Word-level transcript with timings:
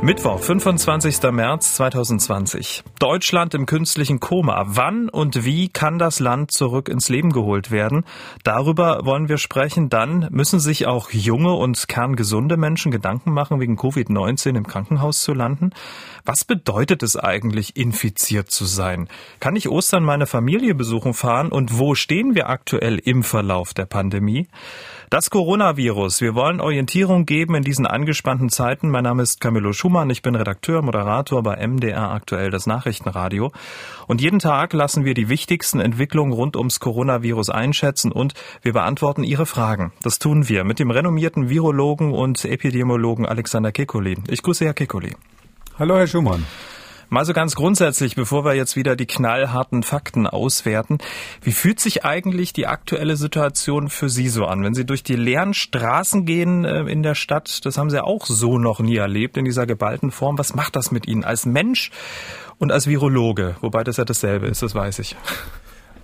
Mittwoch, 0.00 0.38
25. 0.38 1.20
März 1.32 1.74
2020. 1.74 2.84
Deutschland 3.00 3.52
im 3.54 3.66
künstlichen 3.66 4.20
Koma. 4.20 4.64
Wann 4.68 5.08
und 5.08 5.44
wie 5.44 5.68
kann 5.68 5.98
das 5.98 6.20
Land 6.20 6.52
zurück 6.52 6.88
ins 6.88 7.08
Leben 7.08 7.32
geholt 7.32 7.72
werden? 7.72 8.04
Darüber 8.44 9.04
wollen 9.04 9.28
wir 9.28 9.38
sprechen. 9.38 9.88
Dann 9.88 10.28
müssen 10.30 10.60
sich 10.60 10.86
auch 10.86 11.10
junge 11.10 11.52
und 11.52 11.88
kerngesunde 11.88 12.56
Menschen 12.56 12.92
Gedanken 12.92 13.32
machen, 13.32 13.58
wegen 13.58 13.76
Covid-19 13.76 14.56
im 14.56 14.68
Krankenhaus 14.68 15.20
zu 15.22 15.34
landen. 15.34 15.70
Was 16.24 16.44
bedeutet 16.44 17.02
es 17.02 17.16
eigentlich, 17.16 17.76
infiziert 17.76 18.52
zu 18.52 18.66
sein? 18.66 19.08
Kann 19.40 19.56
ich 19.56 19.68
Ostern 19.68 20.04
meine 20.04 20.26
Familie 20.26 20.76
besuchen 20.76 21.12
fahren? 21.12 21.48
Und 21.48 21.76
wo 21.76 21.96
stehen 21.96 22.36
wir 22.36 22.48
aktuell 22.48 23.00
im 23.00 23.24
Verlauf 23.24 23.74
der 23.74 23.86
Pandemie? 23.86 24.46
Das 25.10 25.30
Coronavirus. 25.30 26.20
Wir 26.20 26.34
wollen 26.34 26.60
Orientierung 26.60 27.24
geben 27.24 27.54
in 27.54 27.62
diesen 27.62 27.86
angespannten 27.86 28.50
Zeiten. 28.50 28.90
Mein 28.90 29.04
Name 29.04 29.22
ist 29.22 29.40
Camillo 29.40 29.72
Schumann. 29.72 30.10
Ich 30.10 30.20
bin 30.20 30.34
Redakteur, 30.34 30.82
Moderator 30.82 31.42
bei 31.42 31.66
MDR 31.66 32.10
aktuell 32.10 32.50
das 32.50 32.66
Nachrichtenradio. 32.66 33.50
Und 34.06 34.20
jeden 34.20 34.38
Tag 34.38 34.74
lassen 34.74 35.06
wir 35.06 35.14
die 35.14 35.30
wichtigsten 35.30 35.80
Entwicklungen 35.80 36.34
rund 36.34 36.56
ums 36.56 36.78
Coronavirus 36.78 37.48
einschätzen 37.48 38.12
und 38.12 38.34
wir 38.60 38.74
beantworten 38.74 39.24
Ihre 39.24 39.46
Fragen. 39.46 39.92
Das 40.02 40.18
tun 40.18 40.46
wir 40.50 40.64
mit 40.64 40.78
dem 40.78 40.90
renommierten 40.90 41.48
Virologen 41.48 42.12
und 42.12 42.44
Epidemiologen 42.44 43.24
Alexander 43.24 43.70
Kekulé. 43.70 44.18
Ich 44.28 44.42
grüße 44.42 44.66
Herr 44.66 44.74
Kekulé. 44.74 45.14
Hallo, 45.78 45.96
Herr 45.96 46.06
Schumann. 46.06 46.44
Mal 47.10 47.24
so 47.24 47.32
ganz 47.32 47.54
grundsätzlich, 47.54 48.16
bevor 48.16 48.44
wir 48.44 48.52
jetzt 48.52 48.76
wieder 48.76 48.94
die 48.94 49.06
knallharten 49.06 49.82
Fakten 49.82 50.26
auswerten. 50.26 50.98
Wie 51.40 51.52
fühlt 51.52 51.80
sich 51.80 52.04
eigentlich 52.04 52.52
die 52.52 52.66
aktuelle 52.66 53.16
Situation 53.16 53.88
für 53.88 54.10
Sie 54.10 54.28
so 54.28 54.44
an? 54.44 54.62
Wenn 54.62 54.74
Sie 54.74 54.84
durch 54.84 55.02
die 55.02 55.16
leeren 55.16 55.54
Straßen 55.54 56.26
gehen 56.26 56.66
äh, 56.66 56.82
in 56.82 57.02
der 57.02 57.14
Stadt, 57.14 57.64
das 57.64 57.78
haben 57.78 57.88
Sie 57.88 58.04
auch 58.04 58.26
so 58.26 58.58
noch 58.58 58.80
nie 58.80 58.96
erlebt 58.96 59.38
in 59.38 59.46
dieser 59.46 59.66
geballten 59.66 60.10
Form. 60.10 60.36
Was 60.36 60.54
macht 60.54 60.76
das 60.76 60.90
mit 60.90 61.08
Ihnen 61.08 61.24
als 61.24 61.46
Mensch 61.46 61.92
und 62.58 62.72
als 62.72 62.86
Virologe? 62.86 63.56
Wobei 63.62 63.84
das 63.84 63.96
ja 63.96 64.04
dasselbe 64.04 64.46
ist, 64.46 64.62
das 64.62 64.74
weiß 64.74 64.98
ich. 64.98 65.16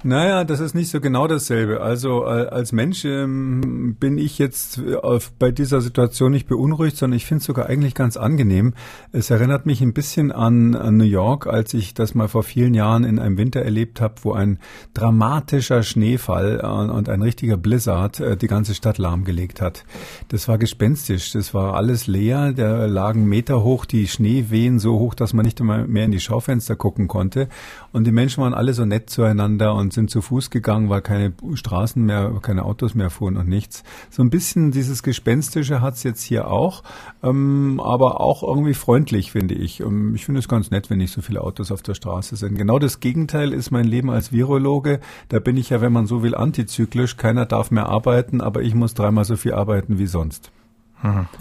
Naja, 0.06 0.44
das 0.44 0.60
ist 0.60 0.74
nicht 0.74 0.90
so 0.90 1.00
genau 1.00 1.26
dasselbe. 1.26 1.80
Also 1.80 2.24
äh, 2.24 2.48
als 2.48 2.72
Mensch 2.72 3.06
ähm, 3.06 3.96
bin 3.98 4.18
ich 4.18 4.38
jetzt 4.38 4.78
auf, 5.02 5.32
bei 5.38 5.50
dieser 5.50 5.80
Situation 5.80 6.30
nicht 6.30 6.46
beunruhigt, 6.46 6.98
sondern 6.98 7.16
ich 7.16 7.24
finde 7.24 7.38
es 7.38 7.46
sogar 7.46 7.70
eigentlich 7.70 7.94
ganz 7.94 8.18
angenehm. 8.18 8.74
Es 9.12 9.30
erinnert 9.30 9.64
mich 9.64 9.80
ein 9.80 9.94
bisschen 9.94 10.30
an, 10.30 10.74
an 10.74 10.98
New 10.98 11.04
York, 11.04 11.46
als 11.46 11.72
ich 11.72 11.94
das 11.94 12.14
mal 12.14 12.28
vor 12.28 12.42
vielen 12.42 12.74
Jahren 12.74 13.04
in 13.04 13.18
einem 13.18 13.38
Winter 13.38 13.62
erlebt 13.62 14.02
habe, 14.02 14.16
wo 14.24 14.34
ein 14.34 14.58
dramatischer 14.92 15.82
Schneefall 15.82 16.60
äh, 16.62 16.66
und 16.66 17.08
ein 17.08 17.22
richtiger 17.22 17.56
Blizzard 17.56 18.20
äh, 18.20 18.36
die 18.36 18.46
ganze 18.46 18.74
Stadt 18.74 18.98
lahmgelegt 18.98 19.62
hat. 19.62 19.86
Das 20.28 20.48
war 20.48 20.58
gespenstisch, 20.58 21.32
das 21.32 21.54
war 21.54 21.76
alles 21.76 22.06
leer, 22.06 22.52
da 22.52 22.84
lagen 22.84 23.24
Meter 23.24 23.62
hoch 23.62 23.86
die 23.86 24.06
Schneewehen 24.06 24.80
so 24.80 24.98
hoch, 24.98 25.14
dass 25.14 25.32
man 25.32 25.46
nicht 25.46 25.62
mehr 25.62 26.04
in 26.04 26.10
die 26.10 26.20
Schaufenster 26.20 26.76
gucken 26.76 27.08
konnte. 27.08 27.48
Und 27.92 28.06
die 28.06 28.12
Menschen 28.12 28.42
waren 28.42 28.52
alle 28.52 28.74
so 28.74 28.84
nett 28.84 29.08
zueinander 29.08 29.74
und 29.74 29.93
sind 29.94 30.10
zu 30.10 30.20
Fuß 30.20 30.50
gegangen, 30.50 30.88
weil 30.90 31.00
keine 31.00 31.32
Straßen 31.54 32.04
mehr, 32.04 32.38
keine 32.42 32.64
Autos 32.64 32.94
mehr 32.94 33.10
fuhren 33.10 33.36
und 33.36 33.48
nichts. 33.48 33.82
So 34.10 34.22
ein 34.22 34.30
bisschen 34.30 34.70
dieses 34.70 35.02
Gespenstische 35.02 35.80
hat's 35.80 36.02
jetzt 36.02 36.22
hier 36.22 36.50
auch, 36.50 36.82
ähm, 37.22 37.80
aber 37.82 38.20
auch 38.20 38.42
irgendwie 38.42 38.74
freundlich, 38.74 39.32
finde 39.32 39.54
ich. 39.54 39.80
Ähm, 39.80 40.14
ich 40.14 40.24
finde 40.24 40.40
es 40.40 40.48
ganz 40.48 40.70
nett, 40.70 40.90
wenn 40.90 40.98
nicht 40.98 41.12
so 41.12 41.22
viele 41.22 41.40
Autos 41.40 41.72
auf 41.72 41.82
der 41.82 41.94
Straße 41.94 42.36
sind. 42.36 42.56
Genau 42.56 42.78
das 42.78 43.00
Gegenteil 43.00 43.52
ist 43.52 43.70
mein 43.70 43.86
Leben 43.86 44.10
als 44.10 44.32
Virologe. 44.32 45.00
Da 45.28 45.38
bin 45.38 45.56
ich 45.56 45.70
ja, 45.70 45.80
wenn 45.80 45.92
man 45.92 46.06
so 46.06 46.22
will, 46.22 46.34
antizyklisch. 46.34 47.16
Keiner 47.16 47.46
darf 47.46 47.70
mehr 47.70 47.86
arbeiten, 47.86 48.40
aber 48.40 48.62
ich 48.62 48.74
muss 48.74 48.94
dreimal 48.94 49.24
so 49.24 49.36
viel 49.36 49.54
arbeiten 49.54 49.98
wie 49.98 50.06
sonst. 50.06 50.50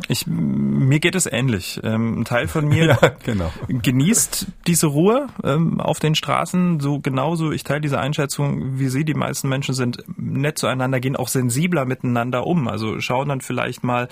Ich, 0.09 0.27
mir 0.27 0.99
geht 0.99 1.15
es 1.15 1.25
ähnlich. 1.25 1.79
Ähm, 1.83 2.19
ein 2.19 2.25
Teil 2.25 2.47
von 2.47 2.67
mir 2.67 2.85
ja, 3.01 3.09
genau. 3.23 3.51
genießt 3.67 4.47
diese 4.67 4.87
Ruhe 4.87 5.27
ähm, 5.43 5.79
auf 5.79 5.99
den 5.99 6.15
Straßen 6.15 6.79
so 6.81 6.99
genauso. 6.99 7.51
Ich 7.51 7.63
teile 7.63 7.81
diese 7.81 7.99
Einschätzung 7.99 8.77
wie 8.77 8.89
Sie. 8.89 9.05
Die 9.05 9.13
meisten 9.13 9.47
Menschen 9.47 9.73
sind 9.73 10.03
nett 10.17 10.57
zueinander, 10.57 10.99
gehen 10.99 11.15
auch 11.15 11.29
sensibler 11.29 11.85
miteinander 11.85 12.45
um. 12.45 12.67
Also 12.67 12.99
schauen 12.99 13.29
dann 13.29 13.41
vielleicht 13.41 13.83
mal, 13.83 14.09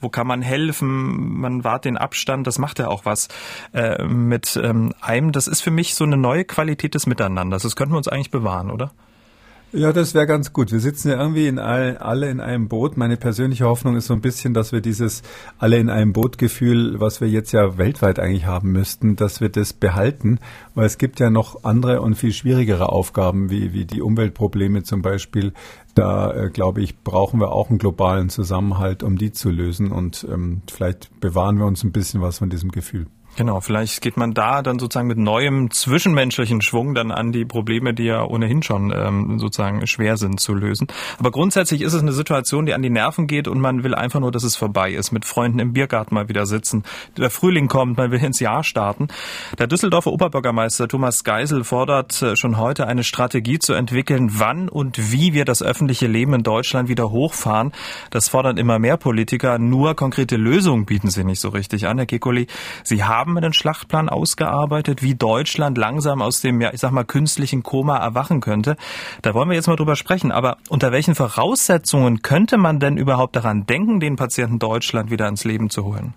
wo 0.00 0.10
kann 0.10 0.26
man 0.26 0.42
helfen, 0.42 1.40
man 1.40 1.64
wahrt 1.64 1.86
den 1.86 1.96
Abstand, 1.96 2.46
das 2.46 2.58
macht 2.58 2.78
ja 2.78 2.88
auch 2.88 3.04
was 3.04 3.28
äh, 3.72 4.04
mit 4.04 4.60
ähm, 4.62 4.92
einem. 5.00 5.32
Das 5.32 5.48
ist 5.48 5.60
für 5.60 5.70
mich 5.70 5.94
so 5.94 6.04
eine 6.04 6.16
neue 6.16 6.44
Qualität 6.44 6.94
des 6.94 7.06
Miteinanders. 7.06 7.62
Das 7.62 7.74
könnten 7.74 7.94
wir 7.94 7.98
uns 7.98 8.08
eigentlich 8.08 8.30
bewahren, 8.30 8.70
oder? 8.70 8.92
Ja, 9.76 9.92
das 9.92 10.14
wäre 10.14 10.28
ganz 10.28 10.52
gut. 10.52 10.70
Wir 10.70 10.78
sitzen 10.78 11.08
ja 11.08 11.18
irgendwie 11.18 11.48
in 11.48 11.58
all, 11.58 11.96
alle 11.96 12.30
in 12.30 12.38
einem 12.38 12.68
Boot. 12.68 12.96
Meine 12.96 13.16
persönliche 13.16 13.64
Hoffnung 13.64 13.96
ist 13.96 14.06
so 14.06 14.14
ein 14.14 14.20
bisschen, 14.20 14.54
dass 14.54 14.70
wir 14.70 14.80
dieses 14.80 15.22
alle 15.58 15.78
in 15.78 15.90
einem 15.90 16.12
Boot-Gefühl, 16.12 17.00
was 17.00 17.20
wir 17.20 17.28
jetzt 17.28 17.50
ja 17.50 17.76
weltweit 17.76 18.20
eigentlich 18.20 18.46
haben 18.46 18.70
müssten, 18.70 19.16
dass 19.16 19.40
wir 19.40 19.48
das 19.48 19.72
behalten, 19.72 20.38
weil 20.76 20.86
es 20.86 20.96
gibt 20.96 21.18
ja 21.18 21.28
noch 21.28 21.64
andere 21.64 22.02
und 22.02 22.14
viel 22.14 22.32
schwierigere 22.32 22.90
Aufgaben, 22.90 23.50
wie, 23.50 23.72
wie 23.72 23.84
die 23.84 24.00
Umweltprobleme 24.00 24.84
zum 24.84 25.02
Beispiel. 25.02 25.52
Da, 25.96 26.32
äh, 26.32 26.50
glaube 26.50 26.80
ich, 26.80 27.02
brauchen 27.02 27.40
wir 27.40 27.50
auch 27.50 27.68
einen 27.68 27.78
globalen 27.78 28.28
Zusammenhalt, 28.28 29.02
um 29.02 29.18
die 29.18 29.32
zu 29.32 29.50
lösen 29.50 29.90
und 29.90 30.24
ähm, 30.30 30.62
vielleicht 30.70 31.18
bewahren 31.18 31.58
wir 31.58 31.66
uns 31.66 31.82
ein 31.82 31.90
bisschen 31.90 32.20
was 32.20 32.38
von 32.38 32.48
diesem 32.48 32.70
Gefühl. 32.70 33.08
Genau, 33.36 33.60
vielleicht 33.60 34.00
geht 34.00 34.16
man 34.16 34.32
da 34.32 34.62
dann 34.62 34.78
sozusagen 34.78 35.08
mit 35.08 35.18
neuem 35.18 35.70
zwischenmenschlichen 35.70 36.62
Schwung 36.62 36.94
dann 36.94 37.10
an 37.10 37.32
die 37.32 37.44
Probleme, 37.44 37.92
die 37.92 38.04
ja 38.04 38.24
ohnehin 38.24 38.62
schon 38.62 38.92
ähm, 38.94 39.38
sozusagen 39.40 39.86
schwer 39.88 40.16
sind 40.16 40.38
zu 40.38 40.54
lösen. 40.54 40.86
Aber 41.18 41.32
grundsätzlich 41.32 41.82
ist 41.82 41.94
es 41.94 42.02
eine 42.02 42.12
Situation, 42.12 42.64
die 42.64 42.74
an 42.74 42.82
die 42.82 42.90
Nerven 42.90 43.26
geht 43.26 43.48
und 43.48 43.60
man 43.60 43.82
will 43.82 43.94
einfach 43.94 44.20
nur, 44.20 44.30
dass 44.30 44.44
es 44.44 44.54
vorbei 44.54 44.92
ist. 44.92 45.10
Mit 45.10 45.24
Freunden 45.24 45.58
im 45.58 45.72
Biergarten 45.72 46.14
mal 46.14 46.28
wieder 46.28 46.46
sitzen. 46.46 46.84
Der 47.16 47.30
Frühling 47.30 47.66
kommt, 47.66 47.96
man 47.96 48.12
will 48.12 48.22
ins 48.22 48.38
Jahr 48.38 48.62
starten. 48.62 49.08
Der 49.58 49.66
Düsseldorfer 49.66 50.12
Oberbürgermeister 50.12 50.86
Thomas 50.86 51.24
Geisel 51.24 51.64
fordert 51.64 52.22
äh, 52.22 52.36
schon 52.36 52.56
heute 52.56 52.86
eine 52.86 53.02
Strategie 53.02 53.58
zu 53.58 53.72
entwickeln, 53.72 54.30
wann 54.34 54.68
und 54.68 55.12
wie 55.12 55.32
wir 55.34 55.44
das 55.44 55.60
öffentliche 55.60 56.06
Leben 56.06 56.34
in 56.34 56.42
Deutschland 56.44 56.88
wieder 56.88 57.10
hochfahren. 57.10 57.72
Das 58.10 58.28
fordern 58.28 58.58
immer 58.58 58.78
mehr 58.78 58.96
Politiker. 58.96 59.58
Nur 59.58 59.96
konkrete 59.96 60.36
Lösungen 60.36 60.86
bieten 60.86 61.10
sie 61.10 61.24
nicht 61.24 61.40
so 61.40 61.48
richtig 61.48 61.88
an, 61.88 61.98
Herr 61.98 62.06
Kekoli. 62.06 62.46
Sie 62.84 63.02
haben 63.02 63.23
haben 63.24 63.38
einen 63.38 63.54
Schlachtplan 63.54 64.10
ausgearbeitet, 64.10 65.02
wie 65.02 65.14
Deutschland 65.14 65.78
langsam 65.78 66.20
aus 66.20 66.42
dem, 66.42 66.60
ja, 66.60 66.74
ich 66.74 66.80
sag 66.80 66.92
mal, 66.92 67.04
künstlichen 67.04 67.62
Koma 67.62 67.96
erwachen 67.96 68.40
könnte. 68.40 68.76
Da 69.22 69.32
wollen 69.32 69.48
wir 69.48 69.56
jetzt 69.56 69.66
mal 69.66 69.76
drüber 69.76 69.96
sprechen. 69.96 70.30
Aber 70.30 70.58
unter 70.68 70.92
welchen 70.92 71.14
Voraussetzungen 71.14 72.20
könnte 72.20 72.58
man 72.58 72.80
denn 72.80 72.98
überhaupt 72.98 73.34
daran 73.34 73.64
denken, 73.64 73.98
den 73.98 74.16
Patienten 74.16 74.58
Deutschland 74.58 75.10
wieder 75.10 75.26
ins 75.26 75.44
Leben 75.44 75.70
zu 75.70 75.84
holen? 75.84 76.12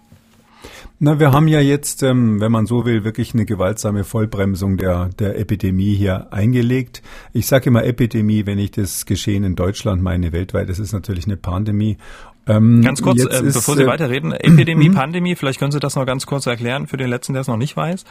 Na, 1.00 1.18
wir 1.18 1.32
haben 1.32 1.48
ja 1.48 1.62
jetzt, 1.62 2.04
ähm, 2.04 2.42
wenn 2.42 2.52
man 2.52 2.66
so 2.66 2.84
will, 2.84 3.06
wirklich 3.06 3.34
eine 3.34 3.46
gewaltsame 3.46 4.04
Vollbremsung 4.04 4.76
der, 4.76 5.10
der 5.18 5.40
Epidemie 5.40 5.96
hier 5.96 6.34
eingelegt. 6.34 7.04
Ich 7.32 7.48
sage 7.48 7.70
immer 7.70 7.86
Epidemie, 7.86 8.46
wenn 8.48 8.58
ich 8.58 8.72
das 8.72 9.06
Geschehen 9.06 9.46
in 9.46 9.56
Deutschland 9.56 10.02
meine, 10.02 10.34
weltweit. 10.34 10.68
Das 10.68 10.80
ist 10.80 10.92
natürlich 10.92 11.26
eine 11.26 11.38
Pandemie. 11.38 11.98
Ähm, 12.48 12.82
ganz 12.82 13.02
kurz, 13.02 13.24
äh, 13.24 13.42
bevor 13.44 13.76
Sie 13.76 13.84
äh, 13.84 13.88
weiterreden, 13.88 14.32
Epidemie, 14.32 14.90
mhm. 14.90 14.96
Pandemie, 14.96 15.36
vielleicht 15.36 15.60
können 15.60 15.72
Sie 15.72 15.80
das 15.80 15.96
noch 15.96 16.06
ganz 16.06 16.26
kurz 16.26 16.46
erklären 16.46 16.88
für 16.88 16.98
den 16.98 17.10
Letzten, 17.10 17.34
der 17.34 17.42
es 17.42 17.48
noch 17.48 17.58
nicht 17.58 17.76
weiß. 17.76 18.06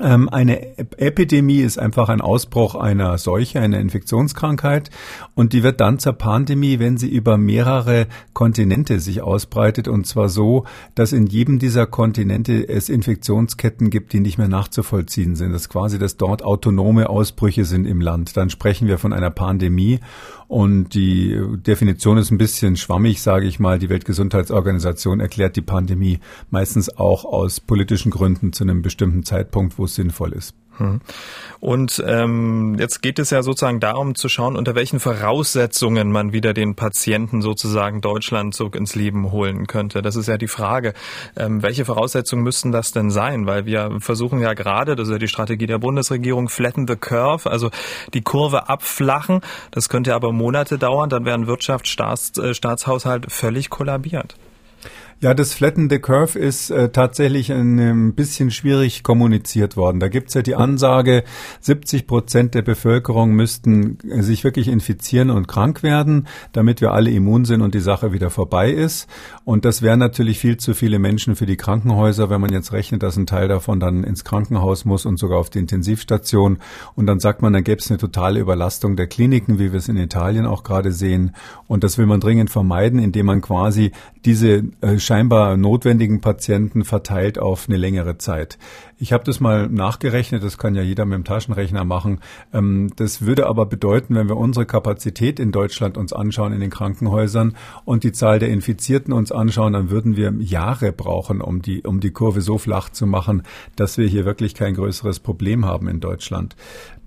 Ähm, 0.00 0.28
eine 0.28 0.76
Epidemie 0.98 1.60
ist 1.60 1.78
einfach 1.78 2.08
ein 2.08 2.20
Ausbruch 2.20 2.74
einer 2.74 3.16
Seuche, 3.16 3.60
einer 3.60 3.78
Infektionskrankheit 3.78 4.90
und 5.34 5.52
die 5.52 5.62
wird 5.62 5.80
dann 5.80 6.00
zur 6.00 6.14
Pandemie, 6.14 6.80
wenn 6.80 6.96
sie 6.96 7.08
über 7.08 7.38
mehrere 7.38 8.08
Kontinente 8.32 8.98
sich 8.98 9.22
ausbreitet 9.22 9.86
und 9.86 10.06
zwar 10.06 10.28
so, 10.28 10.64
dass 10.96 11.12
in 11.12 11.26
jedem 11.26 11.60
dieser 11.60 11.86
Kontinente 11.86 12.68
es 12.68 12.88
Infektionsketten 12.88 13.90
gibt, 13.90 14.12
die 14.12 14.20
nicht 14.20 14.36
mehr 14.36 14.48
nachzuvollziehen 14.48 15.36
sind. 15.36 15.52
Das 15.52 15.62
ist 15.62 15.68
quasi, 15.68 15.98
dass 15.98 16.16
dort 16.16 16.42
autonome 16.42 17.08
Ausbrüche 17.08 17.64
sind 17.64 17.86
im 17.86 18.00
Land. 18.00 18.36
Dann 18.36 18.50
sprechen 18.50 18.88
wir 18.88 18.98
von 18.98 19.12
einer 19.12 19.30
Pandemie 19.30 20.00
und 20.48 20.94
die 20.94 21.40
Definition 21.66 22.18
ist 22.18 22.30
ein 22.30 22.38
bisschen 22.38 22.76
schwammig, 22.76 23.22
sage 23.22 23.46
ich 23.46 23.58
mal. 23.58 23.78
Die 23.78 23.88
Weltgesundheitsorganisation 23.88 25.20
erklärt 25.20 25.56
die 25.56 25.62
Pandemie 25.62 26.18
meistens 26.50 26.96
auch 26.96 27.24
aus 27.24 27.60
politischen 27.60 28.10
Gründen 28.10 28.52
zu 28.52 28.64
einem 28.64 28.82
bestimmten 28.82 29.24
Zeitpunkt, 29.24 29.78
wo 29.78 29.83
es 29.84 29.94
sinnvoll 29.94 30.32
ist. 30.32 30.54
Hm. 30.78 31.00
Und 31.60 32.02
ähm, 32.06 32.76
jetzt 32.78 33.00
geht 33.00 33.18
es 33.18 33.30
ja 33.30 33.42
sozusagen 33.42 33.80
darum 33.80 34.14
zu 34.14 34.28
schauen, 34.28 34.56
unter 34.56 34.74
welchen 34.74 34.98
Voraussetzungen 34.98 36.10
man 36.10 36.32
wieder 36.32 36.52
den 36.52 36.74
Patienten 36.74 37.42
sozusagen 37.42 38.00
Deutschland 38.00 38.54
zurück 38.54 38.74
ins 38.74 38.94
Leben 38.94 39.30
holen 39.30 39.66
könnte. 39.66 40.02
Das 40.02 40.16
ist 40.16 40.26
ja 40.26 40.36
die 40.36 40.48
Frage. 40.48 40.92
Ähm, 41.36 41.62
welche 41.62 41.84
Voraussetzungen 41.84 42.42
müssten 42.42 42.72
das 42.72 42.92
denn 42.92 43.10
sein? 43.10 43.46
Weil 43.46 43.66
wir 43.66 43.98
versuchen 44.00 44.40
ja 44.40 44.54
gerade, 44.54 44.96
das 44.96 45.08
ist 45.08 45.12
ja 45.12 45.18
die 45.18 45.28
Strategie 45.28 45.66
der 45.66 45.78
Bundesregierung, 45.78 46.48
flatten 46.48 46.88
the 46.88 46.96
curve, 46.96 47.48
also 47.48 47.70
die 48.12 48.22
Kurve 48.22 48.68
abflachen. 48.68 49.40
Das 49.70 49.88
könnte 49.88 50.14
aber 50.14 50.32
Monate 50.32 50.78
dauern, 50.78 51.08
dann 51.08 51.24
wären 51.24 51.46
Wirtschaft, 51.46 51.86
Staats, 51.86 52.36
äh, 52.38 52.52
Staatshaushalt 52.52 53.30
völlig 53.30 53.70
kollabiert. 53.70 54.34
Ja, 55.24 55.32
das 55.32 55.54
Flatten 55.54 55.88
the 55.88 56.00
Curve 56.00 56.38
ist 56.38 56.68
äh, 56.68 56.90
tatsächlich 56.90 57.50
ein, 57.50 57.78
ein, 57.78 58.14
bisschen 58.14 58.50
schwierig 58.50 59.02
kommuniziert 59.02 59.74
worden. 59.74 59.98
Da 59.98 60.08
gibt's 60.08 60.34
ja 60.34 60.42
die 60.42 60.54
Ansage, 60.54 61.24
70 61.62 62.06
Prozent 62.06 62.54
der 62.54 62.60
Bevölkerung 62.60 63.32
müssten 63.32 63.96
äh, 64.06 64.20
sich 64.20 64.44
wirklich 64.44 64.68
infizieren 64.68 65.30
und 65.30 65.48
krank 65.48 65.82
werden, 65.82 66.26
damit 66.52 66.82
wir 66.82 66.92
alle 66.92 67.10
immun 67.10 67.46
sind 67.46 67.62
und 67.62 67.74
die 67.74 67.80
Sache 67.80 68.12
wieder 68.12 68.28
vorbei 68.28 68.70
ist. 68.70 69.08
Und 69.46 69.64
das 69.64 69.80
wären 69.80 69.98
natürlich 69.98 70.38
viel 70.38 70.58
zu 70.58 70.74
viele 70.74 70.98
Menschen 70.98 71.36
für 71.36 71.46
die 71.46 71.56
Krankenhäuser, 71.56 72.28
wenn 72.28 72.42
man 72.42 72.52
jetzt 72.52 72.74
rechnet, 72.74 73.02
dass 73.02 73.16
ein 73.16 73.24
Teil 73.24 73.48
davon 73.48 73.80
dann 73.80 74.04
ins 74.04 74.24
Krankenhaus 74.24 74.84
muss 74.84 75.06
und 75.06 75.18
sogar 75.18 75.38
auf 75.38 75.48
die 75.48 75.58
Intensivstation. 75.58 76.58
Und 76.96 77.06
dann 77.06 77.18
sagt 77.18 77.40
man, 77.40 77.54
dann 77.54 77.64
gäbe 77.64 77.80
es 77.80 77.90
eine 77.90 77.96
totale 77.96 78.40
Überlastung 78.40 78.94
der 78.94 79.06
Kliniken, 79.06 79.58
wie 79.58 79.72
wir 79.72 79.78
es 79.78 79.88
in 79.88 79.96
Italien 79.96 80.44
auch 80.44 80.64
gerade 80.64 80.92
sehen. 80.92 81.34
Und 81.66 81.82
das 81.82 81.96
will 81.96 82.04
man 82.04 82.20
dringend 82.20 82.50
vermeiden, 82.50 82.98
indem 82.98 83.24
man 83.24 83.40
quasi 83.40 83.92
diese 84.26 84.64
äh, 84.80 84.98
scheinbar 85.14 85.56
notwendigen 85.56 86.20
Patienten 86.20 86.82
verteilt 86.84 87.38
auf 87.38 87.68
eine 87.68 87.78
längere 87.78 88.18
Zeit. 88.18 88.58
Ich 88.98 89.12
habe 89.12 89.22
das 89.22 89.38
mal 89.38 89.68
nachgerechnet, 89.68 90.42
das 90.42 90.58
kann 90.58 90.74
ja 90.74 90.82
jeder 90.82 91.04
mit 91.04 91.14
dem 91.14 91.24
Taschenrechner 91.24 91.84
machen. 91.84 92.18
Ähm, 92.52 92.90
das 92.96 93.22
würde 93.22 93.46
aber 93.46 93.66
bedeuten, 93.66 94.16
wenn 94.16 94.28
wir 94.28 94.36
unsere 94.36 94.66
Kapazität 94.66 95.38
in 95.38 95.52
Deutschland 95.52 95.96
uns 95.96 96.12
anschauen 96.12 96.52
in 96.52 96.58
den 96.58 96.70
Krankenhäusern 96.70 97.56
und 97.84 98.02
die 98.02 98.10
Zahl 98.10 98.40
der 98.40 98.48
Infizierten 98.48 99.12
uns 99.12 99.30
anschauen, 99.30 99.72
dann 99.72 99.88
würden 99.88 100.16
wir 100.16 100.32
Jahre 100.40 100.90
brauchen, 100.90 101.40
um 101.40 101.62
die, 101.62 101.82
um 101.84 102.00
die 102.00 102.10
Kurve 102.10 102.40
so 102.40 102.58
flach 102.58 102.88
zu 102.88 103.06
machen, 103.06 103.44
dass 103.76 103.96
wir 103.98 104.08
hier 104.08 104.24
wirklich 104.24 104.54
kein 104.54 104.74
größeres 104.74 105.20
Problem 105.20 105.64
haben 105.64 105.86
in 105.86 106.00
Deutschland. 106.00 106.56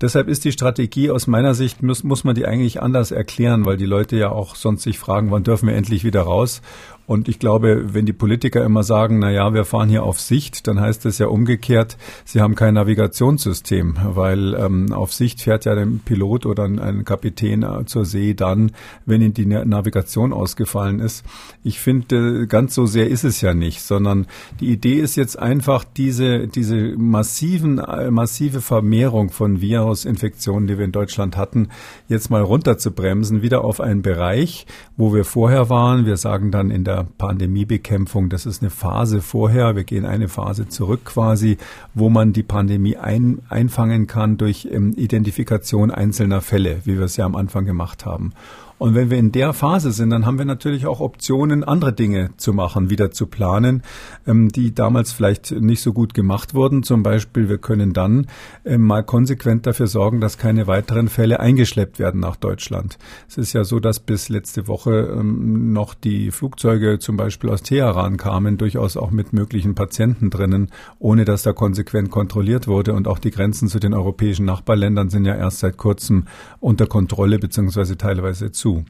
Deshalb 0.00 0.28
ist 0.28 0.46
die 0.46 0.52
Strategie 0.52 1.10
aus 1.10 1.26
meiner 1.26 1.54
Sicht, 1.54 1.82
muss, 1.82 2.04
muss 2.04 2.24
man 2.24 2.34
die 2.34 2.46
eigentlich 2.46 2.80
anders 2.80 3.10
erklären, 3.10 3.66
weil 3.66 3.76
die 3.76 3.84
Leute 3.84 4.16
ja 4.16 4.30
auch 4.30 4.54
sonst 4.54 4.84
sich 4.84 4.98
fragen, 4.98 5.30
wann 5.30 5.42
dürfen 5.42 5.68
wir 5.68 5.74
endlich 5.74 6.04
wieder 6.04 6.22
raus? 6.22 6.62
Und 7.08 7.26
ich 7.26 7.38
glaube, 7.38 7.94
wenn 7.94 8.04
die 8.04 8.12
Politiker 8.12 8.62
immer 8.62 8.82
sagen, 8.82 9.18
na 9.18 9.30
ja, 9.30 9.54
wir 9.54 9.64
fahren 9.64 9.88
hier 9.88 10.02
auf 10.02 10.20
Sicht, 10.20 10.66
dann 10.68 10.78
heißt 10.78 11.06
das 11.06 11.16
ja 11.16 11.28
umgekehrt, 11.28 11.96
sie 12.26 12.42
haben 12.42 12.54
kein 12.54 12.74
Navigationssystem, 12.74 13.96
weil 14.04 14.52
ähm, 14.52 14.92
auf 14.92 15.14
Sicht 15.14 15.40
fährt 15.40 15.64
ja 15.64 15.72
ein 15.72 16.02
Pilot 16.04 16.44
oder 16.44 16.64
ein 16.64 17.06
Kapitän 17.06 17.62
äh, 17.62 17.86
zur 17.86 18.04
See 18.04 18.34
dann, 18.34 18.72
wenn 19.06 19.22
ihm 19.22 19.32
die 19.32 19.46
Navigation 19.46 20.34
ausgefallen 20.34 21.00
ist. 21.00 21.24
Ich 21.64 21.80
finde, 21.80 22.46
ganz 22.46 22.74
so 22.74 22.84
sehr 22.84 23.08
ist 23.08 23.24
es 23.24 23.40
ja 23.40 23.54
nicht, 23.54 23.80
sondern 23.80 24.26
die 24.60 24.70
Idee 24.70 24.96
ist 24.96 25.16
jetzt 25.16 25.38
einfach 25.38 25.84
diese, 25.84 26.46
diese 26.46 26.94
massiven, 26.98 27.78
äh, 27.78 28.10
massive 28.10 28.60
Vermehrung 28.60 29.30
von 29.30 29.62
Virusinfektionen, 29.62 30.66
die 30.66 30.76
wir 30.76 30.84
in 30.84 30.92
Deutschland 30.92 31.38
hatten, 31.38 31.68
jetzt 32.06 32.28
mal 32.28 32.42
runterzubremsen, 32.42 33.40
wieder 33.40 33.64
auf 33.64 33.80
einen 33.80 34.02
Bereich, 34.02 34.66
wo 34.98 35.14
wir 35.14 35.24
vorher 35.24 35.70
waren. 35.70 36.04
Wir 36.04 36.18
sagen 36.18 36.50
dann 36.50 36.70
in 36.70 36.84
der 36.84 36.97
Pandemiebekämpfung. 37.04 38.28
Das 38.28 38.46
ist 38.46 38.62
eine 38.62 38.70
Phase 38.70 39.20
vorher. 39.20 39.76
Wir 39.76 39.84
gehen 39.84 40.04
eine 40.04 40.28
Phase 40.28 40.68
zurück 40.68 41.04
quasi, 41.04 41.58
wo 41.94 42.08
man 42.08 42.32
die 42.32 42.42
Pandemie 42.42 42.96
ein, 42.96 43.40
einfangen 43.48 44.06
kann 44.06 44.36
durch 44.36 44.68
ähm, 44.70 44.92
Identifikation 44.96 45.90
einzelner 45.90 46.40
Fälle, 46.40 46.80
wie 46.84 46.96
wir 46.96 47.04
es 47.04 47.16
ja 47.16 47.24
am 47.24 47.36
Anfang 47.36 47.64
gemacht 47.64 48.06
haben. 48.06 48.32
Und 48.78 48.94
wenn 48.94 49.10
wir 49.10 49.18
in 49.18 49.32
der 49.32 49.52
Phase 49.52 49.90
sind, 49.90 50.10
dann 50.10 50.24
haben 50.24 50.38
wir 50.38 50.44
natürlich 50.44 50.86
auch 50.86 51.00
Optionen, 51.00 51.64
andere 51.64 51.92
Dinge 51.92 52.30
zu 52.36 52.52
machen, 52.52 52.90
wieder 52.90 53.10
zu 53.10 53.26
planen, 53.26 53.82
ähm, 54.26 54.50
die 54.50 54.72
damals 54.72 55.12
vielleicht 55.12 55.50
nicht 55.50 55.82
so 55.82 55.92
gut 55.92 56.14
gemacht 56.14 56.54
wurden. 56.54 56.84
Zum 56.84 57.02
Beispiel, 57.02 57.48
wir 57.48 57.58
können 57.58 57.92
dann 57.92 58.28
ähm, 58.64 58.82
mal 58.82 59.02
konsequent 59.02 59.66
dafür 59.66 59.88
sorgen, 59.88 60.20
dass 60.20 60.38
keine 60.38 60.68
weiteren 60.68 61.08
Fälle 61.08 61.40
eingeschleppt 61.40 61.98
werden 61.98 62.20
nach 62.20 62.36
Deutschland. 62.36 62.98
Es 63.28 63.36
ist 63.36 63.52
ja 63.52 63.64
so, 63.64 63.80
dass 63.80 63.98
bis 63.98 64.28
letzte 64.28 64.68
Woche 64.68 65.16
ähm, 65.18 65.72
noch 65.72 65.94
die 65.94 66.30
Flugzeuge 66.30 67.00
zum 67.00 67.16
Beispiel 67.16 67.50
aus 67.50 67.62
Teheran 67.62 68.16
kamen, 68.16 68.58
durchaus 68.58 68.96
auch 68.96 69.10
mit 69.10 69.32
möglichen 69.32 69.74
Patienten 69.74 70.30
drinnen, 70.30 70.70
ohne 71.00 71.24
dass 71.24 71.42
da 71.42 71.52
konsequent 71.52 72.10
kontrolliert 72.10 72.68
wurde. 72.68 72.92
Und 72.92 73.08
auch 73.08 73.18
die 73.18 73.32
Grenzen 73.32 73.68
zu 73.68 73.80
den 73.80 73.92
europäischen 73.92 74.44
Nachbarländern 74.44 75.10
sind 75.10 75.24
ja 75.24 75.34
erst 75.34 75.58
seit 75.58 75.76
kurzem 75.76 76.26
unter 76.60 76.86
Kontrolle 76.86 77.40
beziehungsweise 77.40 77.96
teilweise 77.96 78.52
zu 78.52 78.67
zu. 78.68 78.84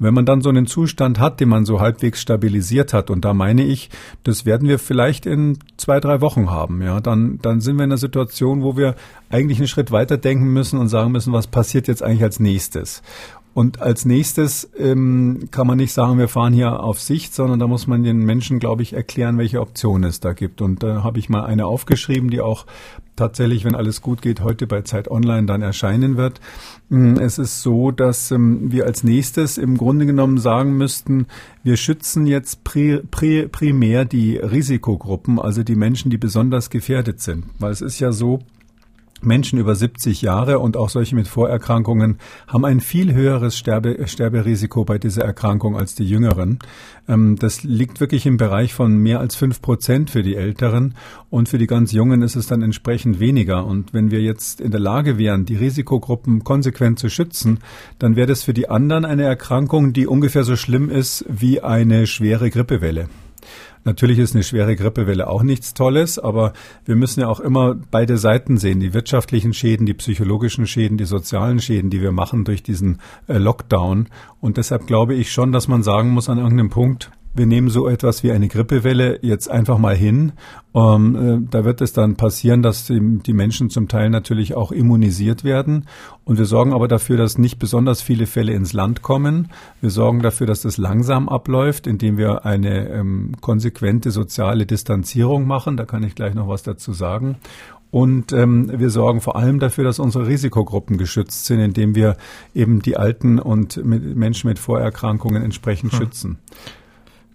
wenn 0.00 0.12
man 0.12 0.26
dann 0.26 0.42
so 0.42 0.48
einen 0.48 0.66
Zustand 0.66 1.20
hat, 1.20 1.38
den 1.38 1.48
man 1.48 1.64
so 1.64 1.80
halbwegs 1.80 2.20
stabilisiert 2.20 2.92
hat, 2.92 3.10
und 3.10 3.24
da 3.24 3.32
meine 3.32 3.64
ich, 3.64 3.90
das 4.24 4.44
werden 4.44 4.68
wir 4.68 4.78
vielleicht 4.78 5.24
in 5.24 5.58
zwei, 5.76 6.00
drei 6.00 6.20
Wochen 6.20 6.50
haben, 6.50 6.82
ja, 6.82 7.00
dann, 7.00 7.38
dann 7.40 7.60
sind 7.60 7.76
wir 7.76 7.84
in 7.84 7.90
einer 7.90 7.98
Situation, 7.98 8.62
wo 8.62 8.76
wir 8.76 8.96
eigentlich 9.30 9.58
einen 9.58 9.68
Schritt 9.68 9.92
weiter 9.92 10.18
denken 10.18 10.52
müssen 10.52 10.78
und 10.78 10.88
sagen 10.88 11.12
müssen, 11.12 11.32
was 11.32 11.46
passiert 11.46 11.86
jetzt 11.86 12.02
eigentlich 12.02 12.24
als 12.24 12.40
nächstes? 12.40 13.02
Und 13.54 13.80
als 13.80 14.04
nächstes 14.04 14.68
ähm, 14.76 15.48
kann 15.52 15.68
man 15.68 15.76
nicht 15.76 15.92
sagen, 15.92 16.18
wir 16.18 16.26
fahren 16.26 16.52
hier 16.52 16.80
auf 16.80 17.00
Sicht, 17.00 17.32
sondern 17.32 17.60
da 17.60 17.68
muss 17.68 17.86
man 17.86 18.02
den 18.02 18.18
Menschen, 18.18 18.58
glaube 18.58 18.82
ich, 18.82 18.94
erklären, 18.94 19.38
welche 19.38 19.60
Optionen 19.60 20.10
es 20.10 20.18
da 20.18 20.32
gibt. 20.32 20.60
Und 20.60 20.82
da 20.82 21.04
habe 21.04 21.20
ich 21.20 21.28
mal 21.28 21.44
eine 21.44 21.66
aufgeschrieben, 21.66 22.30
die 22.30 22.40
auch 22.40 22.66
tatsächlich, 23.16 23.64
wenn 23.64 23.74
alles 23.74 24.00
gut 24.00 24.22
geht, 24.22 24.40
heute 24.40 24.66
bei 24.66 24.82
Zeit 24.82 25.10
Online 25.10 25.46
dann 25.46 25.62
erscheinen 25.62 26.16
wird. 26.16 26.40
Mm, 26.88 27.16
es 27.16 27.38
ist 27.38 27.62
so, 27.62 27.90
dass 27.90 28.30
ähm, 28.30 28.72
wir 28.72 28.86
als 28.86 29.04
nächstes 29.04 29.58
im 29.58 29.76
Grunde 29.76 30.06
genommen 30.06 30.38
sagen 30.38 30.76
müssten, 30.76 31.26
wir 31.62 31.76
schützen 31.76 32.26
jetzt 32.26 32.64
pri, 32.64 33.00
pri, 33.10 33.48
primär 33.48 34.04
die 34.04 34.36
Risikogruppen, 34.36 35.38
also 35.38 35.62
die 35.62 35.76
Menschen, 35.76 36.10
die 36.10 36.18
besonders 36.18 36.70
gefährdet 36.70 37.20
sind. 37.20 37.46
Weil 37.58 37.72
es 37.72 37.80
ist 37.80 38.00
ja 38.00 38.12
so, 38.12 38.40
Menschen 39.24 39.58
über 39.58 39.74
70 39.74 40.22
Jahre 40.22 40.58
und 40.58 40.76
auch 40.76 40.88
solche 40.88 41.14
mit 41.14 41.28
Vorerkrankungen 41.28 42.18
haben 42.46 42.64
ein 42.64 42.80
viel 42.80 43.12
höheres 43.12 43.56
Sterbe, 43.56 44.06
Sterberisiko 44.06 44.84
bei 44.84 44.98
dieser 44.98 45.24
Erkrankung 45.24 45.76
als 45.76 45.94
die 45.94 46.04
Jüngeren. 46.04 46.58
Ähm, 47.08 47.36
das 47.36 47.62
liegt 47.62 48.00
wirklich 48.00 48.26
im 48.26 48.36
Bereich 48.36 48.74
von 48.74 48.96
mehr 48.96 49.20
als 49.20 49.36
fünf 49.36 49.60
Prozent 49.62 50.10
für 50.10 50.22
die 50.22 50.36
Älteren 50.36 50.94
und 51.30 51.48
für 51.48 51.58
die 51.58 51.66
ganz 51.66 51.92
Jungen 51.92 52.22
ist 52.22 52.36
es 52.36 52.46
dann 52.46 52.62
entsprechend 52.62 53.20
weniger. 53.20 53.66
Und 53.66 53.92
wenn 53.92 54.10
wir 54.10 54.20
jetzt 54.20 54.60
in 54.60 54.70
der 54.70 54.80
Lage 54.80 55.18
wären, 55.18 55.44
die 55.44 55.56
Risikogruppen 55.56 56.44
konsequent 56.44 56.98
zu 56.98 57.08
schützen, 57.08 57.60
dann 57.98 58.16
wäre 58.16 58.26
das 58.26 58.42
für 58.42 58.54
die 58.54 58.68
anderen 58.68 59.04
eine 59.04 59.24
Erkrankung, 59.24 59.92
die 59.92 60.06
ungefähr 60.06 60.44
so 60.44 60.56
schlimm 60.56 60.90
ist 60.90 61.24
wie 61.28 61.60
eine 61.60 62.06
schwere 62.06 62.50
Grippewelle. 62.50 63.08
Natürlich 63.84 64.18
ist 64.18 64.34
eine 64.34 64.44
schwere 64.44 64.76
Grippewelle 64.76 65.28
auch 65.28 65.42
nichts 65.42 65.74
Tolles, 65.74 66.18
aber 66.18 66.52
wir 66.84 66.96
müssen 66.96 67.20
ja 67.20 67.28
auch 67.28 67.40
immer 67.40 67.74
beide 67.90 68.16
Seiten 68.16 68.56
sehen. 68.56 68.80
Die 68.80 68.94
wirtschaftlichen 68.94 69.52
Schäden, 69.52 69.86
die 69.86 69.94
psychologischen 69.94 70.66
Schäden, 70.66 70.96
die 70.96 71.04
sozialen 71.04 71.60
Schäden, 71.60 71.90
die 71.90 72.00
wir 72.00 72.12
machen 72.12 72.44
durch 72.44 72.62
diesen 72.62 73.00
äh, 73.28 73.36
Lockdown. 73.36 74.08
Und 74.40 74.56
deshalb 74.56 74.86
glaube 74.86 75.14
ich 75.14 75.32
schon, 75.32 75.52
dass 75.52 75.68
man 75.68 75.82
sagen 75.82 76.10
muss 76.10 76.28
an 76.28 76.38
irgendeinem 76.38 76.70
Punkt, 76.70 77.10
wir 77.34 77.46
nehmen 77.46 77.68
so 77.68 77.88
etwas 77.88 78.22
wie 78.22 78.32
eine 78.32 78.48
Grippewelle 78.48 79.18
jetzt 79.22 79.50
einfach 79.50 79.78
mal 79.78 79.96
hin. 79.96 80.32
Ähm, 80.74 81.16
äh, 81.44 81.48
da 81.50 81.64
wird 81.64 81.80
es 81.80 81.92
dann 81.92 82.16
passieren, 82.16 82.62
dass 82.62 82.86
die, 82.86 83.00
die, 83.18 83.32
Menschen 83.32 83.70
zum 83.70 83.88
Teil 83.88 84.10
natürlich 84.10 84.54
auch 84.54 84.72
immunisiert 84.72 85.44
werden. 85.44 85.86
Und 86.24 86.38
wir 86.38 86.46
sorgen 86.46 86.72
aber 86.72 86.88
dafür, 86.88 87.16
dass 87.16 87.36
nicht 87.36 87.58
besonders 87.58 88.02
viele 88.02 88.26
Fälle 88.26 88.54
ins 88.54 88.72
Land 88.72 89.02
kommen. 89.02 89.48
Wir 89.80 89.90
sorgen 89.90 90.20
dafür, 90.20 90.46
dass 90.46 90.62
das 90.62 90.78
langsam 90.78 91.28
abläuft, 91.28 91.86
indem 91.86 92.16
wir 92.16 92.46
eine 92.46 92.88
ähm, 92.88 93.32
konsequente 93.40 94.10
soziale 94.10 94.64
Distanzierung 94.64 95.46
machen. 95.46 95.76
Da 95.76 95.84
kann 95.84 96.04
ich 96.04 96.14
gleich 96.14 96.34
noch 96.34 96.48
was 96.48 96.62
dazu 96.62 96.92
sagen. 96.92 97.36
Und 97.90 98.32
ähm, 98.32 98.72
wir 98.74 98.90
sorgen 98.90 99.20
vor 99.20 99.36
allem 99.36 99.60
dafür, 99.60 99.84
dass 99.84 100.00
unsere 100.00 100.26
Risikogruppen 100.26 100.98
geschützt 100.98 101.46
sind, 101.46 101.60
indem 101.60 101.94
wir 101.94 102.16
eben 102.52 102.82
die 102.82 102.96
Alten 102.96 103.38
und 103.38 103.76
mit 103.84 104.16
Menschen 104.16 104.48
mit 104.48 104.58
Vorerkrankungen 104.58 105.44
entsprechend 105.44 105.92
hm. 105.92 105.98
schützen. 105.98 106.38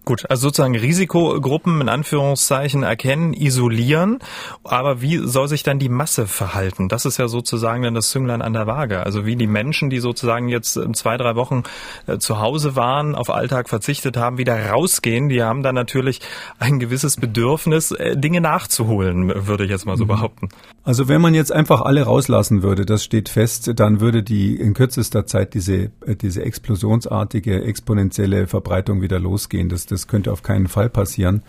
Gut, 0.06 0.26
also 0.30 0.48
sozusagen 0.48 0.76
Risikogruppen 0.76 1.82
in 1.82 1.90
Anführungszeichen 1.90 2.82
erkennen, 2.84 3.34
isolieren. 3.34 4.20
Aber 4.64 5.02
wie 5.02 5.18
soll 5.18 5.48
sich 5.48 5.62
dann 5.62 5.78
die 5.78 5.90
Masse 5.90 6.26
verhalten? 6.26 6.90
Das 6.90 7.06
ist 7.06 7.18
ja 7.18 7.28
sozusagen 7.28 7.84
dann 7.84 7.94
das 7.94 8.10
Zünglein 8.10 8.42
an 8.42 8.54
der 8.54 8.66
Waage. 8.66 9.06
Also 9.06 9.26
wie 9.26 9.36
die 9.36 9.46
Menschen, 9.46 9.90
die 9.92 10.00
sozusagen 10.00 10.50
jetzt 10.50 10.80
zwei, 10.94 11.18
drei 11.18 11.36
Wochen 11.36 11.64
äh, 12.08 12.18
zu 12.18 12.40
Hause 12.40 12.76
waren, 12.76 13.14
auf 13.14 13.30
Alltag 13.30 13.70
verzichtet 13.70 14.18
haben, 14.18 14.38
wieder 14.40 14.70
rausgehen, 14.70 15.30
die 15.30 15.44
haben 15.44 15.62
dann 15.62 15.76
natürlich 15.76 16.22
ein 16.58 16.80
gewisses 16.80 17.18
Bedürfnis, 17.18 17.92
äh, 17.92 18.18
Dinge 18.18 18.42
nachzuholen, 18.42 19.48
würde 19.48 19.66
ich 19.66 19.70
jetzt 19.70 19.86
mal 19.86 19.98
so 19.98 20.06
mhm. 20.06 20.10
behaupten. 20.10 20.50
Also 20.84 21.08
wenn 21.08 21.22
man 21.22 21.36
jetzt 21.36 21.52
einfach 21.52 21.82
alle 21.82 22.02
rauslassen 22.04 22.64
würde, 22.64 22.86
das 22.86 23.04
steht 23.04 23.30
fest, 23.30 23.72
dann 23.76 24.00
würde 24.00 24.24
die 24.24 24.56
in 24.56 24.74
kürzester 24.74 25.28
Zeit 25.28 25.54
diese, 25.54 25.92
äh, 26.06 26.16
diese 26.20 26.44
explosionsartige, 26.44 27.64
exponentielle 27.64 28.48
Verbreitung 28.48 29.02
wieder 29.02 29.20
losgehen. 29.20 29.70
Das, 29.70 29.86
das 29.92 30.08
könnte 30.08 30.32
auf 30.32 30.44
keinen 30.44 30.68
Fall 30.68 30.90
passieren. 30.90 31.44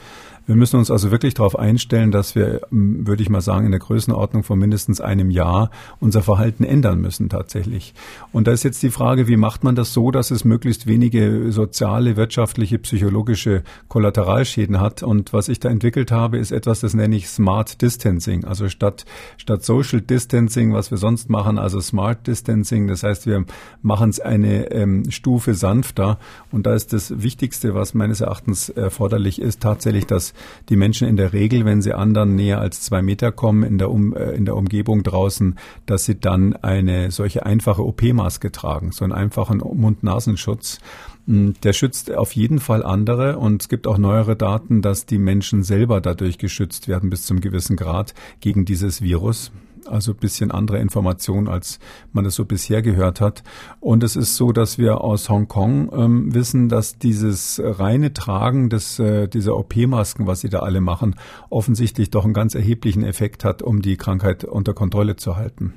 Wir 0.47 0.57
müssen 0.57 0.79
uns 0.79 0.91
also 0.91 1.11
wirklich 1.11 1.35
darauf 1.35 1.59
einstellen, 1.59 2.11
dass 2.11 2.35
wir, 2.35 2.63
ähm, 2.73 3.07
würde 3.07 3.23
ich 3.23 3.29
mal 3.29 3.41
sagen, 3.41 3.67
in 3.67 3.71
der 3.71 3.81
Größenordnung 3.81 4.43
von 4.43 4.59
mindestens 4.59 5.01
einem 5.01 5.31
Jahr 5.31 5.71
unser 6.01 6.23
Verhalten 6.23 6.65
ändern 6.65 7.01
müssen 7.01 7.29
tatsächlich. 7.29 7.95
Und 8.33 8.47
da 8.47 8.53
ist 8.53 8.65
jetzt 8.65 8.83
die 8.83 8.91
Frage, 8.91 9.29
wie 9.29 9.37
macht 9.37 9.65
man 9.65 9.77
das 9.77 9.93
so, 9.93 10.11
dass 10.11 10.31
es 10.31 10.45
möglichst 10.45 10.87
wenige 10.87 11.53
soziale, 11.53 12.17
wirtschaftliche, 12.17 12.79
psychologische 12.79 13.63
Kollateralschäden 13.89 14.81
hat? 14.81 15.03
Und 15.03 15.33
was 15.33 15.49
ich 15.49 15.61
da 15.61 15.69
entwickelt 15.69 16.11
habe, 16.11 16.39
ist 16.39 16.53
etwas, 16.53 16.81
das 16.81 16.95
nenne 16.95 17.17
ich 17.17 17.29
Smart 17.29 17.81
Distancing. 17.81 18.45
Also 18.45 18.69
statt, 18.69 19.05
statt 19.37 19.65
Social 19.65 20.01
Distancing, 20.01 20.73
was 20.73 20.91
wir 20.91 20.99
sonst 20.99 21.31
machen, 21.31 21.59
also 21.59 21.81
Smart 21.81 22.27
Distancing. 22.27 22.89
Das 22.89 23.03
heißt, 23.03 23.27
wir 23.27 23.45
machen 23.83 24.11
es 24.11 24.21
eine 24.21 24.71
ähm, 24.73 25.11
Stufe 25.11 25.55
sanfter. 25.55 26.19
Und 26.51 26.67
da 26.67 26.75
ist 26.75 26.93
das 26.93 27.23
Wichtigste, 27.23 27.75
was 27.75 27.95
meines 27.95 28.21
Erachtens 28.21 28.69
erforderlich 28.69 29.41
ist, 29.41 29.61
tatsächlich, 29.61 30.07
dass 30.07 30.35
die 30.69 30.77
Menschen 30.77 31.09
in 31.09 31.17
der 31.17 31.33
Regel, 31.33 31.65
wenn 31.65 31.83
sie 31.83 31.93
anderen 31.93 32.35
näher 32.35 32.61
als 32.61 32.83
zwei 32.83 33.03
Meter 33.03 33.33
kommen 33.33 33.63
in 33.63 33.79
der, 33.79 33.91
um, 33.91 34.15
äh, 34.15 34.33
in 34.33 34.45
der 34.45 34.57
Umgebung 34.57 35.03
draußen, 35.03 35.59
dass 35.87 36.05
sie 36.05 36.19
dann 36.19 36.55
eine 36.57 37.11
solche 37.11 37.47
einfache 37.47 37.85
OP-Maske 37.85 38.53
tragen, 38.53 38.93
so 38.93 39.05
einen 39.05 39.13
einfachen 39.13 39.59
Mund-Nasenschutz. 39.59 40.79
Hm, 41.27 41.55
der 41.63 41.73
schützt 41.73 42.15
auf 42.15 42.35
jeden 42.35 42.59
Fall 42.59 42.83
andere 42.83 43.39
und 43.39 43.63
es 43.63 43.69
gibt 43.69 43.87
auch 43.87 43.99
neuere 43.99 44.37
Daten, 44.37 44.83
dass 44.83 45.07
die 45.07 45.19
Menschen 45.19 45.63
selber 45.63 46.01
dadurch 46.01 46.39
geschützt 46.39 46.89
werden 46.89 47.11
bis 47.11 47.27
zum 47.27 47.41
gewissen 47.41 47.77
Grad 47.77 48.15
gegen 48.41 48.65
dieses 48.65 49.03
Virus 49.03 49.53
also 49.87 50.15
bisschen 50.15 50.51
andere 50.51 50.79
Informationen, 50.79 51.49
als 51.49 51.79
man 52.13 52.25
es 52.25 52.35
so 52.35 52.45
bisher 52.45 52.83
gehört 52.83 53.21
hat. 53.21 53.43
Und 53.81 54.03
es 54.03 54.17
ist 54.17 54.37
so, 54.37 54.53
dass 54.53 54.79
wir 54.79 55.01
aus 55.01 55.29
Hongkong 55.29 55.91
ähm, 55.93 56.35
wissen, 56.35 56.69
dass 56.69 56.99
dieses 56.99 57.61
reine 57.63 58.13
Tragen 58.13 58.71
des, 58.71 58.99
äh, 58.99 59.29
dieser 59.29 59.57
OP-Masken, 59.57 60.27
was 60.27 60.41
sie 60.41 60.49
da 60.49 60.61
alle 60.61 60.81
machen, 60.81 61.17
offensichtlich 61.49 62.11
doch 62.11 62.25
einen 62.25 62.35
ganz 62.35 62.55
erheblichen 62.55 63.05
Effekt 63.05 63.45
hat, 63.45 63.63
um 63.63 63.83
die 63.83 63.97
Krankheit 63.97 64.45
unter 64.45 64.75
Kontrolle 64.75 65.17
zu 65.17 65.37
halten 65.37 65.75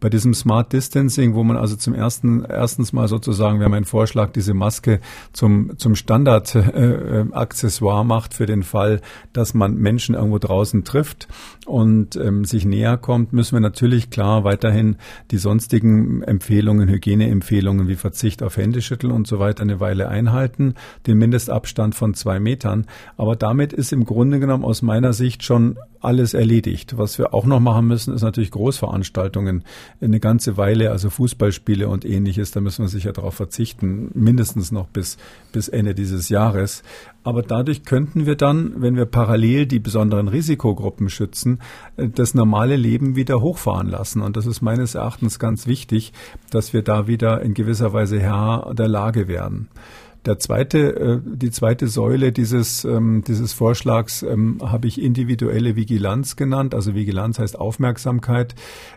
bei 0.00 0.10
diesem 0.10 0.34
Smart 0.34 0.72
Distancing, 0.72 1.34
wo 1.34 1.42
man 1.42 1.56
also 1.56 1.76
zum 1.76 1.94
ersten, 1.94 2.44
erstens 2.44 2.92
mal 2.92 3.08
sozusagen, 3.08 3.58
wir 3.58 3.64
haben 3.64 3.74
einen 3.74 3.84
Vorschlag, 3.84 4.32
diese 4.32 4.54
Maske 4.54 5.00
zum, 5.32 5.78
zum 5.78 5.94
Standard-Accessoire 5.94 8.02
äh, 8.02 8.04
macht 8.04 8.34
für 8.34 8.46
den 8.46 8.62
Fall, 8.62 9.00
dass 9.32 9.54
man 9.54 9.76
Menschen 9.76 10.14
irgendwo 10.14 10.38
draußen 10.38 10.84
trifft 10.84 11.28
und 11.66 12.16
ähm, 12.16 12.44
sich 12.44 12.64
näher 12.64 12.96
kommt, 12.96 13.32
müssen 13.32 13.56
wir 13.56 13.60
natürlich 13.60 14.10
klar 14.10 14.44
weiterhin 14.44 14.96
die 15.30 15.38
sonstigen 15.38 16.22
Empfehlungen, 16.22 16.88
Hygieneempfehlungen 16.88 17.88
wie 17.88 17.96
Verzicht 17.96 18.42
auf 18.42 18.56
Händeschütteln 18.56 19.12
und 19.12 19.26
so 19.26 19.38
weiter 19.38 19.62
eine 19.62 19.80
Weile 19.80 20.08
einhalten, 20.08 20.74
den 21.06 21.18
Mindestabstand 21.18 21.94
von 21.94 22.14
zwei 22.14 22.38
Metern. 22.38 22.86
Aber 23.16 23.36
damit 23.36 23.72
ist 23.72 23.92
im 23.92 24.04
Grunde 24.04 24.40
genommen 24.40 24.64
aus 24.64 24.82
meiner 24.82 25.12
Sicht 25.12 25.42
schon 25.42 25.78
alles 26.00 26.34
erledigt. 26.34 26.98
Was 26.98 27.18
wir 27.18 27.34
auch 27.34 27.46
noch 27.46 27.60
machen 27.60 27.86
müssen, 27.86 28.14
ist 28.14 28.22
natürlich 28.22 28.52
Großveranstaltungen. 28.52 29.64
Eine 30.00 30.20
ganze 30.20 30.56
Weile, 30.56 30.90
also 30.90 31.10
Fußballspiele 31.10 31.88
und 31.88 32.04
ähnliches, 32.04 32.50
da 32.50 32.60
müssen 32.60 32.84
wir 32.84 32.88
sicher 32.88 33.12
darauf 33.12 33.34
verzichten, 33.34 34.10
mindestens 34.14 34.72
noch 34.72 34.88
bis, 34.88 35.16
bis 35.52 35.68
Ende 35.68 35.94
dieses 35.94 36.28
Jahres. 36.28 36.82
Aber 37.24 37.42
dadurch 37.42 37.84
könnten 37.84 38.24
wir 38.24 38.36
dann, 38.36 38.80
wenn 38.80 38.94
wir 38.94 39.06
parallel 39.06 39.66
die 39.66 39.80
besonderen 39.80 40.28
Risikogruppen 40.28 41.08
schützen, 41.08 41.60
das 41.96 42.34
normale 42.34 42.76
Leben 42.76 43.16
wieder 43.16 43.40
hochfahren 43.40 43.88
lassen. 43.88 44.22
Und 44.22 44.36
das 44.36 44.46
ist 44.46 44.62
meines 44.62 44.94
Erachtens 44.94 45.38
ganz 45.38 45.66
wichtig, 45.66 46.12
dass 46.50 46.72
wir 46.72 46.82
da 46.82 47.06
wieder 47.08 47.42
in 47.42 47.54
gewisser 47.54 47.92
Weise 47.92 48.20
Herr 48.20 48.72
der 48.74 48.88
Lage 48.88 49.26
werden. 49.26 49.68
Der 50.26 50.40
zweite, 50.40 50.78
äh, 50.96 51.20
die 51.24 51.52
zweite 51.52 51.86
Säule 51.86 52.32
dieses, 52.32 52.84
ähm, 52.84 53.22
dieses 53.26 53.52
Vorschlags 53.52 54.22
ähm, 54.22 54.58
habe 54.60 54.88
ich 54.88 55.00
individuelle 55.00 55.76
Vigilanz 55.76 56.34
genannt. 56.34 56.74
Also 56.74 56.96
Vigilanz 56.96 57.38
heißt 57.38 57.58
Aufmerksamkeit, 57.58 58.56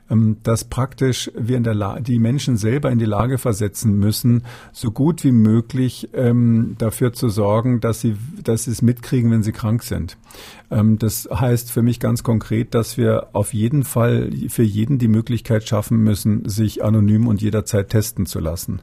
ähm, 0.09 0.37
dass 0.41 0.63
praktisch 0.63 1.29
wir 1.37 1.57
in 1.57 1.63
der 1.63 1.75
La 1.75 1.99
die 1.99 2.17
Menschen 2.17 2.57
selber 2.57 2.89
in 2.89 2.97
die 2.97 3.05
Lage 3.05 3.37
versetzen 3.37 3.99
müssen, 3.99 4.43
so 4.73 4.91
gut 4.91 5.23
wie 5.23 5.31
möglich 5.31 6.09
dafür 6.13 7.13
zu 7.13 7.29
sorgen, 7.29 7.79
dass 7.79 8.01
sie, 8.01 8.15
dass 8.43 8.63
sie 8.63 8.71
es 8.71 8.81
mitkriegen, 8.81 9.31
wenn 9.31 9.43
sie 9.43 9.51
krank 9.51 9.83
sind. 9.83 10.17
Das 10.69 11.27
heißt 11.31 11.71
für 11.71 11.81
mich 11.81 11.99
ganz 11.99 12.23
konkret, 12.23 12.73
dass 12.73 12.97
wir 12.97 13.29
auf 13.33 13.53
jeden 13.53 13.83
Fall 13.83 14.31
für 14.47 14.63
jeden 14.63 14.97
die 14.97 15.07
Möglichkeit 15.07 15.67
schaffen 15.67 15.97
müssen, 15.97 16.47
sich 16.47 16.83
anonym 16.83 17.27
und 17.27 17.41
jederzeit 17.41 17.89
testen 17.89 18.25
zu 18.25 18.39
lassen. 18.39 18.81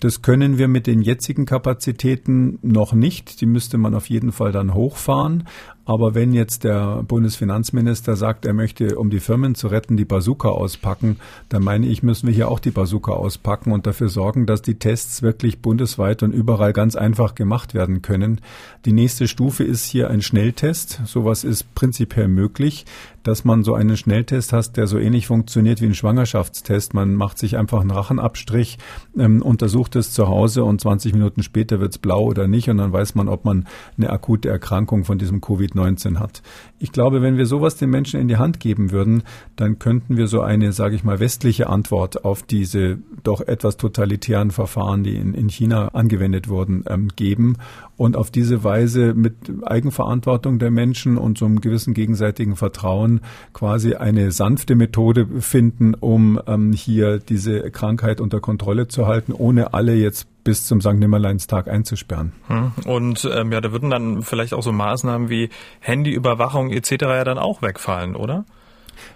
Das 0.00 0.22
können 0.22 0.58
wir 0.58 0.68
mit 0.68 0.86
den 0.86 1.02
jetzigen 1.02 1.44
Kapazitäten 1.44 2.58
noch 2.62 2.92
nicht. 2.92 3.40
Die 3.40 3.46
müsste 3.46 3.78
man 3.78 3.94
auf 3.94 4.08
jeden 4.08 4.30
Fall 4.30 4.52
dann 4.52 4.74
hochfahren. 4.74 5.48
Aber 5.88 6.14
wenn 6.14 6.34
jetzt 6.34 6.64
der 6.64 7.02
Bundesfinanzminister 7.02 8.14
sagt, 8.14 8.44
er 8.44 8.52
möchte, 8.52 8.98
um 8.98 9.08
die 9.08 9.20
Firmen 9.20 9.54
zu 9.54 9.68
retten, 9.68 9.96
die 9.96 10.04
Bazooka 10.04 10.50
auspacken, 10.50 11.16
dann 11.48 11.64
meine 11.64 11.86
ich, 11.86 12.02
müssen 12.02 12.26
wir 12.26 12.34
hier 12.34 12.50
auch 12.50 12.58
die 12.58 12.70
Bazooka 12.70 13.12
auspacken 13.12 13.72
und 13.72 13.86
dafür 13.86 14.10
sorgen, 14.10 14.44
dass 14.44 14.60
die 14.60 14.74
Tests 14.74 15.22
wirklich 15.22 15.62
bundesweit 15.62 16.22
und 16.22 16.32
überall 16.32 16.74
ganz 16.74 16.94
einfach 16.94 17.34
gemacht 17.34 17.72
werden 17.72 18.02
können. 18.02 18.42
Die 18.84 18.92
nächste 18.92 19.28
Stufe 19.28 19.64
ist 19.64 19.86
hier 19.86 20.10
ein 20.10 20.20
Schnelltest. 20.20 21.00
Sowas 21.06 21.42
ist 21.42 21.74
prinzipiell 21.74 22.28
möglich, 22.28 22.84
dass 23.22 23.44
man 23.44 23.64
so 23.64 23.74
einen 23.74 23.96
Schnelltest 23.96 24.52
hat, 24.52 24.76
der 24.76 24.86
so 24.86 24.98
ähnlich 24.98 25.26
funktioniert 25.26 25.80
wie 25.80 25.86
ein 25.86 25.94
Schwangerschaftstest. 25.94 26.92
Man 26.92 27.14
macht 27.14 27.38
sich 27.38 27.56
einfach 27.56 27.80
einen 27.80 27.90
Rachenabstrich, 27.90 28.76
ähm, 29.18 29.40
untersucht 29.40 29.96
es 29.96 30.12
zu 30.12 30.28
Hause 30.28 30.64
und 30.64 30.82
20 30.82 31.14
Minuten 31.14 31.42
später 31.42 31.80
wird 31.80 31.92
es 31.92 31.98
blau 31.98 32.24
oder 32.24 32.46
nicht 32.46 32.68
und 32.68 32.76
dann 32.76 32.92
weiß 32.92 33.14
man, 33.14 33.28
ob 33.28 33.46
man 33.46 33.66
eine 33.96 34.10
akute 34.10 34.50
Erkrankung 34.50 35.04
von 35.04 35.18
diesem 35.18 35.40
Covid 35.40 35.74
19 35.78 36.20
hat. 36.20 36.42
Ich 36.78 36.92
glaube, 36.92 37.22
wenn 37.22 37.38
wir 37.38 37.46
sowas 37.46 37.76
den 37.76 37.90
Menschen 37.90 38.20
in 38.20 38.28
die 38.28 38.36
Hand 38.36 38.60
geben 38.60 38.90
würden, 38.90 39.22
dann 39.56 39.78
könnten 39.78 40.16
wir 40.16 40.26
so 40.26 40.40
eine, 40.40 40.72
sage 40.72 40.94
ich 40.94 41.04
mal, 41.04 41.20
westliche 41.20 41.68
Antwort 41.68 42.24
auf 42.24 42.42
diese 42.42 42.98
doch 43.22 43.40
etwas 43.40 43.76
totalitären 43.76 44.50
Verfahren, 44.50 45.02
die 45.02 45.16
in, 45.16 45.34
in 45.34 45.48
China 45.48 45.88
angewendet 45.88 46.48
wurden, 46.48 46.84
ähm, 46.88 47.08
geben 47.14 47.56
und 47.96 48.16
auf 48.16 48.30
diese 48.30 48.62
Weise 48.64 49.14
mit 49.14 49.34
Eigenverantwortung 49.64 50.58
der 50.58 50.70
Menschen 50.70 51.18
und 51.18 51.38
so 51.38 51.46
einem 51.46 51.60
gewissen 51.60 51.94
gegenseitigen 51.94 52.56
Vertrauen 52.56 53.20
quasi 53.52 53.94
eine 53.94 54.30
sanfte 54.30 54.76
Methode 54.76 55.26
finden, 55.40 55.94
um 55.94 56.40
ähm, 56.46 56.72
hier 56.72 57.18
diese 57.18 57.70
Krankheit 57.70 58.20
unter 58.20 58.40
Kontrolle 58.40 58.88
zu 58.88 59.06
halten, 59.06 59.32
ohne 59.32 59.74
alle 59.74 59.94
jetzt 59.94 60.28
bis 60.48 60.64
zum 60.64 60.80
St. 60.80 60.94
Nimmerleinstag 60.94 61.68
einzusperren. 61.68 62.32
Hm. 62.46 62.72
Und 62.86 63.28
ähm, 63.30 63.52
ja, 63.52 63.60
da 63.60 63.70
würden 63.70 63.90
dann 63.90 64.22
vielleicht 64.22 64.54
auch 64.54 64.62
so 64.62 64.72
Maßnahmen 64.72 65.28
wie 65.28 65.50
Handyüberwachung 65.80 66.70
etc. 66.70 66.92
ja 67.02 67.24
dann 67.24 67.36
auch 67.36 67.60
wegfallen, 67.60 68.16
oder? 68.16 68.46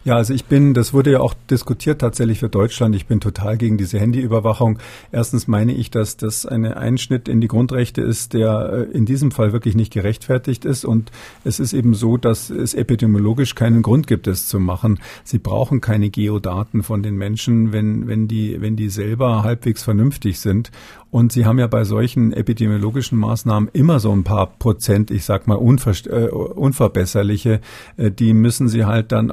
Ja, 0.05 0.17
also 0.17 0.35
ich 0.35 0.47
bin, 0.47 0.75
das 0.75 0.93
wurde 0.93 1.13
ja 1.13 1.21
auch 1.21 1.33
diskutiert 1.49 2.01
tatsächlich 2.01 2.41
für 2.41 2.49
Deutschland. 2.49 2.97
Ich 2.97 3.07
bin 3.07 3.21
total 3.21 3.57
gegen 3.57 3.79
diese 3.79 4.01
Handyüberwachung. 4.01 4.81
Erstens 5.13 5.47
meine 5.47 5.73
ich, 5.73 5.93
dass 5.93 6.17
das 6.17 6.45
ein 6.45 6.65
Einschnitt 6.65 7.29
in 7.29 7.41
die 7.41 7.47
Grundrechte 7.47 8.03
ist, 8.03 8.33
der 8.33 8.89
äh, 8.91 8.97
in 8.97 9.07
diesem 9.07 9.31
Fall 9.31 9.53
wirklich 9.53 9.77
nicht 9.77 9.93
gerechtfertigt 9.93 10.65
ist. 10.65 10.85
Und 10.85 11.13
es 11.45 11.61
ist 11.61 11.73
eben 11.73 11.95
so, 11.95 12.17
dass 12.17 12.51
es 12.51 12.75
epidemiologisch 12.75 13.55
keinen 13.55 13.83
Grund 13.83 14.09
gibt, 14.09 14.27
es 14.27 14.49
zu 14.49 14.59
machen. 14.59 14.99
Sie 15.23 15.39
brauchen 15.39 15.81
keine 15.81 16.11
Geodaten 16.11 16.83
von 16.83 17.05
den 17.05 17.15
Menschen, 17.15 17.73
wenn, 17.73 18.09
wenn 18.09 18.27
die, 18.27 18.61
wenn 18.61 18.75
die 18.75 18.89
selber 18.89 19.45
halbwegs 19.45 19.85
vernünftig 19.85 20.41
sind. 20.41 20.73
Und 21.13 21.31
Sie 21.31 21.45
haben 21.45 21.59
ja 21.59 21.67
bei 21.67 21.85
solchen 21.85 22.33
epidemiologischen 22.33 23.19
Maßnahmen 23.19 23.69
immer 23.75 24.01
so 24.01 24.11
ein 24.13 24.25
paar 24.25 24.47
Prozent, 24.47 25.11
ich 25.11 25.27
sag 25.27 25.47
mal, 25.47 25.57
äh, 25.57 26.29
unverbesserliche, 26.29 27.61
äh, 27.99 28.11
die 28.11 28.33
müssen 28.33 28.67
Sie 28.67 28.87
halt 28.87 29.13
dann 29.13 29.31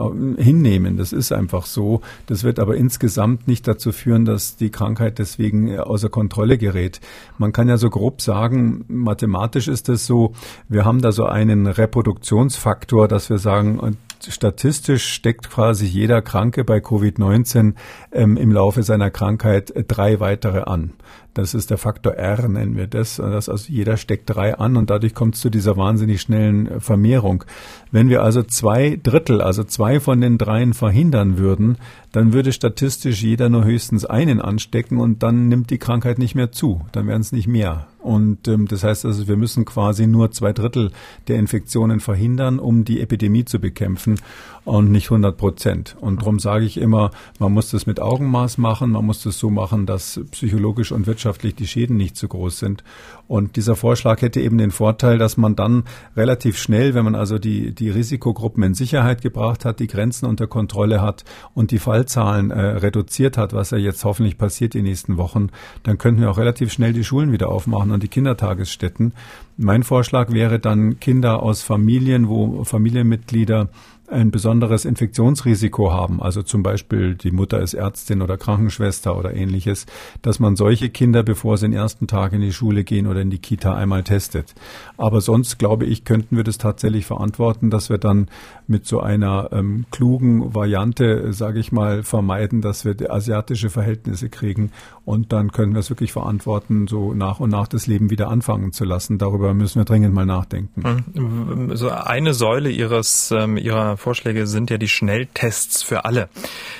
hinnehmen. 0.59 0.97
Das 0.97 1.13
ist 1.13 1.31
einfach 1.31 1.65
so. 1.65 2.01
Das 2.27 2.43
wird 2.43 2.59
aber 2.59 2.75
insgesamt 2.75 3.47
nicht 3.47 3.67
dazu 3.67 3.91
führen, 3.91 4.25
dass 4.25 4.57
die 4.57 4.69
Krankheit 4.69 5.19
deswegen 5.19 5.67
äh, 5.67 5.77
außer 5.77 6.09
Kontrolle 6.09 6.57
gerät. 6.57 6.99
Man 7.37 7.53
kann 7.53 7.69
ja 7.69 7.77
so 7.77 7.89
grob 7.89 8.21
sagen, 8.21 8.85
mathematisch 8.87 9.67
ist 9.67 9.89
es 9.89 10.05
so, 10.05 10.33
wir 10.67 10.85
haben 10.85 11.01
da 11.01 11.11
so 11.11 11.25
einen 11.25 11.67
Reproduktionsfaktor, 11.67 13.07
dass 13.07 13.29
wir 13.29 13.37
sagen, 13.37 13.97
statistisch 14.27 15.13
steckt 15.13 15.49
quasi 15.49 15.85
jeder 15.85 16.21
Kranke 16.21 16.63
bei 16.63 16.77
Covid-19 16.77 17.73
ähm, 18.11 18.37
im 18.37 18.51
Laufe 18.51 18.83
seiner 18.83 19.11
Krankheit 19.11 19.73
drei 19.87 20.19
weitere 20.19 20.61
an. 20.61 20.93
Das 21.33 21.53
ist 21.53 21.69
der 21.69 21.77
Faktor 21.77 22.13
R, 22.13 22.49
nennen 22.49 22.75
wir 22.75 22.87
das. 22.87 23.17
das 23.17 23.49
also 23.49 23.71
jeder 23.71 23.97
steckt 23.97 24.29
drei 24.29 24.57
an 24.57 24.75
und 24.75 24.89
dadurch 24.89 25.13
kommt 25.13 25.35
es 25.35 25.41
zu 25.41 25.49
dieser 25.49 25.77
wahnsinnig 25.77 26.21
schnellen 26.21 26.67
äh, 26.67 26.79
Vermehrung. 26.79 27.43
Wenn 27.91 28.09
wir 28.09 28.23
also 28.23 28.43
zwei 28.43 28.99
Drittel, 29.01 29.41
also 29.41 29.63
zwei 29.63 29.99
von 29.99 30.19
den 30.21 30.37
dreien 30.37 30.73
verhindern 30.73 31.37
würden, 31.37 31.77
dann 32.11 32.33
würde 32.33 32.51
statistisch 32.51 33.21
jeder 33.21 33.49
nur 33.49 33.63
höchstens 33.63 34.05
einen 34.05 34.41
anstecken 34.41 34.97
und 34.97 35.23
dann 35.23 35.47
nimmt 35.47 35.69
die 35.69 35.77
Krankheit 35.77 36.19
nicht 36.19 36.35
mehr 36.35 36.51
zu. 36.51 36.81
Dann 36.91 37.07
wären 37.07 37.21
es 37.21 37.31
nicht 37.31 37.47
mehr. 37.47 37.87
Und 38.09 38.47
ähm, 38.47 38.67
das 38.67 38.83
heißt 38.83 39.05
also, 39.05 39.27
wir 39.27 39.37
müssen 39.37 39.65
quasi 39.65 40.07
nur 40.07 40.31
zwei 40.31 40.51
Drittel 40.51 40.91
der 41.27 41.37
Infektionen 41.37 41.99
verhindern, 41.99 42.57
um 42.57 42.83
die 42.83 43.01
Epidemie 43.01 43.45
zu 43.45 43.59
bekämpfen 43.59 44.19
und 44.65 44.91
nicht 44.91 45.11
100 45.11 45.37
Prozent. 45.37 45.95
Und 46.01 46.21
darum 46.21 46.39
sage 46.39 46.65
ich 46.65 46.77
immer, 46.77 47.11
man 47.37 47.53
muss 47.53 47.69
das 47.69 47.85
mit 47.85 47.99
Augenmaß 47.99 48.57
machen, 48.57 48.93
man 48.93 49.05
muss 49.05 49.21
das 49.21 49.37
so 49.37 49.51
machen, 49.51 49.85
dass 49.85 50.19
psychologisch 50.31 50.91
und 50.91 51.05
wirtschaftlich 51.05 51.53
die 51.53 51.67
Schäden 51.67 51.97
nicht 51.97 52.17
zu 52.17 52.27
groß 52.27 52.57
sind. 52.57 52.83
Und 53.29 53.57
dieser 53.57 53.75
Vorschlag 53.75 54.23
hätte 54.23 54.41
eben 54.41 54.57
den 54.57 54.71
Vorteil, 54.71 55.19
dass 55.19 55.37
man 55.37 55.55
dann 55.55 55.83
relativ 56.17 56.57
schnell, 56.57 56.95
wenn 56.95 57.05
man 57.05 57.13
also 57.13 57.37
die, 57.37 57.75
die 57.75 57.91
Risikogruppen 57.91 58.63
in 58.63 58.73
Sicherheit 58.73 59.21
gebracht 59.21 59.65
hat, 59.65 59.79
die 59.79 59.85
Grenzen 59.85 60.25
unter 60.25 60.47
Kontrolle 60.47 60.99
hat 60.99 61.25
und 61.53 61.69
die 61.69 61.77
Fallzahlen 61.77 62.49
äh, 62.49 62.59
reduziert 62.59 63.37
hat, 63.37 63.53
was 63.53 63.69
ja 63.69 63.77
jetzt 63.77 64.03
hoffentlich 64.03 64.39
passiert 64.39 64.73
die 64.73 64.81
nächsten 64.81 65.17
Wochen, 65.17 65.49
dann 65.83 65.99
könnten 65.99 66.21
wir 66.21 66.31
auch 66.31 66.39
relativ 66.39 66.73
schnell 66.73 66.91
die 66.91 67.03
Schulen 67.03 67.31
wieder 67.31 67.49
aufmachen 67.49 67.91
und 67.91 68.01
die 68.01 68.07
Kindertagesstätten. 68.07 69.13
Mein 69.57 69.83
Vorschlag 69.83 70.31
wäre 70.33 70.57
dann 70.57 70.99
Kinder 70.99 71.43
aus 71.43 71.61
Familien, 71.61 72.29
wo 72.29 72.63
Familienmitglieder 72.63 73.69
ein 74.11 74.31
besonderes 74.31 74.85
Infektionsrisiko 74.85 75.91
haben, 75.91 76.21
also 76.21 76.41
zum 76.41 76.63
Beispiel 76.63 77.15
die 77.15 77.31
Mutter 77.31 77.59
ist 77.59 77.73
Ärztin 77.73 78.21
oder 78.21 78.37
Krankenschwester 78.37 79.17
oder 79.17 79.33
ähnliches, 79.33 79.85
dass 80.21 80.39
man 80.39 80.55
solche 80.55 80.89
Kinder, 80.89 81.23
bevor 81.23 81.57
sie 81.57 81.67
den 81.67 81.73
ersten 81.73 82.07
Tag 82.07 82.33
in 82.33 82.41
die 82.41 82.53
Schule 82.53 82.83
gehen 82.83 83.07
oder 83.07 83.21
in 83.21 83.29
die 83.29 83.39
Kita 83.39 83.75
einmal 83.75 84.03
testet. 84.03 84.55
Aber 84.97 85.21
sonst 85.21 85.59
glaube 85.59 85.85
ich, 85.85 86.05
könnten 86.05 86.37
wir 86.37 86.43
das 86.43 86.57
tatsächlich 86.57 87.05
verantworten, 87.05 87.69
dass 87.69 87.89
wir 87.89 87.97
dann 87.97 88.27
mit 88.67 88.85
so 88.85 88.99
einer 88.99 89.49
ähm, 89.51 89.85
klugen 89.91 90.53
Variante, 90.53 91.33
sage 91.33 91.59
ich 91.59 91.71
mal, 91.71 92.03
vermeiden, 92.03 92.61
dass 92.61 92.85
wir 92.85 92.95
asiatische 93.11 93.69
Verhältnisse 93.69 94.29
kriegen 94.29 94.71
und 95.05 95.33
dann 95.33 95.51
können 95.51 95.73
wir 95.73 95.79
es 95.79 95.89
wirklich 95.89 96.11
verantworten, 96.11 96.87
so 96.87 97.13
nach 97.13 97.39
und 97.39 97.49
nach 97.49 97.67
das 97.67 97.87
Leben 97.87 98.09
wieder 98.09 98.29
anfangen 98.29 98.71
zu 98.71 98.85
lassen. 98.85 99.17
Darüber 99.17 99.53
müssen 99.53 99.79
wir 99.79 99.85
dringend 99.85 100.13
mal 100.13 100.25
nachdenken. 100.25 101.03
Mhm. 101.13 101.75
So 101.75 101.89
eine 101.89 102.33
Säule 102.33 102.69
Ihres 102.69 103.31
ähm, 103.31 103.57
Ihrer 103.57 103.97
Vorschläge 103.99 104.47
sind 104.47 104.69
ja 104.69 104.77
die 104.77 104.87
Schnelltests 104.87 105.83
für 105.83 106.05
alle. 106.05 106.29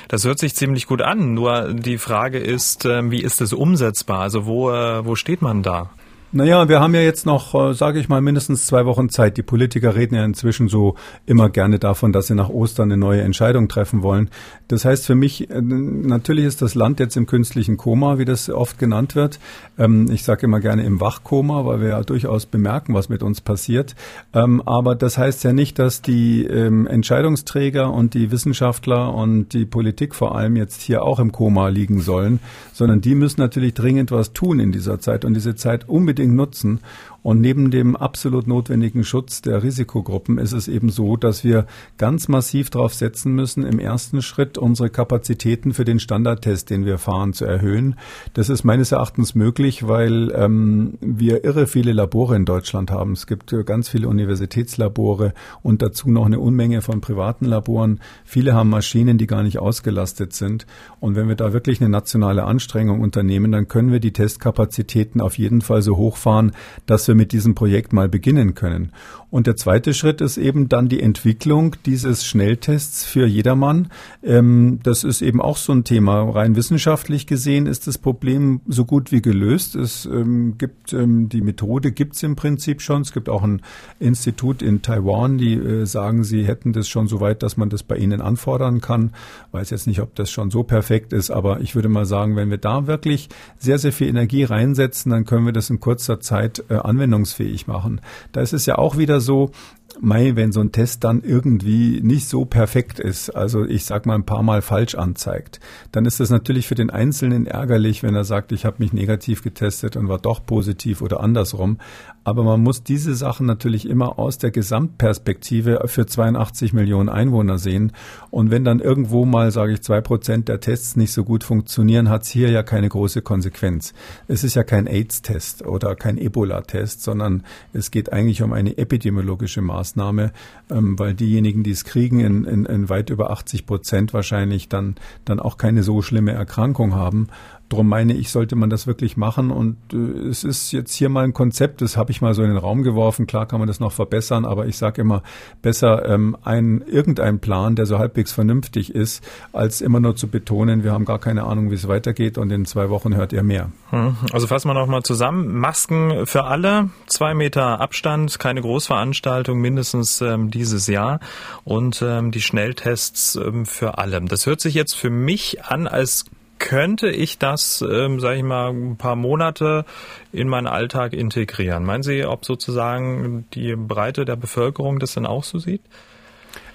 Das 0.07 0.25
hört 0.25 0.39
sich 0.39 0.55
ziemlich 0.55 0.87
gut 0.87 1.01
an. 1.01 1.33
Nur 1.33 1.73
die 1.73 1.97
Frage 1.97 2.39
ist, 2.39 2.85
ähm, 2.85 3.11
wie 3.11 3.21
ist 3.21 3.41
es 3.41 3.53
umsetzbar? 3.53 4.21
Also 4.21 4.45
wo, 4.45 4.71
äh, 4.71 5.05
wo 5.05 5.15
steht 5.15 5.41
man 5.41 5.61
da? 5.61 5.91
Naja, 6.31 6.69
wir 6.69 6.79
haben 6.79 6.93
ja 6.93 7.01
jetzt 7.01 7.25
noch, 7.25 7.55
äh, 7.55 7.73
sage 7.73 7.99
ich 7.99 8.07
mal, 8.07 8.21
mindestens 8.21 8.67
zwei 8.67 8.85
Wochen 8.85 9.09
Zeit. 9.09 9.35
Die 9.37 9.41
Politiker 9.41 9.95
reden 9.95 10.13
ja 10.13 10.23
inzwischen 10.23 10.67
so 10.67 10.93
immer 11.25 11.49
gerne 11.49 11.79
davon, 11.79 12.13
dass 12.13 12.27
sie 12.27 12.35
nach 12.35 12.49
Ostern 12.49 12.91
eine 12.91 12.99
neue 12.99 13.23
Entscheidung 13.23 13.67
treffen 13.67 14.03
wollen. 14.03 14.29
Das 14.67 14.85
heißt 14.85 15.07
für 15.07 15.15
mich, 15.15 15.49
äh, 15.49 15.59
natürlich 15.59 16.45
ist 16.45 16.61
das 16.61 16.75
Land 16.75 16.99
jetzt 16.99 17.17
im 17.17 17.25
künstlichen 17.25 17.77
Koma, 17.77 18.19
wie 18.19 18.25
das 18.25 18.47
oft 18.47 18.77
genannt 18.77 19.15
wird. 19.15 19.39
Ähm, 19.79 20.11
ich 20.11 20.23
sage 20.23 20.45
immer 20.45 20.59
gerne 20.59 20.83
im 20.83 21.01
Wachkoma, 21.01 21.65
weil 21.65 21.81
wir 21.81 21.87
ja 21.87 22.03
durchaus 22.03 22.45
bemerken, 22.45 22.93
was 22.93 23.09
mit 23.09 23.23
uns 23.23 23.41
passiert. 23.41 23.95
Ähm, 24.31 24.61
aber 24.67 24.93
das 24.93 25.17
heißt 25.17 25.43
ja 25.43 25.51
nicht, 25.51 25.79
dass 25.79 26.03
die 26.03 26.45
ähm, 26.45 26.85
Entscheidungsträger 26.85 27.91
und 27.91 28.13
die 28.13 28.29
Wissenschaftler 28.29 29.15
und 29.15 29.53
die 29.53 29.65
Politik 29.65 30.13
vor 30.13 30.35
allem 30.35 30.57
jetzt 30.57 30.83
hier 30.83 31.01
auch 31.01 31.17
im 31.17 31.31
Koma 31.31 31.69
liegen 31.69 32.01
sollen, 32.01 32.39
sondern 32.71 33.01
die 33.01 33.15
müssen 33.15 33.41
natürlich 33.41 33.73
dringend 33.73 34.11
was 34.11 34.31
tun 34.31 34.59
in 34.59 34.71
dieser 34.71 34.99
Zeit 34.99 35.25
und 35.25 35.33
diese 35.33 35.55
Zeit 35.55 35.89
unbedingt 35.89 36.18
unbedingt 36.19 36.35
nutzen. 36.35 36.79
Und 37.21 37.41
neben 37.41 37.71
dem 37.71 37.95
absolut 37.95 38.47
notwendigen 38.47 39.03
Schutz 39.03 39.41
der 39.41 39.61
Risikogruppen 39.63 40.37
ist 40.37 40.53
es 40.53 40.67
eben 40.67 40.89
so, 40.89 41.17
dass 41.17 41.43
wir 41.43 41.65
ganz 41.97 42.27
massiv 42.27 42.69
darauf 42.69 42.93
setzen 42.93 43.33
müssen, 43.33 43.63
im 43.63 43.79
ersten 43.79 44.21
Schritt 44.21 44.57
unsere 44.57 44.89
Kapazitäten 44.89 45.73
für 45.73 45.85
den 45.85 45.99
Standardtest, 45.99 46.69
den 46.69 46.85
wir 46.85 46.97
fahren, 46.97 47.33
zu 47.33 47.45
erhöhen. 47.45 47.95
Das 48.33 48.49
ist 48.49 48.63
meines 48.63 48.91
Erachtens 48.91 49.35
möglich, 49.35 49.87
weil 49.87 50.31
ähm, 50.33 50.97
wir 51.01 51.43
irre 51.43 51.67
viele 51.67 51.91
Labore 51.91 52.35
in 52.35 52.45
Deutschland 52.45 52.91
haben. 52.91 53.13
Es 53.13 53.27
gibt 53.27 53.53
ganz 53.65 53.89
viele 53.89 54.07
Universitätslabore 54.07 55.33
und 55.61 55.81
dazu 55.81 56.09
noch 56.09 56.25
eine 56.25 56.39
Unmenge 56.39 56.81
von 56.81 57.01
privaten 57.01 57.45
Laboren. 57.45 57.99
Viele 58.23 58.53
haben 58.53 58.69
Maschinen, 58.69 59.17
die 59.17 59.27
gar 59.27 59.43
nicht 59.43 59.59
ausgelastet 59.59 60.33
sind. 60.33 60.65
Und 60.99 61.15
wenn 61.15 61.27
wir 61.27 61.35
da 61.35 61.51
wirklich 61.51 61.81
eine 61.81 61.89
nationale 61.89 62.43
Anstrengung 62.43 63.01
unternehmen, 63.01 63.51
dann 63.51 63.67
können 63.67 63.91
wir 63.91 63.99
die 63.99 64.13
Testkapazitäten 64.13 65.19
auf 65.19 65.37
jeden 65.37 65.61
Fall 65.61 65.81
so 65.81 65.97
hochfahren, 65.97 66.53
dass 66.85 67.08
wir 67.09 67.15
mit 67.15 67.33
diesem 67.33 67.55
Projekt 67.55 67.91
mal 67.91 68.07
beginnen 68.07 68.55
können. 68.55 68.93
Und 69.31 69.45
der 69.45 69.55
zweite 69.55 69.93
Schritt 69.93 70.21
ist 70.21 70.37
eben 70.37 70.69
dann 70.69 70.89
die 70.89 71.01
Entwicklung 71.01 71.75
dieses 71.85 72.25
Schnelltests 72.25 73.05
für 73.05 73.27
jedermann. 73.27 73.89
Ähm, 74.23 74.79
das 74.81 75.03
ist 75.03 75.21
eben 75.21 75.39
auch 75.39 75.57
so 75.57 75.71
ein 75.73 75.83
Thema. 75.83 76.21
Rein 76.29 76.55
wissenschaftlich 76.55 77.27
gesehen 77.27 77.67
ist 77.67 77.85
das 77.85 77.99
Problem 77.99 78.61
so 78.67 78.85
gut 78.85 79.11
wie 79.11 79.21
gelöst. 79.21 79.75
Es 79.75 80.05
ähm, 80.05 80.57
gibt 80.57 80.93
ähm, 80.93 81.29
die 81.29 81.41
Methode 81.41 81.91
gibt 81.91 82.15
es 82.15 82.23
im 82.23 82.35
Prinzip 82.35 82.81
schon. 82.81 83.01
Es 83.01 83.11
gibt 83.11 83.29
auch 83.29 83.43
ein 83.43 83.61
Institut 83.99 84.61
in 84.61 84.81
Taiwan, 84.81 85.37
die 85.37 85.53
äh, 85.53 85.85
sagen, 85.85 86.23
sie 86.23 86.45
hätten 86.45 86.73
das 86.73 86.87
schon 86.87 87.07
so 87.07 87.19
weit, 87.19 87.43
dass 87.43 87.57
man 87.57 87.69
das 87.69 87.83
bei 87.83 87.97
ihnen 87.97 88.21
anfordern 88.21 88.81
kann. 88.81 89.11
Weiß 89.51 89.69
jetzt 89.69 89.85
nicht, 89.85 90.01
ob 90.01 90.15
das 90.15 90.31
schon 90.31 90.49
so 90.49 90.63
perfekt 90.63 91.13
ist, 91.13 91.29
aber 91.29 91.61
ich 91.61 91.75
würde 91.75 91.89
mal 91.89 92.05
sagen, 92.05 92.35
wenn 92.35 92.49
wir 92.49 92.57
da 92.57 92.87
wirklich 92.87 93.29
sehr, 93.57 93.77
sehr 93.77 93.91
viel 93.91 94.07
Energie 94.07 94.43
reinsetzen, 94.43 95.11
dann 95.11 95.25
können 95.25 95.45
wir 95.45 95.53
das 95.53 95.69
in 95.69 95.79
kurzer 95.79 96.19
Zeit 96.19 96.63
äh, 96.69 96.75
anwendungsfähig 96.99 97.67
machen. 97.67 98.01
Da 98.31 98.41
ist 98.41 98.53
es 98.53 98.65
ja 98.65 98.77
auch 98.77 98.97
wieder 98.97 99.21
so, 99.21 99.51
Mei, 99.99 100.35
wenn 100.35 100.51
so 100.51 100.61
ein 100.61 100.71
Test 100.71 101.03
dann 101.03 101.23
irgendwie 101.23 101.99
nicht 102.01 102.29
so 102.29 102.45
perfekt 102.45 102.99
ist, 102.99 103.31
also 103.31 103.65
ich 103.65 103.85
sag 103.85 104.05
mal 104.05 104.15
ein 104.15 104.25
paar 104.25 104.43
Mal 104.43 104.61
falsch 104.61 104.95
anzeigt, 104.95 105.59
dann 105.91 106.05
ist 106.05 106.19
das 106.19 106.29
natürlich 106.29 106.67
für 106.67 106.75
den 106.75 106.89
Einzelnen 106.89 107.45
ärgerlich, 107.47 108.03
wenn 108.03 108.15
er 108.15 108.23
sagt, 108.23 108.51
ich 108.51 108.65
habe 108.65 108.77
mich 108.79 108.93
negativ 108.93 109.43
getestet 109.43 109.97
und 109.97 110.07
war 110.07 110.19
doch 110.19 110.45
positiv 110.45 111.01
oder 111.01 111.19
andersrum. 111.19 111.79
Aber 112.23 112.43
man 112.43 112.61
muss 112.61 112.83
diese 112.83 113.15
Sachen 113.15 113.47
natürlich 113.47 113.89
immer 113.89 114.19
aus 114.19 114.37
der 114.37 114.51
Gesamtperspektive 114.51 115.81
für 115.85 116.05
82 116.05 116.73
Millionen 116.73 117.09
Einwohner 117.09 117.57
sehen. 117.57 117.91
Und 118.29 118.51
wenn 118.51 118.63
dann 118.63 118.79
irgendwo 118.79 119.25
mal, 119.25 119.51
sage 119.51 119.73
ich, 119.73 119.81
zwei 119.81 120.01
Prozent 120.01 120.47
der 120.47 120.59
Tests 120.59 120.95
nicht 120.95 121.11
so 121.11 121.23
gut 121.23 121.43
funktionieren, 121.43 122.09
hat 122.09 122.23
es 122.23 122.29
hier 122.29 122.51
ja 122.51 122.61
keine 122.61 122.87
große 122.87 123.21
Konsequenz. 123.21 123.93
Es 124.27 124.43
ist 124.43 124.55
ja 124.55 124.63
kein 124.63 124.85
AIDS-Test 124.85 125.65
oder 125.65 125.95
kein 125.95 126.17
Ebola-Test, 126.17 127.01
sondern 127.01 127.43
es 127.73 127.89
geht 127.89 128.13
eigentlich 128.13 128.43
um 128.43 128.53
eine 128.53 128.77
epidemiologische 128.77 129.61
Maßnahme. 129.61 129.78
Maßnahme, 129.79 130.31
ähm, 130.69 130.99
weil 130.99 131.13
diejenigen, 131.13 131.63
die 131.63 131.71
es 131.71 131.85
kriegen, 131.85 132.19
in, 132.19 132.43
in, 132.43 132.65
in 132.65 132.89
weit 132.89 133.09
über 133.09 133.31
80 133.31 133.65
Prozent 133.65 134.13
wahrscheinlich 134.13 134.69
dann, 134.69 134.95
dann 135.25 135.39
auch 135.39 135.57
keine 135.57 135.83
so 135.83 136.01
schlimme 136.01 136.31
Erkrankung 136.31 136.93
haben. 136.93 137.27
Darum 137.69 137.87
meine 137.87 138.13
ich, 138.13 138.31
sollte 138.31 138.55
man 138.55 138.69
das 138.69 138.87
wirklich 138.87 139.15
machen. 139.15 139.51
Und 139.51 139.77
äh, 139.93 140.27
es 140.27 140.43
ist 140.43 140.71
jetzt 140.71 140.93
hier 140.93 141.09
mal 141.09 141.23
ein 141.23 141.33
Konzept, 141.33 141.81
das 141.81 141.97
habe 141.97 142.11
ich 142.11 142.21
mal 142.21 142.33
so 142.33 142.41
in 142.41 142.49
den 142.49 142.57
Raum 142.57 142.83
geworfen. 142.83 143.27
Klar 143.27 143.45
kann 143.45 143.59
man 143.59 143.67
das 143.67 143.79
noch 143.79 143.91
verbessern, 143.91 144.45
aber 144.45 144.65
ich 144.65 144.77
sage 144.77 145.01
immer, 145.01 145.23
besser 145.61 146.07
ähm, 146.07 146.35
ein 146.43 146.81
irgendein 146.81 147.39
Plan, 147.39 147.75
der 147.75 147.85
so 147.85 147.99
halbwegs 147.99 148.31
vernünftig 148.31 148.93
ist, 148.93 149.23
als 149.53 149.81
immer 149.81 149.99
nur 149.99 150.15
zu 150.15 150.27
betonen, 150.27 150.83
wir 150.83 150.91
haben 150.91 151.05
gar 151.05 151.19
keine 151.19 151.43
Ahnung, 151.43 151.71
wie 151.71 151.75
es 151.75 151.87
weitergeht 151.87 152.37
und 152.37 152.51
in 152.51 152.65
zwei 152.65 152.89
Wochen 152.89 153.15
hört 153.15 153.33
ihr 153.33 153.43
mehr. 153.43 153.71
Hm. 153.91 154.17
Also 154.33 154.47
fassen 154.47 154.67
wir 154.67 154.73
noch 154.73 154.87
mal 154.87 155.03
zusammen. 155.03 155.55
Masken 155.55 156.25
für 156.25 156.45
alle, 156.45 156.89
zwei 157.07 157.33
Meter 157.33 157.79
Abstand, 157.79 158.39
keine 158.39 158.61
Großveranstaltung, 158.61 159.59
mindestens 159.59 160.21
ähm, 160.21 160.49
dieses 160.49 160.87
Jahr 160.87 161.19
und 161.63 162.01
ähm, 162.01 162.31
die 162.31 162.41
Schnelltests 162.41 163.35
ähm, 163.35 163.65
für 163.65 163.97
alle. 163.97 164.19
Das 164.21 164.45
hört 164.45 164.59
sich 164.59 164.73
jetzt 164.73 164.93
für 164.95 165.09
mich 165.09 165.65
an, 165.65 165.87
als 165.87 166.25
könnte 166.59 167.09
ich 167.09 167.39
das, 167.39 167.81
ähm, 167.81 168.19
sage 168.19 168.37
ich 168.37 168.43
mal, 168.43 168.69
ein 168.69 168.97
paar 168.97 169.15
Monate 169.15 169.85
in 170.31 170.47
meinen 170.47 170.67
Alltag 170.67 171.13
integrieren? 171.13 171.83
Meinen 171.85 172.03
Sie, 172.03 172.25
ob 172.25 172.45
sozusagen 172.45 173.45
die 173.53 173.75
Breite 173.75 174.25
der 174.25 174.35
Bevölkerung 174.35 174.99
das 174.99 175.13
dann 175.13 175.25
auch 175.25 175.43
so 175.43 175.57
sieht? 175.57 175.81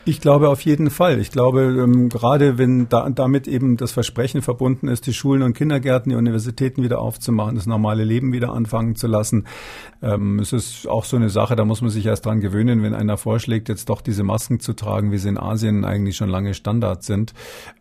Ich 0.07 0.21
glaube 0.21 0.51
auf 0.51 0.61
jeden 0.61 0.91
Fall. 0.91 1.19
Ich 1.19 1.31
glaube, 1.31 1.63
ähm, 1.63 2.11
gerade 2.11 2.59
wenn 2.59 2.91
da, 2.91 3.09
damit 3.09 3.49
eben 3.49 3.79
das 3.79 3.93
Versprechen 3.93 4.43
verbunden 4.43 4.87
ist, 4.87 5.07
die 5.07 5.15
Schulen 5.15 5.43
und 5.43 5.55
Kindergärten, 5.55 6.11
die 6.11 6.17
Universitäten 6.17 6.83
wieder 6.83 6.99
aufzumachen, 7.01 7.55
das 7.55 7.65
normale 7.65 8.05
Leben 8.05 8.35
wieder 8.35 8.53
anfangen 8.53 8.97
zu 8.97 9.07
lassen. 9.07 9.47
Ähm, 10.03 10.41
es 10.41 10.53
ist 10.53 10.87
auch 10.87 11.07
so 11.07 11.17
eine 11.17 11.31
Sache, 11.31 11.57
da 11.57 11.65
muss 11.65 11.81
man 11.81 11.89
sich 11.89 12.05
erst 12.05 12.27
dran 12.27 12.41
gewöhnen, 12.41 12.83
wenn 12.83 12.93
einer 12.93 13.17
vorschlägt, 13.17 13.71
jetzt 13.71 13.89
doch 13.89 14.03
diese 14.03 14.25
Masken 14.25 14.61
zu 14.61 14.75
tragen, 14.75 15.11
wie 15.11 15.17
sie 15.17 15.31
in 15.31 15.39
Asien 15.39 15.87
eigentlich 15.87 16.17
schon 16.17 16.29
lange 16.29 16.53
Standard 16.53 17.03
sind. 17.03 17.33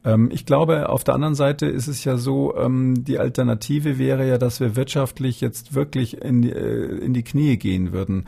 Ähm, 0.06 0.30
ich 0.32 0.46
glaube, 0.46 0.88
auf 0.88 1.04
der 1.04 1.16
anderen 1.16 1.36
Seite 1.36 1.66
ist 1.66 1.88
es 1.88 2.06
ja 2.06 2.16
so, 2.16 2.54
die 2.56 3.20
Alternative 3.20 3.98
wäre 3.98 4.28
ja, 4.28 4.38
dass 4.38 4.60
wir 4.60 4.76
wirtschaftlich 4.76 5.42
jetzt 5.42 5.74
wirklich 5.76 6.22
in 6.22 6.42
die, 6.44 6.52
äh, 6.52 7.00
in 7.00 7.14
die 7.14 7.24
Knie 7.24 7.58
gehen 7.58 7.92
würden. 7.92 8.26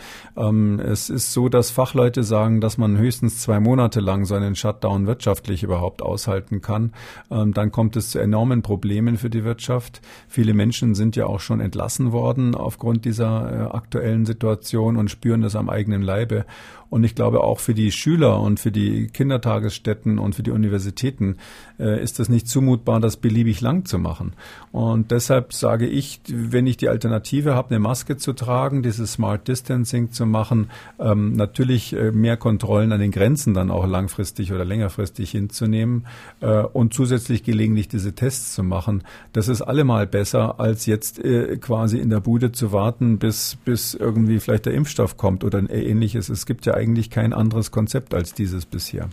Es 0.79 1.09
ist 1.09 1.31
so, 1.31 1.49
dass 1.49 1.69
Fachleute 1.69 2.23
sagen, 2.23 2.59
dass 2.59 2.77
man 2.77 2.97
höchstens 2.97 3.39
zwei 3.39 3.59
Monate 3.59 3.84
Monate 3.85 3.99
lang 3.99 4.25
so 4.25 4.33
einen 4.33 4.55
Shutdown 4.55 5.05
wirtschaftlich 5.05 5.61
überhaupt 5.61 6.01
aushalten 6.01 6.59
kann. 6.59 6.91
Ähm, 7.29 7.53
dann 7.53 7.71
kommt 7.71 7.95
es 7.95 8.09
zu 8.09 8.17
enormen 8.17 8.63
Problemen 8.63 9.15
für 9.15 9.29
die 9.29 9.43
Wirtschaft. 9.43 10.01
Viele 10.27 10.55
Menschen 10.55 10.95
sind 10.95 11.15
ja 11.15 11.27
auch 11.27 11.39
schon 11.39 11.59
entlassen 11.59 12.11
worden 12.11 12.55
aufgrund 12.55 13.05
dieser 13.05 13.51
äh, 13.51 13.75
aktuellen 13.75 14.25
Situation 14.25 14.97
und 14.97 15.11
spüren 15.11 15.43
das 15.43 15.55
am 15.55 15.69
eigenen 15.69 16.01
Leibe. 16.01 16.45
Und 16.89 17.03
ich 17.03 17.13
glaube 17.13 17.43
auch 17.43 17.59
für 17.59 17.75
die 17.75 17.91
Schüler 17.91 18.39
und 18.41 18.59
für 18.59 18.71
die 18.71 19.07
Kindertagesstätten 19.07 20.17
und 20.17 20.33
für 20.33 20.43
die 20.43 20.51
Universitäten 20.51 21.37
äh, 21.79 22.01
ist 22.01 22.19
das 22.19 22.29
nicht 22.29 22.47
zumutbar, 22.47 22.99
das 22.99 23.17
beliebig 23.17 23.61
lang 23.61 23.85
zu 23.85 23.97
machen. 23.99 24.33
Und 24.71 25.11
deshalb 25.11 25.53
sage 25.53 25.87
ich, 25.87 26.21
wenn 26.27 26.67
ich 26.67 26.77
die 26.77 26.89
Alternative 26.89 27.55
habe, 27.55 27.69
eine 27.69 27.79
Maske 27.79 28.17
zu 28.17 28.33
tragen, 28.33 28.83
dieses 28.83 29.13
Smart 29.13 29.47
Distancing 29.47 30.11
zu 30.11 30.25
machen, 30.25 30.69
ähm, 30.99 31.33
natürlich 31.33 31.93
äh, 31.93 32.11
mehr 32.11 32.37
Kontrollen 32.37 32.91
an 32.91 32.99
den 32.99 33.11
Grenzen 33.11 33.53
dann 33.53 33.71
auch 33.71 33.87
langfristig 33.87 34.51
oder 34.51 34.65
längerfristig 34.65 35.31
hinzunehmen 35.31 36.05
äh, 36.41 36.61
und 36.61 36.93
zusätzlich 36.93 37.43
gelegentlich 37.43 37.87
diese 37.87 38.13
Tests 38.13 38.53
zu 38.53 38.63
machen, 38.63 39.03
das 39.33 39.47
ist 39.47 39.61
allemal 39.61 40.07
besser, 40.07 40.59
als 40.59 40.85
jetzt 40.85 41.23
äh, 41.23 41.57
quasi 41.57 41.97
in 41.97 42.09
der 42.09 42.19
Bude 42.19 42.51
zu 42.51 42.71
warten, 42.71 43.17
bis, 43.17 43.57
bis 43.65 43.93
irgendwie 43.93 44.39
vielleicht 44.39 44.65
der 44.65 44.73
Impfstoff 44.73 45.17
kommt 45.17 45.43
oder 45.43 45.69
ähnliches. 45.69 46.29
Es 46.29 46.45
gibt 46.45 46.65
ja 46.65 46.73
eigentlich 46.73 47.09
kein 47.09 47.33
anderes 47.33 47.71
Konzept 47.71 48.13
als 48.13 48.33
dieses 48.33 48.65
bisher. 48.65 49.09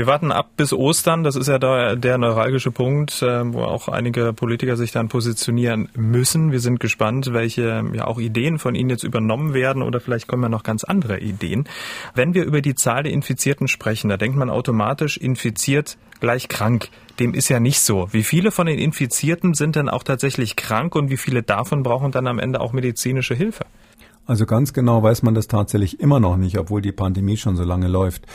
Wir 0.00 0.06
warten 0.06 0.32
ab 0.32 0.52
bis 0.56 0.72
Ostern. 0.72 1.24
Das 1.24 1.36
ist 1.36 1.48
ja 1.48 1.58
da 1.58 1.94
der 1.94 2.16
neuralgische 2.16 2.70
Punkt, 2.70 3.20
äh, 3.20 3.52
wo 3.52 3.60
auch 3.64 3.86
einige 3.86 4.32
Politiker 4.32 4.78
sich 4.78 4.92
dann 4.92 5.08
positionieren 5.08 5.90
müssen. 5.94 6.52
Wir 6.52 6.60
sind 6.60 6.80
gespannt, 6.80 7.34
welche 7.34 7.84
ja 7.92 8.06
auch 8.06 8.18
Ideen 8.18 8.58
von 8.58 8.74
Ihnen 8.74 8.88
jetzt 8.88 9.04
übernommen 9.04 9.52
werden 9.52 9.82
oder 9.82 10.00
vielleicht 10.00 10.26
kommen 10.26 10.44
ja 10.44 10.48
noch 10.48 10.62
ganz 10.62 10.84
andere 10.84 11.20
Ideen. 11.20 11.68
Wenn 12.14 12.32
wir 12.32 12.46
über 12.46 12.62
die 12.62 12.74
Zahl 12.74 13.02
der 13.02 13.12
Infizierten 13.12 13.68
sprechen, 13.68 14.08
da 14.08 14.16
denkt 14.16 14.38
man 14.38 14.48
automatisch 14.48 15.18
infiziert 15.18 15.98
gleich 16.18 16.48
krank. 16.48 16.88
Dem 17.18 17.34
ist 17.34 17.50
ja 17.50 17.60
nicht 17.60 17.80
so. 17.80 18.08
Wie 18.10 18.22
viele 18.22 18.52
von 18.52 18.68
den 18.68 18.78
Infizierten 18.78 19.52
sind 19.52 19.76
denn 19.76 19.90
auch 19.90 20.02
tatsächlich 20.02 20.56
krank 20.56 20.94
und 20.94 21.10
wie 21.10 21.18
viele 21.18 21.42
davon 21.42 21.82
brauchen 21.82 22.10
dann 22.10 22.26
am 22.26 22.38
Ende 22.38 22.62
auch 22.62 22.72
medizinische 22.72 23.34
Hilfe? 23.34 23.66
Also 24.30 24.46
ganz 24.46 24.72
genau 24.72 25.02
weiß 25.02 25.24
man 25.24 25.34
das 25.34 25.48
tatsächlich 25.48 25.98
immer 25.98 26.20
noch 26.20 26.36
nicht, 26.36 26.56
obwohl 26.56 26.80
die 26.80 26.92
Pandemie 26.92 27.36
schon 27.36 27.56
so 27.56 27.64
lange 27.64 27.88
läuft. 27.88 28.26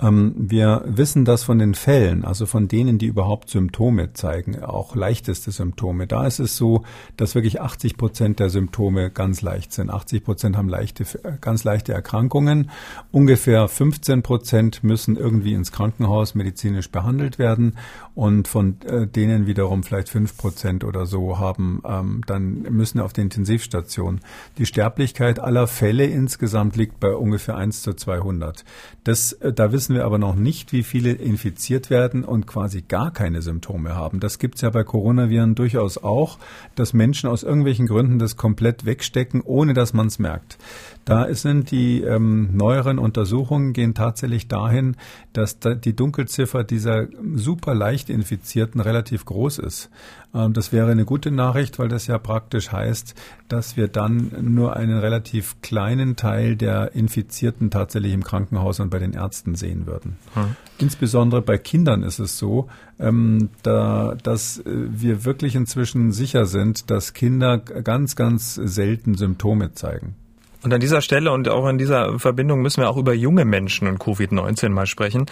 Ähm, 0.00 0.34
wir 0.36 0.82
wissen 0.86 1.24
das 1.24 1.42
von 1.44 1.58
den 1.58 1.74
Fällen, 1.74 2.24
also 2.24 2.46
von 2.46 2.68
denen, 2.68 2.98
die 2.98 3.06
überhaupt 3.06 3.50
Symptome 3.50 4.12
zeigen, 4.12 4.62
auch 4.62 4.94
leichteste 4.94 5.50
Symptome. 5.50 6.06
Da 6.06 6.26
ist 6.26 6.38
es 6.38 6.56
so, 6.56 6.84
dass 7.16 7.34
wirklich 7.34 7.60
80 7.60 7.96
Prozent 7.96 8.40
der 8.40 8.50
Symptome 8.50 9.10
ganz 9.10 9.42
leicht 9.42 9.72
sind. 9.72 9.90
80 9.90 10.24
Prozent 10.24 10.56
haben 10.56 10.68
leichte, 10.68 11.04
ganz 11.40 11.64
leichte 11.64 11.92
Erkrankungen. 11.92 12.70
Ungefähr 13.12 13.68
15 13.68 14.22
Prozent 14.22 14.82
müssen 14.82 15.16
irgendwie 15.16 15.54
ins 15.54 15.72
Krankenhaus 15.72 16.34
medizinisch 16.34 16.90
behandelt 16.90 17.38
werden. 17.38 17.76
Und 18.14 18.48
von 18.48 18.80
äh, 18.82 19.06
denen 19.06 19.46
wiederum 19.46 19.82
vielleicht 19.82 20.08
5 20.08 20.36
Prozent 20.36 20.84
oder 20.84 21.06
so 21.06 21.38
haben, 21.38 21.82
ähm, 21.86 22.22
dann 22.26 22.62
müssen 22.62 23.00
auf 23.00 23.12
die 23.12 23.20
Intensivstation. 23.20 24.20
Die 24.58 24.66
Sterblichkeit 24.66 25.38
aller 25.38 25.66
Fälle 25.66 26.06
insgesamt 26.06 26.76
liegt 26.76 27.00
bei 27.00 27.14
ungefähr 27.14 27.56
1 27.56 27.82
zu 27.82 27.94
200. 27.94 28.64
Das, 29.04 29.32
äh, 29.32 29.52
da 29.52 29.72
wissen 29.72 29.89
wir 29.94 30.04
aber 30.04 30.18
noch 30.18 30.34
nicht, 30.34 30.72
wie 30.72 30.82
viele 30.82 31.12
infiziert 31.12 31.90
werden 31.90 32.24
und 32.24 32.46
quasi 32.46 32.82
gar 32.82 33.12
keine 33.12 33.42
Symptome 33.42 33.94
haben. 33.94 34.20
Das 34.20 34.38
gibt 34.38 34.56
es 34.56 34.60
ja 34.60 34.70
bei 34.70 34.84
Coronaviren 34.84 35.54
durchaus 35.54 35.98
auch, 35.98 36.38
dass 36.74 36.92
Menschen 36.92 37.28
aus 37.28 37.42
irgendwelchen 37.42 37.86
Gründen 37.86 38.18
das 38.18 38.36
komplett 38.36 38.84
wegstecken, 38.84 39.40
ohne 39.42 39.74
dass 39.74 39.92
man 39.92 40.06
es 40.06 40.18
merkt. 40.18 40.58
Da 41.04 41.32
sind 41.34 41.70
die 41.70 42.02
ähm, 42.02 42.50
neueren 42.56 42.98
Untersuchungen 42.98 43.72
gehen 43.72 43.94
tatsächlich 43.94 44.48
dahin, 44.48 44.96
dass 45.32 45.58
da 45.58 45.74
die 45.74 45.96
Dunkelziffer 45.96 46.62
dieser 46.62 47.08
super 47.34 47.74
leicht 47.74 48.10
Infizierten 48.10 48.80
relativ 48.80 49.24
groß 49.24 49.58
ist. 49.58 49.90
Ähm, 50.34 50.52
das 50.52 50.72
wäre 50.72 50.90
eine 50.90 51.04
gute 51.04 51.30
Nachricht, 51.30 51.78
weil 51.78 51.88
das 51.88 52.06
ja 52.06 52.18
praktisch 52.18 52.70
heißt, 52.70 53.14
dass 53.48 53.76
wir 53.76 53.88
dann 53.88 54.30
nur 54.40 54.76
einen 54.76 54.98
relativ 54.98 55.60
kleinen 55.62 56.16
Teil 56.16 56.56
der 56.56 56.94
Infizierten 56.94 57.70
tatsächlich 57.70 58.12
im 58.12 58.22
Krankenhaus 58.22 58.80
und 58.80 58.90
bei 58.90 58.98
den 58.98 59.12
Ärzten 59.12 59.54
sehen 59.54 59.86
würden. 59.86 60.16
Hm. 60.34 60.56
Insbesondere 60.78 61.42
bei 61.42 61.58
Kindern 61.58 62.02
ist 62.02 62.18
es 62.18 62.38
so, 62.38 62.68
ähm, 62.98 63.50
da, 63.62 64.16
dass 64.22 64.58
äh, 64.58 64.62
wir 64.66 65.24
wirklich 65.24 65.54
inzwischen 65.56 66.12
sicher 66.12 66.46
sind, 66.46 66.90
dass 66.90 67.14
Kinder 67.14 67.58
ganz, 67.58 68.16
ganz 68.16 68.54
selten 68.54 69.14
Symptome 69.14 69.72
zeigen. 69.72 70.14
Und 70.62 70.74
an 70.74 70.80
dieser 70.80 71.00
Stelle 71.00 71.32
und 71.32 71.48
auch 71.48 71.66
in 71.68 71.78
dieser 71.78 72.18
Verbindung 72.18 72.60
müssen 72.60 72.82
wir 72.82 72.90
auch 72.90 72.98
über 72.98 73.14
junge 73.14 73.44
Menschen 73.44 73.88
und 73.88 73.98
Covid-19 73.98 74.68
mal 74.68 74.86
sprechen. 74.86 75.26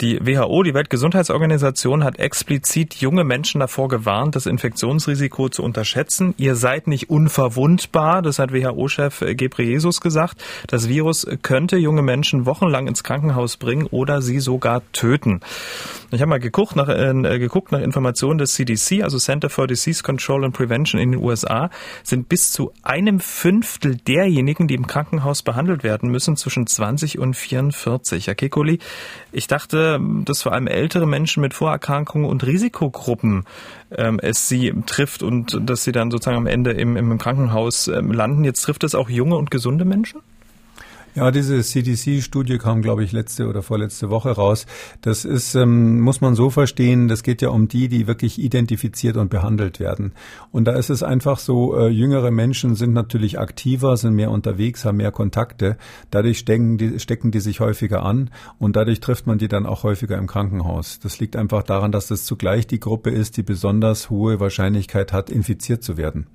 Die 0.00 0.18
WHO, 0.26 0.64
die 0.64 0.74
Weltgesundheitsorganisation, 0.74 2.02
hat 2.02 2.18
explizit 2.18 2.96
junge 2.96 3.22
Menschen 3.22 3.60
davor 3.60 3.88
gewarnt, 3.88 4.34
das 4.34 4.46
Infektionsrisiko 4.46 5.48
zu 5.48 5.62
unterschätzen. 5.62 6.34
Ihr 6.36 6.56
seid 6.56 6.88
nicht 6.88 7.10
unverwundbar, 7.10 8.22
das 8.22 8.40
hat 8.40 8.52
WHO-Chef 8.52 9.22
Gebreyesus 9.36 10.00
gesagt. 10.00 10.42
Das 10.66 10.88
Virus 10.88 11.26
könnte 11.42 11.76
junge 11.76 12.02
Menschen 12.02 12.44
wochenlang 12.44 12.88
ins 12.88 13.04
Krankenhaus 13.04 13.56
bringen 13.58 13.86
oder 13.86 14.20
sie 14.20 14.40
sogar 14.40 14.82
töten. 14.92 15.40
Ich 16.10 16.20
habe 16.20 16.28
mal 16.28 16.40
geguckt 16.40 16.76
nach, 16.76 16.88
äh, 16.88 17.38
geguckt 17.38 17.72
nach 17.72 17.80
Informationen 17.80 18.38
des 18.38 18.54
CDC, 18.54 19.02
also 19.02 19.18
Center 19.18 19.48
for 19.48 19.66
Disease 19.66 20.02
Control 20.02 20.44
and 20.44 20.54
Prevention 20.54 21.00
in 21.00 21.12
den 21.12 21.20
USA, 21.20 21.70
sind 22.02 22.28
bis 22.28 22.50
zu 22.50 22.72
einem 22.82 23.20
Fünftel 23.20 23.96
derjenigen, 23.96 24.66
die 24.72 24.76
im 24.76 24.86
Krankenhaus 24.86 25.42
behandelt 25.42 25.84
werden 25.84 26.10
müssen, 26.10 26.34
zwischen 26.34 26.66
20 26.66 27.18
und 27.18 27.34
44. 27.34 28.26
Herr 28.26 28.34
Kekoli, 28.34 28.78
ich 29.30 29.46
dachte, 29.46 30.00
dass 30.24 30.42
vor 30.42 30.52
allem 30.52 30.66
ältere 30.66 31.06
Menschen 31.06 31.42
mit 31.42 31.52
Vorerkrankungen 31.52 32.26
und 32.26 32.46
Risikogruppen 32.46 33.44
ähm, 33.90 34.18
es 34.22 34.48
sie 34.48 34.72
trifft 34.86 35.22
und 35.22 35.60
dass 35.68 35.84
sie 35.84 35.92
dann 35.92 36.10
sozusagen 36.10 36.38
am 36.38 36.46
Ende 36.46 36.70
im, 36.70 36.96
im 36.96 37.18
Krankenhaus 37.18 37.88
ähm, 37.88 38.12
landen. 38.12 38.44
Jetzt 38.44 38.62
trifft 38.62 38.82
es 38.82 38.94
auch 38.94 39.10
junge 39.10 39.36
und 39.36 39.50
gesunde 39.50 39.84
Menschen? 39.84 40.22
Ja, 41.14 41.30
diese 41.30 41.60
CDC-Studie 41.60 42.56
kam, 42.56 42.80
glaube 42.80 43.04
ich, 43.04 43.12
letzte 43.12 43.46
oder 43.46 43.62
vorletzte 43.62 44.08
Woche 44.08 44.30
raus. 44.30 44.64
Das 45.02 45.26
ist, 45.26 45.54
ähm, 45.54 46.00
muss 46.00 46.22
man 46.22 46.34
so 46.34 46.48
verstehen, 46.48 47.06
das 47.06 47.22
geht 47.22 47.42
ja 47.42 47.50
um 47.50 47.68
die, 47.68 47.88
die 47.88 48.06
wirklich 48.06 48.38
identifiziert 48.38 49.18
und 49.18 49.28
behandelt 49.28 49.78
werden. 49.78 50.12
Und 50.52 50.64
da 50.64 50.72
ist 50.72 50.88
es 50.88 51.02
einfach 51.02 51.38
so, 51.38 51.76
äh, 51.76 51.88
jüngere 51.88 52.30
Menschen 52.30 52.76
sind 52.76 52.94
natürlich 52.94 53.38
aktiver, 53.38 53.98
sind 53.98 54.14
mehr 54.14 54.30
unterwegs, 54.30 54.86
haben 54.86 54.96
mehr 54.96 55.10
Kontakte. 55.10 55.76
Dadurch 56.10 56.38
stecken 56.38 56.78
die, 56.78 56.98
stecken 56.98 57.30
die 57.30 57.40
sich 57.40 57.60
häufiger 57.60 58.04
an 58.04 58.30
und 58.58 58.76
dadurch 58.76 59.00
trifft 59.00 59.26
man 59.26 59.36
die 59.36 59.48
dann 59.48 59.66
auch 59.66 59.82
häufiger 59.82 60.16
im 60.16 60.26
Krankenhaus. 60.26 60.98
Das 60.98 61.20
liegt 61.20 61.36
einfach 61.36 61.62
daran, 61.62 61.92
dass 61.92 62.06
das 62.06 62.24
zugleich 62.24 62.66
die 62.66 62.80
Gruppe 62.80 63.10
ist, 63.10 63.36
die 63.36 63.42
besonders 63.42 64.08
hohe 64.08 64.40
Wahrscheinlichkeit 64.40 65.12
hat, 65.12 65.28
infiziert 65.28 65.82
zu 65.82 65.98
werden. 65.98 66.26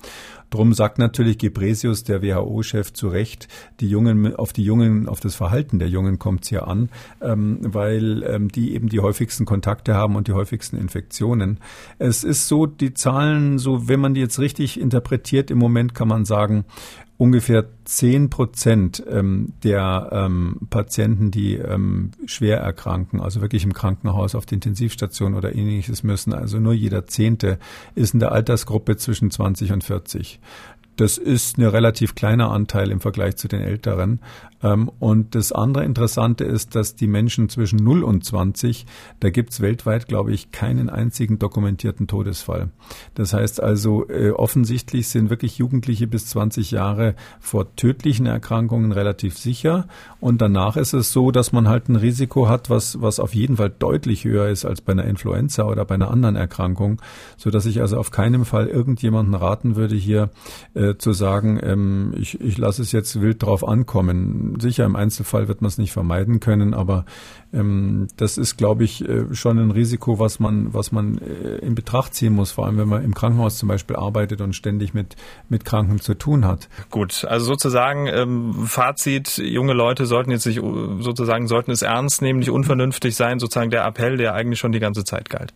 Drum 0.49 0.73
sagt 0.73 0.97
natürlich 0.97 1.37
Gebresius, 1.37 2.03
der 2.03 2.21
WHO-Chef, 2.21 2.93
zu 2.93 3.09
Recht, 3.09 3.47
die 3.79 3.89
Jungen, 3.89 4.35
auf 4.35 4.53
die 4.53 4.63
Jungen, 4.63 5.07
auf 5.09 5.19
das 5.19 5.35
Verhalten 5.35 5.79
der 5.79 5.89
Jungen 5.89 6.19
kommt 6.19 6.43
es 6.43 6.49
hier 6.49 6.67
an, 6.67 6.89
ähm, 7.21 7.59
weil 7.61 8.23
ähm, 8.23 8.49
die 8.49 8.73
eben 8.73 8.89
die 8.89 8.99
häufigsten 8.99 9.45
Kontakte 9.45 9.93
haben 9.93 10.15
und 10.15 10.27
die 10.27 10.33
häufigsten 10.33 10.77
Infektionen. 10.77 11.59
Es 11.99 12.23
ist 12.23 12.47
so, 12.47 12.65
die 12.65 12.93
Zahlen, 12.93 13.59
so 13.59 13.87
wenn 13.87 13.99
man 13.99 14.13
die 14.13 14.21
jetzt 14.21 14.39
richtig 14.39 14.79
interpretiert, 14.79 15.51
im 15.51 15.57
Moment 15.57 15.93
kann 15.93 16.07
man 16.07 16.25
sagen, 16.25 16.65
ungefähr 17.17 17.65
zehn 17.83 18.29
Prozent 18.29 19.03
ähm, 19.09 19.53
der 19.63 20.09
ähm, 20.11 20.57
Patienten, 20.69 21.31
die 21.31 21.55
ähm, 21.55 22.11
schwer 22.25 22.59
erkranken, 22.59 23.21
also 23.21 23.41
wirklich 23.41 23.63
im 23.63 23.73
Krankenhaus 23.73 24.35
auf 24.35 24.45
die 24.45 24.55
Intensivstation 24.55 25.33
oder 25.33 25.55
ähnliches 25.55 26.03
müssen, 26.03 26.33
also 26.33 26.59
nur 26.59 26.73
jeder 26.73 27.07
Zehnte, 27.07 27.57
ist 27.95 28.13
in 28.13 28.19
der 28.19 28.31
Altersgruppe 28.31 28.97
zwischen 28.97 29.31
20 29.31 29.71
und 29.71 29.83
40. 29.83 30.39
Das 30.95 31.19
ist 31.19 31.57
ein 31.57 31.63
relativ 31.63 32.15
kleiner 32.15 32.51
Anteil 32.51 32.89
im 32.89 32.99
Vergleich 32.99 33.35
zu 33.35 33.47
den 33.47 33.61
Älteren. 33.61 34.19
Ähm, 34.63 34.89
und 34.99 35.35
das 35.35 35.51
andere 35.51 35.83
Interessante 35.83 36.43
ist, 36.43 36.75
dass 36.75 36.95
die 36.95 37.07
Menschen 37.07 37.49
zwischen 37.49 37.77
0 37.77 38.03
und 38.03 38.23
20, 38.23 38.85
da 39.19 39.29
gibt's 39.29 39.61
weltweit, 39.61 40.07
glaube 40.07 40.33
ich, 40.33 40.51
keinen 40.51 40.89
einzigen 40.89 41.39
dokumentierten 41.39 42.07
Todesfall. 42.07 42.69
Das 43.15 43.33
heißt 43.33 43.61
also, 43.61 44.07
äh, 44.09 44.31
offensichtlich 44.31 45.07
sind 45.07 45.29
wirklich 45.29 45.57
Jugendliche 45.57 46.07
bis 46.07 46.27
20 46.27 46.71
Jahre 46.71 47.15
vor 47.39 47.75
tödlichen 47.75 48.25
Erkrankungen 48.25 48.91
relativ 48.91 49.37
sicher. 49.37 49.87
Und 50.19 50.41
danach 50.41 50.77
ist 50.77 50.93
es 50.93 51.11
so, 51.11 51.31
dass 51.31 51.51
man 51.51 51.67
halt 51.67 51.89
ein 51.89 51.95
Risiko 51.95 52.49
hat, 52.49 52.69
was, 52.69 53.01
was 53.01 53.19
auf 53.19 53.35
jeden 53.35 53.57
Fall 53.57 53.69
deutlich 53.69 54.25
höher 54.25 54.47
ist 54.49 54.65
als 54.65 54.81
bei 54.81 54.93
einer 54.93 55.05
Influenza 55.05 55.65
oder 55.65 55.85
bei 55.85 55.95
einer 55.95 56.11
anderen 56.11 56.35
Erkrankung, 56.35 57.01
so 57.37 57.49
dass 57.49 57.65
ich 57.65 57.81
also 57.81 57.97
auf 57.97 58.11
keinen 58.11 58.45
Fall 58.45 58.67
irgendjemanden 58.67 59.35
raten 59.35 59.75
würde, 59.75 59.95
hier 59.95 60.29
äh, 60.73 60.95
zu 60.95 61.13
sagen, 61.13 61.59
ähm, 61.61 62.13
ich, 62.17 62.39
ich 62.41 62.57
lasse 62.57 62.81
es 62.81 62.91
jetzt 62.91 63.21
wild 63.21 63.43
drauf 63.43 63.67
ankommen. 63.67 64.46
Sicher, 64.59 64.85
im 64.85 64.95
Einzelfall 64.95 65.47
wird 65.47 65.61
man 65.61 65.67
es 65.67 65.77
nicht 65.77 65.91
vermeiden 65.91 66.39
können, 66.39 66.73
aber 66.73 67.05
ähm, 67.53 68.07
das 68.17 68.37
ist, 68.37 68.57
glaube 68.57 68.83
ich, 68.83 69.07
äh, 69.07 69.33
schon 69.33 69.57
ein 69.57 69.71
Risiko, 69.71 70.19
was 70.19 70.39
man, 70.39 70.73
was 70.73 70.91
man 70.91 71.17
äh, 71.19 71.57
in 71.57 71.75
Betracht 71.75 72.13
ziehen 72.13 72.33
muss, 72.33 72.51
vor 72.51 72.65
allem 72.65 72.77
wenn 72.77 72.87
man 72.87 73.03
im 73.03 73.13
Krankenhaus 73.13 73.57
zum 73.57 73.69
Beispiel 73.69 73.95
arbeitet 73.95 74.41
und 74.41 74.55
ständig 74.55 74.93
mit, 74.93 75.15
mit 75.49 75.65
Kranken 75.65 75.99
zu 75.99 76.13
tun 76.13 76.45
hat. 76.45 76.69
Gut, 76.89 77.25
also 77.25 77.45
sozusagen 77.45 78.07
ähm, 78.07 78.53
Fazit, 78.65 79.37
junge 79.37 79.73
Leute 79.73 80.05
sollten 80.05 80.31
jetzt 80.31 80.43
sich 80.43 80.61
sozusagen 80.99 81.47
sollten 81.47 81.71
es 81.71 81.81
ernst 81.81 82.21
nehmen, 82.21 82.39
nicht 82.39 82.51
unvernünftig 82.51 83.15
sein, 83.15 83.39
sozusagen 83.39 83.71
der 83.71 83.85
Appell, 83.85 84.17
der 84.17 84.33
eigentlich 84.33 84.59
schon 84.59 84.71
die 84.71 84.79
ganze 84.79 85.03
Zeit 85.03 85.29
galt. 85.29 85.53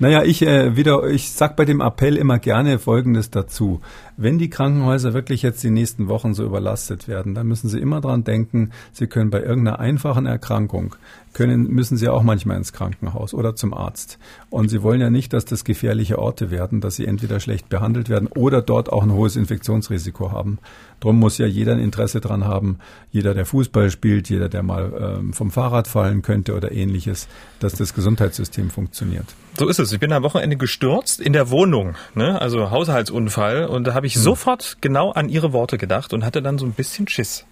Naja, 0.00 0.22
ich 0.22 0.40
äh, 0.40 0.76
wieder, 0.76 1.04
ich 1.08 1.30
sag 1.30 1.56
bei 1.56 1.66
dem 1.66 1.82
Appell 1.82 2.16
immer 2.16 2.38
gerne 2.38 2.78
Folgendes 2.78 3.30
dazu. 3.30 3.82
Wenn 4.22 4.38
die 4.38 4.50
Krankenhäuser 4.50 5.14
wirklich 5.14 5.40
jetzt 5.40 5.62
die 5.62 5.70
nächsten 5.70 6.08
Wochen 6.08 6.34
so 6.34 6.44
überlastet 6.44 7.08
werden, 7.08 7.34
dann 7.34 7.46
müssen 7.46 7.70
sie 7.70 7.78
immer 7.78 8.02
dran 8.02 8.22
denken, 8.22 8.70
sie 8.92 9.06
können 9.06 9.30
bei 9.30 9.40
irgendeiner 9.40 9.80
einfachen 9.80 10.26
Erkrankung 10.26 10.94
können, 11.32 11.68
müssen 11.68 11.96
sie 11.96 12.08
auch 12.08 12.22
manchmal 12.22 12.56
ins 12.56 12.72
Krankenhaus 12.72 13.34
oder 13.34 13.54
zum 13.54 13.72
Arzt. 13.72 14.18
Und 14.50 14.68
sie 14.68 14.82
wollen 14.82 15.00
ja 15.00 15.10
nicht, 15.10 15.32
dass 15.32 15.44
das 15.44 15.64
gefährliche 15.64 16.18
Orte 16.18 16.50
werden, 16.50 16.80
dass 16.80 16.96
sie 16.96 17.06
entweder 17.06 17.40
schlecht 17.40 17.68
behandelt 17.68 18.08
werden 18.08 18.28
oder 18.28 18.62
dort 18.62 18.92
auch 18.92 19.02
ein 19.02 19.12
hohes 19.12 19.36
Infektionsrisiko 19.36 20.32
haben. 20.32 20.58
Drum 20.98 21.18
muss 21.18 21.38
ja 21.38 21.46
jeder 21.46 21.72
ein 21.72 21.78
Interesse 21.78 22.20
dran 22.20 22.44
haben, 22.44 22.78
jeder, 23.10 23.32
der 23.32 23.46
Fußball 23.46 23.90
spielt, 23.90 24.28
jeder, 24.28 24.48
der 24.48 24.62
mal 24.62 25.18
ähm, 25.18 25.32
vom 25.32 25.50
Fahrrad 25.50 25.88
fallen 25.88 26.20
könnte 26.20 26.54
oder 26.54 26.72
ähnliches, 26.72 27.26
dass 27.58 27.72
das 27.72 27.94
Gesundheitssystem 27.94 28.68
funktioniert. 28.68 29.24
So 29.58 29.68
ist 29.68 29.78
es. 29.78 29.92
Ich 29.92 30.00
bin 30.00 30.12
am 30.12 30.22
Wochenende 30.22 30.56
gestürzt 30.56 31.20
in 31.20 31.32
der 31.32 31.50
Wohnung, 31.50 31.94
ne? 32.14 32.40
also 32.40 32.70
Haushaltsunfall. 32.70 33.64
Und 33.66 33.86
da 33.86 33.94
habe 33.94 34.06
ich 34.06 34.09
hm. 34.16 34.22
sofort 34.22 34.78
genau 34.80 35.10
an 35.12 35.28
Ihre 35.28 35.52
Worte 35.52 35.78
gedacht 35.78 36.12
und 36.12 36.24
hatte 36.24 36.42
dann 36.42 36.58
so 36.58 36.66
ein 36.66 36.72
bisschen 36.72 37.08
Schiss. 37.08 37.44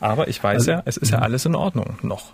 Aber 0.00 0.28
ich 0.28 0.42
weiß 0.42 0.62
also, 0.62 0.70
ja, 0.72 0.82
es 0.84 0.96
ist 0.96 1.10
ja 1.10 1.18
hm. 1.18 1.24
alles 1.24 1.44
in 1.44 1.54
Ordnung 1.54 1.98
noch. 2.02 2.32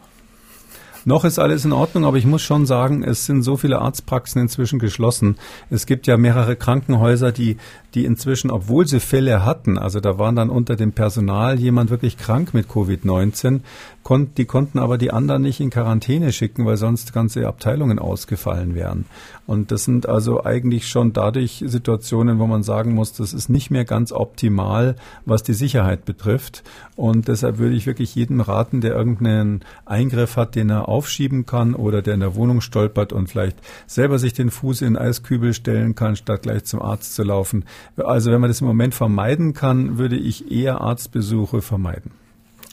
Noch 1.04 1.24
ist 1.24 1.38
alles 1.38 1.64
in 1.64 1.72
Ordnung, 1.72 2.04
aber 2.04 2.18
ich 2.18 2.26
muss 2.26 2.42
schon 2.42 2.66
sagen, 2.66 3.02
es 3.02 3.24
sind 3.24 3.42
so 3.42 3.56
viele 3.56 3.78
Arztpraxen 3.80 4.42
inzwischen 4.42 4.78
geschlossen. 4.78 5.38
Es 5.70 5.86
gibt 5.86 6.06
ja 6.06 6.16
mehrere 6.16 6.56
Krankenhäuser, 6.56 7.32
die, 7.32 7.56
die 7.94 8.04
inzwischen, 8.04 8.50
obwohl 8.50 8.86
sie 8.86 9.00
Fälle 9.00 9.44
hatten, 9.44 9.78
also 9.78 10.00
da 10.00 10.18
waren 10.18 10.36
dann 10.36 10.50
unter 10.50 10.76
dem 10.76 10.92
Personal 10.92 11.58
jemand 11.58 11.90
wirklich 11.90 12.16
krank 12.16 12.54
mit 12.54 12.68
Covid-19, 12.68 13.60
kon 14.02 14.32
die 14.36 14.44
konnten 14.44 14.78
aber 14.78 14.98
die 14.98 15.12
anderen 15.12 15.42
nicht 15.42 15.60
in 15.60 15.70
Quarantäne 15.70 16.32
schicken, 16.32 16.64
weil 16.66 16.76
sonst 16.76 17.12
ganze 17.12 17.46
Abteilungen 17.46 17.98
ausgefallen 17.98 18.74
wären. 18.74 19.04
Und 19.46 19.72
das 19.72 19.84
sind 19.84 20.08
also 20.08 20.44
eigentlich 20.44 20.88
schon 20.88 21.12
dadurch 21.12 21.64
Situationen, 21.66 22.38
wo 22.38 22.46
man 22.46 22.62
sagen 22.62 22.94
muss, 22.94 23.12
das 23.12 23.32
ist 23.32 23.48
nicht 23.48 23.70
mehr 23.70 23.84
ganz 23.84 24.12
optimal, 24.12 24.96
was 25.26 25.42
die 25.42 25.54
Sicherheit 25.54 26.04
betrifft. 26.04 26.62
Und 26.96 27.28
deshalb 27.28 27.58
würde 27.58 27.74
ich 27.74 27.86
wirklich 27.86 28.14
jedem 28.14 28.40
raten, 28.40 28.80
der 28.80 28.94
irgendeinen 28.94 29.60
Eingriff 29.86 30.36
hat, 30.36 30.54
den 30.54 30.70
er 30.70 30.88
aufschieben 30.88 31.46
kann 31.46 31.74
oder 31.74 32.02
der 32.02 32.14
in 32.14 32.20
der 32.20 32.34
Wohnung 32.34 32.60
stolpert 32.60 33.12
und 33.12 33.28
vielleicht 33.28 33.58
selber 33.86 34.18
sich 34.18 34.34
den 34.34 34.50
Fuß 34.50 34.82
in 34.82 34.94
den 34.94 35.02
Eiskübel 35.02 35.52
stellen 35.52 35.94
kann, 35.94 36.16
statt 36.16 36.42
gleich 36.42 36.64
zum 36.64 36.80
Arzt 36.80 37.14
zu 37.14 37.22
laufen. 37.22 37.64
Also 37.96 38.30
wenn 38.30 38.40
man 38.40 38.50
das 38.50 38.60
im 38.60 38.66
Moment 38.66 38.94
vermeiden 38.94 39.54
kann, 39.54 39.98
würde 39.98 40.16
ich 40.16 40.50
eher 40.50 40.80
Arztbesuche 40.80 41.62
vermeiden. 41.62 42.12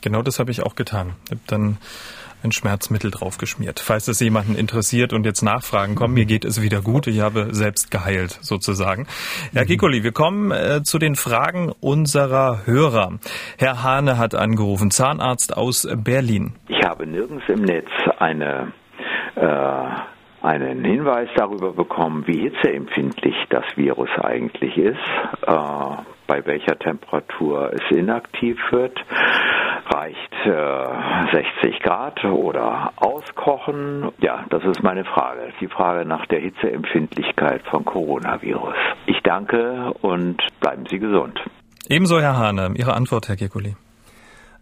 Genau 0.02 0.22
das 0.22 0.40
habe 0.40 0.52
ich 0.52 0.64
auch 0.64 0.76
getan. 0.76 1.14
Ich 1.26 1.32
habe 1.32 1.42
dann 1.48 1.78
ein 2.44 2.52
Schmerzmittel 2.52 3.12
draufgeschmiert. 3.12 3.80
Falls 3.80 4.08
es 4.08 4.20
jemanden 4.20 4.56
interessiert 4.56 5.12
und 5.12 5.26
jetzt 5.26 5.42
Nachfragen 5.42 5.96
kommen, 5.96 6.14
mir 6.14 6.26
geht 6.26 6.46
es 6.46 6.62
wieder 6.62 6.82
gut. 6.82 7.08
Ich 7.08 7.20
habe 7.20 7.48
selbst 7.52 7.90
geheilt 7.90 8.38
sozusagen. 8.42 9.08
Herr 9.54 9.64
mhm. 9.64 9.68
Kikoli, 9.68 10.04
wir 10.04 10.12
kommen 10.12 10.52
äh, 10.52 10.84
zu 10.84 11.00
den 11.00 11.16
Fragen 11.16 11.72
unserer 11.80 12.66
Hörer. 12.66 13.20
Herr 13.58 13.84
Hane 13.84 14.18
hat 14.18 14.36
angerufen, 14.36 14.92
Zahnarzt 14.92 15.58
aus 15.58 15.88
Berlin. 15.96 16.54
Ich 16.68 16.84
habe 16.86 17.08
nirgends 17.08 17.44
im 17.48 17.62
Netz 17.62 17.90
eine 18.20 18.72
äh, 19.36 19.88
einen 20.48 20.84
Hinweis 20.86 21.30
darüber 21.36 21.74
bekommen, 21.74 22.24
wie 22.26 22.40
hitzeempfindlich 22.40 23.36
das 23.50 23.66
Virus 23.76 24.10
eigentlich 24.22 24.78
ist, 24.78 24.98
äh, 25.46 25.54
bei 26.28 26.46
welcher 26.46 26.80
Temperatur 26.80 27.72
es 27.74 27.92
inaktiv 27.92 28.58
wird 28.72 28.98
reicht 29.94 30.34
äh, 30.46 31.62
60 31.62 31.80
Grad 31.82 32.24
oder 32.26 32.92
auskochen? 32.98 34.12
Ja, 34.20 34.46
das 34.50 34.64
ist 34.66 34.84
meine 34.84 35.06
Frage. 35.06 35.54
Die 35.62 35.68
Frage 35.68 36.06
nach 36.06 36.26
der 36.28 36.40
Hitzeempfindlichkeit 36.40 37.62
von 37.70 37.86
Coronavirus. 37.86 38.76
Ich 39.06 39.22
danke 39.24 39.94
und 40.02 40.42
bleiben 40.60 40.86
Sie 40.90 41.00
gesund. 41.00 41.40
Ebenso, 41.90 42.20
Herr 42.20 42.38
Hahne. 42.38 42.72
Ihre 42.76 42.94
Antwort, 42.94 43.30
Herr 43.30 43.38
Gekuli. 43.38 43.76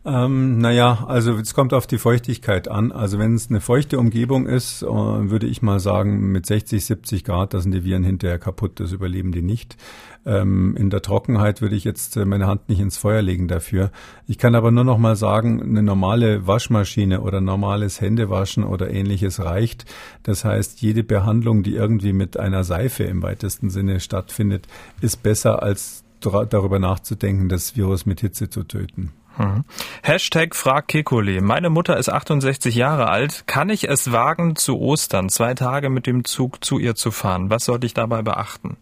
Ähm, 0.08 0.60
naja, 0.60 1.06
also 1.08 1.34
es 1.34 1.56
kommt 1.56 1.74
auf 1.74 1.88
die 1.88 1.98
Feuchtigkeit 1.98 2.68
an. 2.68 2.92
Also 2.92 3.18
wenn 3.18 3.34
es 3.34 3.50
eine 3.50 3.60
feuchte 3.60 3.98
Umgebung 3.98 4.46
ist, 4.46 4.84
äh, 4.84 4.86
würde 4.86 5.48
ich 5.48 5.64
mal 5.64 5.80
sagen, 5.80 6.32
mit 6.32 6.46
60, 6.46 6.86
70 6.86 7.24
Grad, 7.24 7.56
da 7.56 7.60
sind 7.60 7.72
die 7.72 7.84
Viren 7.84 8.04
hinterher 8.04 8.38
kaputt, 8.38 8.80
das 8.80 8.92
überleben 8.92 9.32
die 9.32 9.42
nicht. 9.42 9.78
Ähm, 10.24 10.76
in 10.78 10.92
der 10.92 11.02
Trockenheit 11.02 11.62
würde 11.62 11.76
ich 11.76 11.86
jetzt 11.86 12.18
äh, 12.18 12.26
meine 12.26 12.46
Hand 12.46 12.70
nicht 12.70 12.82
ins 12.82 12.98
Feuer 12.98 13.24
legen 13.24 13.48
dafür. 13.48 13.90
Ich 14.28 14.38
kann 14.38 14.54
aber 14.54 14.70
nur 14.70 14.84
noch 14.84 15.00
mal 15.00 15.16
sagen, 15.16 15.60
eine 15.60 15.82
normale 15.82 16.46
Waschmaschine 16.46 17.22
oder 17.22 17.42
normales 17.42 18.00
Händewaschen 18.00 18.64
oder 18.64 18.92
ähnliches 18.92 19.44
reicht. 19.44 19.86
Das 20.22 20.46
heißt, 20.46 20.82
jede 20.82 21.04
Behandlung, 21.04 21.64
die 21.64 21.74
irgendwie 21.74 22.14
mit 22.14 22.38
einer 22.38 22.64
Seife 22.64 23.06
im 23.06 23.24
weitesten 23.24 23.72
Sinne 23.72 24.00
stattfindet, 24.00 24.68
ist 25.02 25.24
besser 25.24 25.64
als 25.64 26.04
darüber 26.22 26.80
nachzudenken, 26.80 27.50
das 27.50 27.76
Virus 27.76 28.06
mit 28.06 28.22
Hitze 28.22 28.50
zu 28.50 28.64
töten. 28.64 29.12
Mhm. 29.38 29.64
Hashtag 30.04 30.56
frag 30.56 30.88
Kekole. 30.88 31.42
Meine 31.42 31.70
Mutter 31.70 31.98
ist 31.98 32.10
68 32.10 32.76
Jahre 32.76 33.10
alt. 33.10 33.46
Kann 33.48 33.70
ich 33.70 33.90
es 33.90 34.12
wagen, 34.12 34.56
zu 34.56 34.80
Ostern 34.80 35.30
zwei 35.30 35.54
Tage 35.54 35.90
mit 35.90 36.08
dem 36.08 36.24
Zug 36.26 36.64
zu 36.64 36.80
ihr 36.80 36.96
zu 36.96 37.12
fahren? 37.12 37.50
Was 37.50 37.66
sollte 37.66 37.86
ich 37.86 37.94
dabei 37.94 38.22
beachten? 38.22 38.78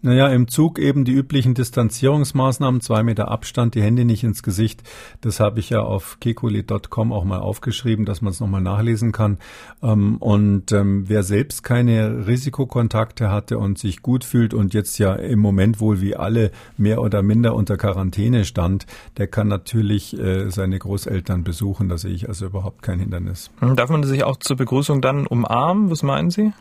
Naja, 0.00 0.28
im 0.28 0.46
Zug 0.46 0.78
eben 0.78 1.04
die 1.04 1.12
üblichen 1.12 1.54
Distanzierungsmaßnahmen, 1.54 2.80
zwei 2.80 3.02
Meter 3.02 3.28
Abstand, 3.28 3.74
die 3.74 3.82
Hände 3.82 4.04
nicht 4.04 4.22
ins 4.22 4.44
Gesicht. 4.44 4.84
Das 5.22 5.40
habe 5.40 5.58
ich 5.58 5.70
ja 5.70 5.80
auf 5.80 6.18
kekuli.com 6.20 7.12
auch 7.12 7.24
mal 7.24 7.40
aufgeschrieben, 7.40 8.04
dass 8.04 8.22
man 8.22 8.32
es 8.32 8.38
nochmal 8.38 8.60
nachlesen 8.60 9.10
kann. 9.10 9.38
Ähm, 9.82 10.18
und 10.18 10.70
ähm, 10.70 11.08
wer 11.08 11.24
selbst 11.24 11.64
keine 11.64 12.28
Risikokontakte 12.28 13.28
hatte 13.28 13.58
und 13.58 13.78
sich 13.78 14.00
gut 14.00 14.22
fühlt 14.22 14.54
und 14.54 14.72
jetzt 14.72 14.98
ja 14.98 15.14
im 15.14 15.40
Moment 15.40 15.80
wohl 15.80 16.00
wie 16.00 16.14
alle 16.14 16.52
mehr 16.76 17.00
oder 17.00 17.24
minder 17.24 17.56
unter 17.56 17.76
Quarantäne 17.76 18.44
stand, 18.44 18.86
der 19.16 19.26
kann 19.26 19.48
natürlich 19.48 20.16
äh, 20.16 20.48
seine 20.50 20.78
Großeltern 20.78 21.42
besuchen. 21.42 21.88
Da 21.88 21.98
sehe 21.98 22.12
ich 22.12 22.28
also 22.28 22.46
überhaupt 22.46 22.82
kein 22.82 23.00
Hindernis. 23.00 23.50
Darf 23.60 23.90
man 23.90 24.04
sich 24.04 24.22
auch 24.22 24.36
zur 24.36 24.56
Begrüßung 24.56 25.00
dann 25.00 25.26
umarmen? 25.26 25.90
Was 25.90 26.04
meinen 26.04 26.30
Sie? 26.30 26.52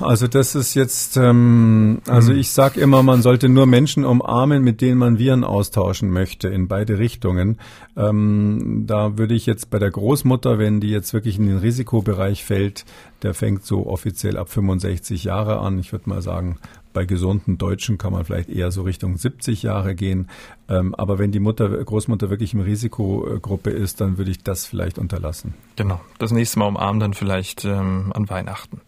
Also 0.00 0.26
das 0.26 0.54
ist 0.54 0.74
jetzt, 0.74 1.16
ähm, 1.16 2.02
also 2.06 2.32
hm. 2.32 2.38
ich 2.38 2.50
sag 2.50 2.76
immer, 2.76 3.02
man 3.02 3.22
sollte 3.22 3.48
nur 3.48 3.66
Menschen 3.66 4.04
umarmen, 4.04 4.62
mit 4.62 4.80
denen 4.80 4.98
man 4.98 5.18
Viren 5.18 5.44
austauschen 5.44 6.10
möchte, 6.10 6.48
in 6.48 6.68
beide 6.68 6.98
Richtungen. 6.98 7.58
Ähm, 7.96 8.84
da 8.86 9.16
würde 9.16 9.34
ich 9.34 9.46
jetzt 9.46 9.70
bei 9.70 9.78
der 9.78 9.90
Großmutter, 9.90 10.58
wenn 10.58 10.80
die 10.80 10.90
jetzt 10.90 11.14
wirklich 11.14 11.38
in 11.38 11.46
den 11.46 11.58
Risikobereich 11.58 12.44
fällt, 12.44 12.84
der 13.22 13.34
fängt 13.34 13.64
so 13.64 13.86
offiziell 13.86 14.36
ab 14.36 14.50
65 14.50 15.24
Jahre 15.24 15.58
an. 15.60 15.78
Ich 15.78 15.92
würde 15.92 16.10
mal 16.10 16.20
sagen, 16.20 16.58
bei 16.92 17.04
gesunden 17.04 17.58
Deutschen 17.58 17.98
kann 17.98 18.12
man 18.12 18.24
vielleicht 18.24 18.48
eher 18.48 18.70
so 18.70 18.82
Richtung 18.82 19.18
70 19.18 19.62
Jahre 19.62 19.94
gehen. 19.94 20.28
Ähm, 20.68 20.94
aber 20.94 21.18
wenn 21.18 21.30
die 21.30 21.40
Mutter, 21.40 21.68
Großmutter 21.68 22.30
wirklich 22.30 22.54
im 22.54 22.60
Risikogruppe 22.60 23.70
ist, 23.70 24.00
dann 24.00 24.18
würde 24.18 24.30
ich 24.30 24.42
das 24.42 24.66
vielleicht 24.66 24.98
unterlassen. 24.98 25.54
Genau. 25.76 26.00
Das 26.18 26.32
nächste 26.32 26.58
Mal 26.58 26.66
umarmen 26.66 27.00
dann 27.00 27.14
vielleicht 27.14 27.64
ähm, 27.64 28.12
an 28.14 28.28
Weihnachten. 28.28 28.80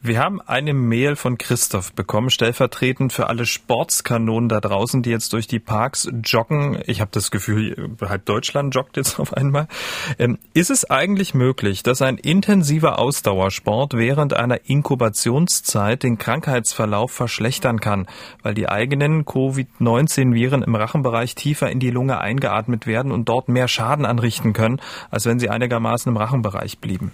Wir 0.00 0.20
haben 0.20 0.40
eine 0.40 0.74
Mail 0.74 1.16
von 1.16 1.38
Christoph 1.38 1.92
bekommen, 1.92 2.30
stellvertretend 2.30 3.12
für 3.12 3.26
alle 3.26 3.44
Sportskanonen 3.44 4.48
da 4.48 4.60
draußen, 4.60 5.02
die 5.02 5.10
jetzt 5.10 5.32
durch 5.32 5.48
die 5.48 5.58
Parks 5.58 6.08
joggen. 6.24 6.80
Ich 6.86 7.00
habe 7.00 7.10
das 7.12 7.32
Gefühl, 7.32 7.96
halb 8.00 8.24
Deutschland 8.24 8.72
joggt 8.76 8.96
jetzt 8.96 9.18
auf 9.18 9.36
einmal. 9.36 9.66
Ähm, 10.20 10.38
ist 10.54 10.70
es 10.70 10.88
eigentlich 10.88 11.34
möglich, 11.34 11.82
dass 11.82 12.00
ein 12.00 12.16
intensiver 12.16 13.00
Ausdauersport 13.00 13.94
während 13.94 14.34
einer 14.34 14.68
Inkubationszeit 14.68 16.04
den 16.04 16.16
Krankheitsverlauf 16.16 17.10
verschlechtern 17.10 17.80
kann, 17.80 18.06
weil 18.44 18.54
die 18.54 18.68
eigenen 18.68 19.24
Covid-19-Viren 19.24 20.62
im 20.62 20.76
Rachenbereich 20.88 21.34
tiefer 21.34 21.70
in 21.70 21.80
die 21.80 21.90
Lunge 21.90 22.18
eingeatmet 22.18 22.86
werden 22.86 23.12
und 23.12 23.28
dort 23.28 23.48
mehr 23.48 23.68
Schaden 23.68 24.06
anrichten 24.06 24.54
können, 24.54 24.80
als 25.10 25.26
wenn 25.26 25.38
sie 25.38 25.50
einigermaßen 25.50 26.10
im 26.10 26.16
Rachenbereich 26.16 26.78
blieben? 26.78 27.12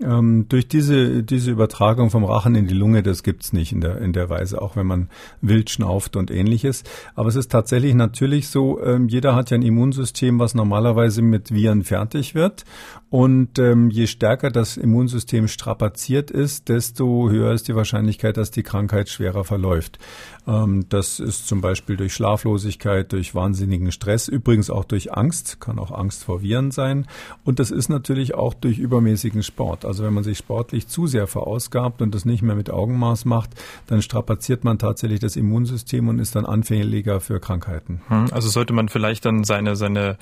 Ähm, 0.00 0.46
durch 0.48 0.68
diese, 0.68 1.24
diese 1.24 1.50
Übertragung 1.50 2.10
vom 2.10 2.24
Rachen 2.24 2.54
in 2.54 2.68
die 2.68 2.74
Lunge, 2.74 3.02
das 3.02 3.24
gibt's 3.24 3.52
nicht 3.52 3.72
in 3.72 3.80
der, 3.80 3.98
in 3.98 4.12
der 4.12 4.30
Weise, 4.30 4.62
auch 4.62 4.76
wenn 4.76 4.86
man 4.86 5.08
wild 5.40 5.70
schnauft 5.70 6.14
und 6.14 6.30
ähnliches. 6.30 6.84
Aber 7.16 7.28
es 7.28 7.34
ist 7.34 7.50
tatsächlich 7.50 7.94
natürlich 7.94 8.48
so, 8.48 8.80
ähm, 8.80 9.08
jeder 9.08 9.34
hat 9.34 9.50
ja 9.50 9.56
ein 9.56 9.62
Immunsystem, 9.62 10.38
was 10.38 10.54
normalerweise 10.54 11.22
mit 11.22 11.52
Viren 11.52 11.82
fertig 11.82 12.36
wird. 12.36 12.64
Und 13.10 13.58
ähm, 13.58 13.88
je 13.88 14.06
stärker 14.06 14.50
das 14.50 14.76
Immunsystem 14.76 15.48
strapaziert 15.48 16.30
ist, 16.30 16.68
desto 16.68 17.30
höher 17.30 17.52
ist 17.52 17.66
die 17.66 17.74
Wahrscheinlichkeit, 17.74 18.36
dass 18.36 18.50
die 18.50 18.62
Krankheit 18.62 19.08
schwerer 19.08 19.44
verläuft. 19.44 19.98
Ähm, 20.46 20.84
das 20.90 21.18
ist 21.18 21.48
zum 21.48 21.62
Beispiel 21.62 21.96
durch 21.96 22.12
Schlaflosigkeit, 22.12 23.10
durch 23.12 23.34
wahnsinnigen 23.34 23.92
Stress, 23.92 24.28
übrigens 24.28 24.68
auch 24.68 24.84
durch 24.84 25.14
Angst, 25.14 25.58
kann 25.58 25.78
auch 25.78 25.90
Angst 25.90 26.22
vor 26.22 26.42
Viren 26.42 26.70
sein. 26.70 27.06
Und 27.44 27.60
das 27.60 27.70
ist 27.70 27.88
natürlich 27.88 28.34
auch 28.34 28.52
durch 28.52 28.78
übermäßigen 28.78 29.42
Sport. 29.42 29.86
Also 29.86 30.04
wenn 30.04 30.12
man 30.12 30.24
sich 30.24 30.36
sportlich 30.36 30.86
zu 30.88 31.06
sehr 31.06 31.26
verausgabt 31.26 32.02
und 32.02 32.14
das 32.14 32.26
nicht 32.26 32.42
mehr 32.42 32.56
mit 32.56 32.68
Augenmaß 32.68 33.24
macht, 33.24 33.50
dann 33.86 34.02
strapaziert 34.02 34.64
man 34.64 34.78
tatsächlich 34.78 35.20
das 35.20 35.36
Immunsystem 35.36 36.08
und 36.08 36.18
ist 36.18 36.36
dann 36.36 36.44
anfälliger 36.44 37.20
für 37.20 37.40
Krankheiten. 37.40 38.02
Hm, 38.08 38.26
also 38.32 38.50
sollte 38.50 38.74
man 38.74 38.90
vielleicht 38.90 39.24
dann 39.24 39.44
seine, 39.44 39.76
seine 39.76 40.18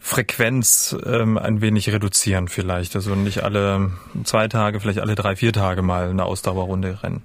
Frequenz 0.00 0.96
ähm, 1.04 1.38
ein 1.38 1.60
wenig 1.60 1.90
reduzieren 1.90 2.48
vielleicht. 2.48 2.94
Also 2.96 3.14
nicht 3.14 3.42
alle 3.42 3.90
zwei 4.24 4.48
Tage, 4.48 4.80
vielleicht 4.80 5.00
alle 5.00 5.14
drei, 5.14 5.36
vier 5.36 5.52
Tage 5.52 5.82
mal 5.82 6.08
eine 6.08 6.24
Ausdauerrunde 6.24 7.02
rennen. 7.02 7.22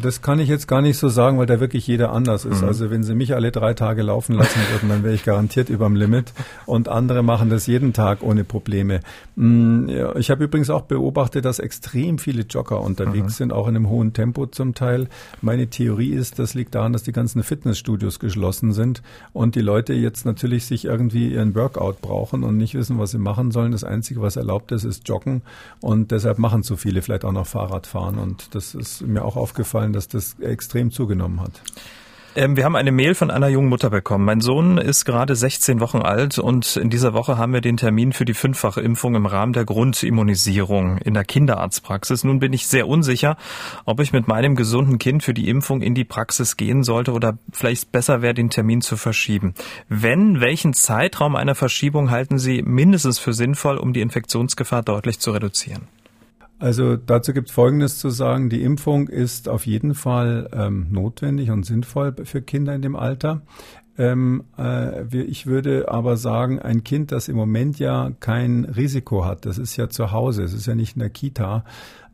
Das 0.00 0.20
kann 0.20 0.38
ich 0.38 0.48
jetzt 0.48 0.68
gar 0.68 0.82
nicht 0.82 0.98
so 0.98 1.08
sagen, 1.08 1.38
weil 1.38 1.46
da 1.46 1.58
wirklich 1.58 1.86
jeder 1.86 2.12
anders 2.12 2.44
ist. 2.44 2.62
Mhm. 2.62 2.68
Also 2.68 2.90
wenn 2.90 3.02
Sie 3.02 3.14
mich 3.14 3.34
alle 3.34 3.50
drei 3.50 3.72
Tage 3.72 4.02
laufen 4.02 4.34
lassen 4.34 4.60
würden, 4.72 4.88
dann 4.90 5.02
wäre 5.02 5.14
ich 5.14 5.24
garantiert 5.24 5.70
überm 5.70 5.96
Limit. 5.96 6.32
Und 6.66 6.88
andere 6.88 7.22
machen 7.22 7.48
das 7.48 7.66
jeden 7.66 7.92
Tag 7.92 8.22
ohne 8.22 8.44
Probleme. 8.44 9.00
Mm, 9.36 9.88
ich 10.16 10.30
habe 10.30 10.44
übrigens 10.44 10.68
auch 10.68 10.82
beobachtet, 10.82 11.44
dass 11.46 11.58
extrem 11.58 12.18
viele 12.18 12.42
Jogger 12.42 12.80
unterwegs 12.80 13.26
mhm. 13.26 13.36
sind, 13.36 13.52
auch 13.52 13.68
in 13.68 13.76
einem 13.76 13.88
hohen 13.88 14.12
Tempo 14.12 14.46
zum 14.46 14.74
Teil. 14.74 15.08
Meine 15.40 15.68
Theorie 15.68 16.10
ist, 16.10 16.38
das 16.38 16.54
liegt 16.54 16.74
daran, 16.74 16.92
dass 16.92 17.02
die 17.02 17.12
ganzen 17.12 17.42
Fitnessstudios 17.42 18.18
geschlossen 18.18 18.72
sind 18.72 19.02
und 19.32 19.54
die 19.54 19.60
Leute 19.60 19.94
jetzt 19.94 20.26
natürlich 20.26 20.66
sich 20.66 20.84
irgendwie 20.84 21.32
ihren 21.32 21.54
Workout 21.54 22.02
brauchen 22.02 22.44
und 22.44 22.56
nicht 22.56 22.74
wissen, 22.74 22.98
was 22.98 23.12
sie 23.12 23.18
machen 23.18 23.50
sollen. 23.50 23.72
Das 23.72 23.84
Einzige, 23.84 24.20
was 24.20 24.36
erlaubt 24.36 24.72
ist, 24.72 24.84
ist 24.84 25.08
Joggen. 25.08 25.42
Und 25.80 26.10
deshalb 26.10 26.38
machen 26.38 26.62
zu 26.62 26.76
viele 26.76 27.00
vielleicht 27.00 27.24
auch 27.24 27.32
noch 27.32 27.46
Fahrradfahren. 27.46 28.18
Und 28.18 28.54
das 28.54 28.74
ist 28.74 29.06
mir 29.06 29.24
auch 29.24 29.36
aufgefallen 29.36 29.85
aufgefallen, 29.86 29.92
dass 29.92 30.08
das 30.08 30.38
extrem 30.40 30.90
zugenommen 30.90 31.40
hat. 31.40 31.62
Ähm, 32.34 32.54
wir 32.54 32.66
haben 32.66 32.76
eine 32.76 32.92
Mail 32.92 33.14
von 33.14 33.30
einer 33.30 33.48
jungen 33.48 33.70
Mutter 33.70 33.88
bekommen. 33.88 34.26
Mein 34.26 34.42
Sohn 34.42 34.76
ist 34.76 35.06
gerade 35.06 35.34
16 35.34 35.80
Wochen 35.80 36.02
alt 36.02 36.38
und 36.38 36.76
in 36.76 36.90
dieser 36.90 37.14
Woche 37.14 37.38
haben 37.38 37.54
wir 37.54 37.62
den 37.62 37.78
Termin 37.78 38.12
für 38.12 38.26
die 38.26 38.34
fünffache 38.34 38.82
Impfung 38.82 39.14
im 39.14 39.24
Rahmen 39.24 39.54
der 39.54 39.64
Grundimmunisierung 39.64 40.98
in 40.98 41.14
der 41.14 41.24
Kinderarztpraxis. 41.24 42.24
Nun 42.24 42.38
bin 42.38 42.52
ich 42.52 42.66
sehr 42.66 42.88
unsicher, 42.88 43.38
ob 43.86 44.00
ich 44.00 44.12
mit 44.12 44.28
meinem 44.28 44.54
gesunden 44.54 44.98
Kind 44.98 45.22
für 45.22 45.32
die 45.32 45.48
Impfung 45.48 45.80
in 45.80 45.94
die 45.94 46.04
Praxis 46.04 46.58
gehen 46.58 46.82
sollte 46.82 47.12
oder 47.12 47.38
vielleicht 47.52 47.90
besser 47.90 48.20
wäre, 48.20 48.34
den 48.34 48.50
Termin 48.50 48.82
zu 48.82 48.98
verschieben. 48.98 49.54
Wenn, 49.88 50.38
welchen 50.42 50.74
Zeitraum 50.74 51.36
einer 51.36 51.54
Verschiebung 51.54 52.10
halten 52.10 52.38
Sie 52.38 52.60
mindestens 52.60 53.18
für 53.18 53.32
sinnvoll, 53.32 53.78
um 53.78 53.94
die 53.94 54.02
Infektionsgefahr 54.02 54.82
deutlich 54.82 55.20
zu 55.20 55.30
reduzieren? 55.30 55.88
Also 56.58 56.96
dazu 56.96 57.32
gibt 57.32 57.48
es 57.48 57.54
Folgendes 57.54 57.98
zu 57.98 58.08
sagen. 58.08 58.48
Die 58.48 58.62
Impfung 58.62 59.08
ist 59.08 59.48
auf 59.48 59.66
jeden 59.66 59.94
Fall 59.94 60.48
ähm, 60.52 60.86
notwendig 60.90 61.50
und 61.50 61.64
sinnvoll 61.64 62.14
für 62.24 62.40
Kinder 62.40 62.74
in 62.74 62.82
dem 62.82 62.96
Alter. 62.96 63.42
Ähm, 63.98 64.44
äh, 64.58 65.06
ich 65.22 65.46
würde 65.46 65.90
aber 65.90 66.16
sagen, 66.16 66.58
ein 66.58 66.84
Kind, 66.84 67.12
das 67.12 67.28
im 67.28 67.36
Moment 67.36 67.78
ja 67.78 68.10
kein 68.20 68.64
Risiko 68.64 69.24
hat, 69.24 69.46
das 69.46 69.58
ist 69.58 69.76
ja 69.76 69.88
zu 69.88 70.12
Hause, 70.12 70.42
es 70.42 70.52
ist 70.52 70.66
ja 70.66 70.74
nicht 70.74 70.96
in 70.96 71.00
der 71.00 71.10
Kita, 71.10 71.64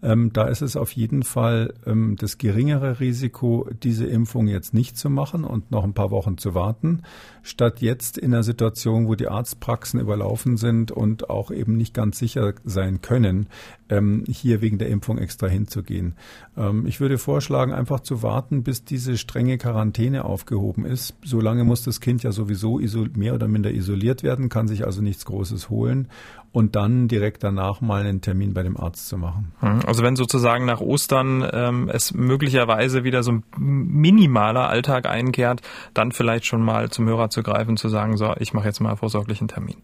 ähm, 0.02 0.32
da 0.32 0.48
ist 0.48 0.62
es 0.62 0.76
auf 0.76 0.92
jeden 0.92 1.22
Fall 1.22 1.74
ähm, 1.86 2.16
das 2.18 2.38
geringere 2.38 2.98
Risiko, 2.98 3.68
diese 3.82 4.06
Impfung 4.06 4.48
jetzt 4.48 4.74
nicht 4.74 4.98
zu 4.98 5.10
machen 5.10 5.44
und 5.44 5.70
noch 5.70 5.84
ein 5.84 5.94
paar 5.94 6.10
Wochen 6.10 6.38
zu 6.38 6.54
warten, 6.54 7.02
statt 7.42 7.80
jetzt 7.80 8.18
in 8.18 8.34
einer 8.34 8.42
Situation, 8.42 9.06
wo 9.06 9.14
die 9.14 9.28
Arztpraxen 9.28 10.00
überlaufen 10.00 10.56
sind 10.56 10.90
und 10.90 11.30
auch 11.30 11.50
eben 11.50 11.76
nicht 11.76 11.94
ganz 11.94 12.18
sicher 12.18 12.54
sein 12.64 13.00
können, 13.00 13.46
ähm, 13.88 14.24
hier 14.28 14.60
wegen 14.60 14.78
der 14.78 14.88
Impfung 14.88 15.18
extra 15.18 15.46
hinzugehen. 15.46 16.14
Ähm, 16.56 16.86
ich 16.86 17.00
würde 17.00 17.18
vorschlagen, 17.18 17.72
einfach 17.72 18.00
zu 18.00 18.22
warten, 18.22 18.64
bis 18.64 18.84
diese 18.84 19.16
strenge 19.16 19.56
Quarantäne 19.58 20.24
aufgehoben 20.24 20.84
ist. 20.84 21.14
Solange 21.24 21.64
muss 21.64 21.84
das 21.84 22.00
Kind 22.00 22.22
ja 22.22 22.32
sowieso 22.32 22.80
mehr 23.14 23.34
oder 23.34 23.46
minder 23.46 23.70
isoliert 23.70 24.22
werden, 24.22 24.48
kann 24.48 24.66
sich 24.66 24.84
also 24.84 25.00
nichts 25.00 25.24
Großes 25.24 25.70
holen 25.70 26.08
und 26.52 26.76
dann 26.76 27.08
direkt 27.08 27.42
danach 27.42 27.80
mal 27.80 28.02
einen 28.02 28.20
Termin 28.20 28.54
bei 28.54 28.62
dem 28.62 28.76
Arzt 28.76 29.08
zu 29.08 29.16
machen. 29.16 29.52
Mhm. 29.60 29.80
Also 29.92 30.04
wenn 30.04 30.16
sozusagen 30.16 30.64
nach 30.64 30.80
Ostern 30.80 31.46
ähm, 31.52 31.90
es 31.92 32.14
möglicherweise 32.14 33.04
wieder 33.04 33.22
so 33.22 33.32
ein 33.32 33.42
minimaler 33.58 34.70
Alltag 34.70 35.06
einkehrt, 35.06 35.60
dann 35.92 36.12
vielleicht 36.12 36.46
schon 36.46 36.62
mal 36.62 36.88
zum 36.88 37.06
Hörer 37.06 37.28
zu 37.28 37.42
greifen, 37.42 37.76
zu 37.76 37.90
sagen, 37.90 38.16
so, 38.16 38.32
ich 38.38 38.54
mache 38.54 38.68
jetzt 38.68 38.80
mal 38.80 38.96
vorsorglichen 38.96 39.48
Termin. 39.48 39.76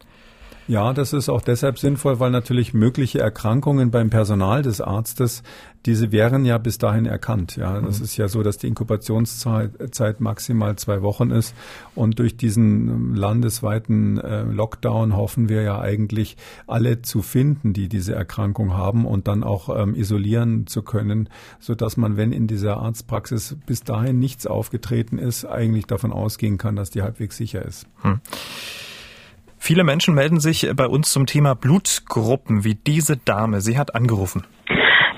Ja, 0.68 0.92
das 0.92 1.14
ist 1.14 1.30
auch 1.30 1.40
deshalb 1.40 1.78
sinnvoll, 1.78 2.20
weil 2.20 2.30
natürlich 2.30 2.74
mögliche 2.74 3.20
Erkrankungen 3.20 3.90
beim 3.90 4.10
Personal 4.10 4.60
des 4.60 4.82
Arztes, 4.82 5.42
diese 5.86 6.12
wären 6.12 6.44
ja 6.44 6.58
bis 6.58 6.76
dahin 6.76 7.06
erkannt. 7.06 7.56
Ja, 7.56 7.80
das 7.80 8.00
mhm. 8.00 8.04
ist 8.04 8.18
ja 8.18 8.28
so, 8.28 8.42
dass 8.42 8.58
die 8.58 8.66
Inkubationszeit 8.66 10.20
maximal 10.20 10.76
zwei 10.76 11.00
Wochen 11.00 11.30
ist. 11.30 11.54
Und 11.94 12.18
durch 12.18 12.36
diesen 12.36 12.88
ähm, 12.88 13.14
landesweiten 13.14 14.18
äh, 14.18 14.42
Lockdown 14.42 15.16
hoffen 15.16 15.48
wir 15.48 15.62
ja 15.62 15.80
eigentlich 15.80 16.36
alle 16.66 17.00
zu 17.00 17.22
finden, 17.22 17.72
die 17.72 17.88
diese 17.88 18.14
Erkrankung 18.14 18.74
haben 18.74 19.06
und 19.06 19.26
dann 19.26 19.44
auch 19.44 19.74
ähm, 19.74 19.94
isolieren 19.94 20.66
zu 20.66 20.82
können, 20.82 21.30
so 21.60 21.74
dass 21.74 21.96
man, 21.96 22.18
wenn 22.18 22.30
in 22.30 22.46
dieser 22.46 22.76
Arztpraxis 22.76 23.56
bis 23.64 23.84
dahin 23.84 24.18
nichts 24.18 24.46
aufgetreten 24.46 25.16
ist, 25.16 25.46
eigentlich 25.46 25.86
davon 25.86 26.12
ausgehen 26.12 26.58
kann, 26.58 26.76
dass 26.76 26.90
die 26.90 27.00
halbwegs 27.00 27.38
sicher 27.38 27.64
ist. 27.64 27.86
Hm. 28.02 28.20
Viele 29.58 29.84
Menschen 29.84 30.14
melden 30.14 30.40
sich 30.40 30.70
bei 30.74 30.86
uns 30.86 31.12
zum 31.12 31.26
Thema 31.26 31.54
Blutgruppen, 31.54 32.64
wie 32.64 32.74
diese 32.74 33.16
Dame. 33.16 33.60
Sie 33.60 33.78
hat 33.78 33.94
angerufen. 33.94 34.44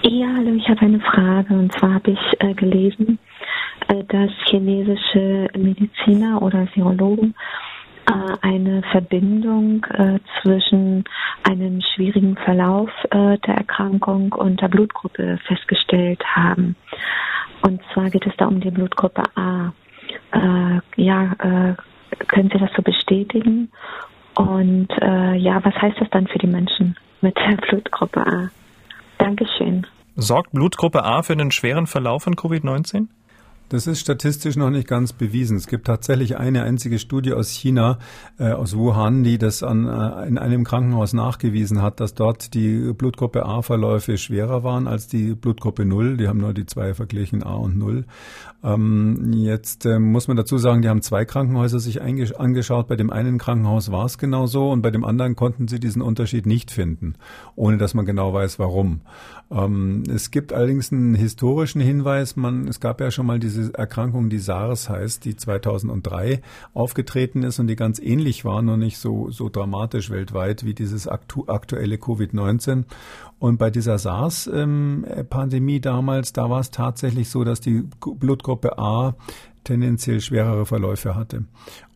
Ja, 0.03 0.29
hallo, 0.35 0.55
ich 0.55 0.69
habe 0.69 0.81
eine 0.81 1.01
Frage. 1.01 1.55
Und 1.55 1.73
zwar 1.73 1.95
habe 1.95 2.13
ich 2.13 2.41
äh, 2.41 2.55
gelesen, 2.55 3.19
äh, 3.89 4.03
dass 4.09 4.31
chinesische 4.49 5.49
Mediziner 5.57 6.41
oder 6.41 6.67
Virologen 6.75 7.35
äh, 8.07 8.13
eine 8.41 8.83
Verbindung 8.91 9.85
äh, 9.91 10.19
zwischen 10.41 11.05
einem 11.49 11.81
schwierigen 11.95 12.37
Verlauf 12.37 12.91
äh, 13.11 13.39
der 13.47 13.57
Erkrankung 13.57 14.33
und 14.33 14.61
der 14.63 14.69
Blutgruppe 14.69 15.39
festgestellt 15.47 16.23
haben. 16.25 16.77
Und 17.63 17.81
zwar 17.93 18.09
geht 18.09 18.27
es 18.27 18.33
da 18.39 18.47
um 18.47 18.61
die 18.61 18.71
Blutgruppe 18.71 19.23
A. 19.37 19.73
Äh, 20.33 20.81
ja, 20.97 21.77
können 22.27 22.51
Sie 22.51 22.59
das 22.59 22.71
so 22.75 22.83
bestätigen? 22.83 23.71
Und 24.41 24.89
äh, 25.03 25.35
ja, 25.37 25.63
was 25.63 25.75
heißt 25.75 26.01
das 26.01 26.09
dann 26.11 26.27
für 26.27 26.39
die 26.39 26.47
Menschen 26.47 26.97
mit 27.21 27.37
der 27.37 27.57
Blutgruppe 27.69 28.21
A? 28.21 28.51
Dankeschön. 29.19 29.87
Sorgt 30.17 30.53
Blutgruppe 30.53 31.05
A 31.05 31.23
für 31.23 31.35
einen 31.35 31.51
schweren 31.51 31.87
Verlauf 31.87 32.23
von 32.23 32.35
Covid-19? 32.35 33.09
Das 33.71 33.87
ist 33.87 34.01
statistisch 34.01 34.57
noch 34.57 34.71
nicht 34.71 34.89
ganz 34.89 35.13
bewiesen. 35.13 35.57
Es 35.57 35.69
gibt 35.69 35.87
tatsächlich 35.87 36.37
eine 36.37 36.65
einzige 36.65 36.99
Studie 36.99 37.35
aus 37.35 37.51
China, 37.51 38.01
äh, 38.37 38.51
aus 38.51 38.77
Wuhan, 38.77 39.23
die 39.23 39.39
das 39.39 39.63
an, 39.63 39.87
äh, 39.87 40.27
in 40.27 40.39
einem 40.39 40.65
Krankenhaus 40.65 41.13
nachgewiesen 41.13 41.81
hat, 41.81 42.01
dass 42.01 42.15
dort 42.15 42.55
die 42.55 42.93
Blutgruppe 42.93 43.47
A-Verläufe 43.47 44.19
schwerer 44.19 44.65
waren 44.65 44.89
als 44.89 45.07
die 45.07 45.37
Blutgruppe 45.37 45.85
0. 45.85 46.17
Die 46.17 46.27
haben 46.27 46.41
nur 46.41 46.53
die 46.53 46.67
zwei 46.67 46.95
verglichen, 46.95 47.45
A 47.45 47.55
und 47.55 47.79
0. 47.79 48.07
Ähm, 48.63 49.33
jetzt 49.35 49.87
äh, 49.87 50.01
muss 50.01 50.27
man 50.27 50.37
dazu 50.37 50.59
sagen, 50.59 50.83
die 50.83 50.89
haben 50.89 51.01
zwei 51.01 51.25
Krankenhäuser 51.25 51.79
sich 51.79 52.03
angeschaut. 52.03 52.89
Bei 52.89 52.97
dem 52.97 53.11
einen 53.11 53.39
Krankenhaus 53.39 53.93
war 53.93 54.05
es 54.05 54.19
genau 54.19 54.47
so 54.47 54.71
und 54.71 54.83
bei 54.83 54.91
dem 54.91 55.05
anderen 55.05 55.37
konnten 55.37 55.69
sie 55.69 55.79
diesen 55.81 56.03
Unterschied 56.03 56.45
nicht 56.45 56.71
finden, 56.71 57.15
ohne 57.55 57.79
dass 57.79 57.95
man 57.95 58.05
genau 58.05 58.35
weiß, 58.35 58.59
warum. 58.59 59.01
Ähm, 59.51 60.03
es 60.13 60.31
gibt 60.31 60.53
allerdings 60.53 60.93
einen 60.93 61.15
historischen 61.15 61.81
Hinweis. 61.81 62.37
Man, 62.37 62.69
es 62.69 62.81
gab 62.81 63.01
ja 63.01 63.11
schon 63.11 63.27
mal 63.27 63.39
diese 63.39 63.60
diese 63.61 63.75
Erkrankung, 63.75 64.31
die 64.31 64.39
SARS 64.39 64.89
heißt, 64.89 65.25
die 65.25 65.37
2003 65.37 66.41
aufgetreten 66.75 67.43
ist 67.43 67.59
und 67.59 67.67
die 67.67 67.77
ganz 67.77 67.99
ähnlich 67.99 68.45
war, 68.45 68.63
nur 68.63 68.77
nicht 68.77 68.99
so, 68.99 69.31
so 69.31 69.49
dramatisch 69.49 70.11
weltweit 70.11 70.65
wie 70.65 70.75
dieses 70.75 71.07
aktu 71.07 71.45
aktuelle 71.47 71.97
Covid-19. 71.97 72.85
Und 73.41 73.59
bei 73.59 73.71
dieser 73.71 73.99
SARS-Pandemie 73.99 75.81
damals, 75.81 76.35
da 76.35 76.51
war 76.51 76.61
es 76.61 76.71
tatsächlich 76.71 77.31
so, 77.31 77.43
dass 77.43 77.61
die 77.61 77.85
Blutgruppe 78.01 78.79
A 78.79 79.17
tendenziell 79.65 80.21
schwerere 80.21 80.67
Verläufe 80.67 81.15
hatte. 81.15 81.45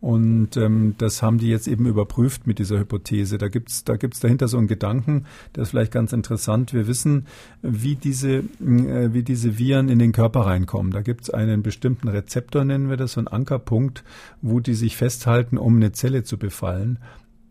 Und 0.01 0.57
ähm, 0.57 0.95
das 0.97 1.21
haben 1.21 1.37
die 1.37 1.49
jetzt 1.49 1.67
eben 1.67 1.85
überprüft 1.85 2.47
mit 2.47 2.59
dieser 2.59 2.79
Hypothese. 2.79 3.37
Da 3.37 3.47
gibt's 3.47 3.83
da 3.83 3.95
gibt's 3.95 4.19
dahinter 4.19 4.47
so 4.47 4.57
einen 4.57 4.67
Gedanken, 4.67 5.25
der 5.55 5.63
ist 5.63 5.69
vielleicht 5.69 5.91
ganz 5.91 6.13
interessant. 6.13 6.73
Wir 6.73 6.87
wissen, 6.87 7.25
wie 7.61 7.95
diese, 7.95 8.37
äh, 8.37 9.13
wie 9.13 9.23
diese 9.23 9.57
Viren 9.57 9.89
in 9.89 9.99
den 9.99 10.11
Körper 10.11 10.41
reinkommen. 10.41 10.91
Da 10.91 11.01
gibt's 11.01 11.29
einen 11.29 11.63
bestimmten 11.63 12.07
Rezeptor, 12.07 12.65
nennen 12.65 12.89
wir 12.89 12.97
das, 12.97 13.13
so 13.13 13.19
einen 13.19 13.27
Ankerpunkt, 13.27 14.03
wo 14.41 14.59
die 14.59 14.75
sich 14.75 14.95
festhalten, 14.95 15.57
um 15.57 15.75
eine 15.75 15.91
Zelle 15.91 16.23
zu 16.23 16.37
befallen. 16.37 16.99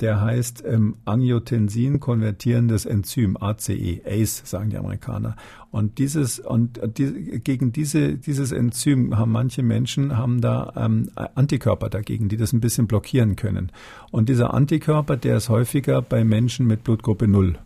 Der 0.00 0.20
heißt 0.20 0.64
ähm, 0.66 0.96
Angiotensin 1.04 2.00
konvertierendes 2.00 2.86
Enzym, 2.86 3.36
ACE, 3.36 4.00
ACE 4.04 4.42
sagen 4.44 4.70
die 4.70 4.76
Amerikaner. 4.76 5.36
Und 5.70 5.98
dieses 5.98 6.38
und 6.38 6.80
die, 6.98 7.40
gegen 7.40 7.72
diese 7.72 8.14
dieses 8.14 8.52
Enzym 8.52 9.16
haben 9.16 9.32
manche 9.32 9.62
Menschen 9.62 10.16
haben 10.16 10.40
da 10.40 10.72
ähm, 10.76 11.10
Antikörper 11.14 11.88
dagegen, 11.88 12.28
die 12.28 12.36
das 12.36 12.52
ein 12.52 12.60
bisschen 12.60 12.86
blockieren 12.86 13.36
können. 13.36 13.70
Und 14.10 14.28
dieser 14.28 14.54
Antikörper, 14.54 15.16
der 15.16 15.36
ist 15.36 15.48
häufiger 15.48 16.02
bei 16.02 16.24
Menschen 16.24 16.66
mit 16.66 16.84
Blutgruppe 16.84 17.28
0. 17.28 17.58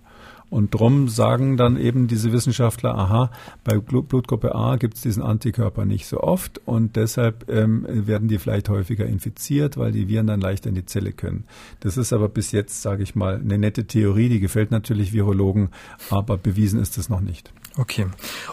Und 0.51 0.75
drum 0.75 1.09
sagen 1.09 1.57
dann 1.57 1.77
eben 1.77 2.07
diese 2.07 2.33
Wissenschaftler, 2.33 2.95
aha, 2.95 3.31
bei 3.65 3.79
Blutgruppe 3.79 4.55
A 4.55 4.77
gibt 4.77 4.95
es 4.95 5.03
diesen 5.03 5.23
Antikörper 5.23 5.85
nicht 5.85 6.07
so 6.07 6.21
oft 6.21 6.61
und 6.67 6.97
deshalb 6.97 7.51
ähm, 7.51 7.87
werden 7.89 8.29
die 8.29 8.39
vielleicht 8.39 8.69
häufiger 8.69 9.07
infiziert, 9.07 9.77
weil 9.77 9.93
die 9.93 10.09
Viren 10.09 10.27
dann 10.27 10.41
leichter 10.41 10.71
in 10.71 10.75
die 10.75 10.87
Zelle 10.87 11.13
können. 11.13 11.45
Das 11.81 11.97
ist 11.97 12.13
aber 12.13 12.29
bis 12.29 12.53
jetzt, 12.53 12.81
sage 12.81 13.03
ich 13.03 13.15
mal, 13.15 13.37
eine 13.37 13.59
nette 13.59 13.87
Theorie, 13.87 14.31
die 14.31 14.41
gefällt 14.41 14.71
natürlich 14.71 15.13
Virologen, 15.13 15.69
aber 16.09 16.39
bewiesen 16.39 16.81
ist 16.81 16.97
es 16.97 17.11
noch 17.11 17.21
nicht. 17.21 17.53
Okay. 17.79 18.07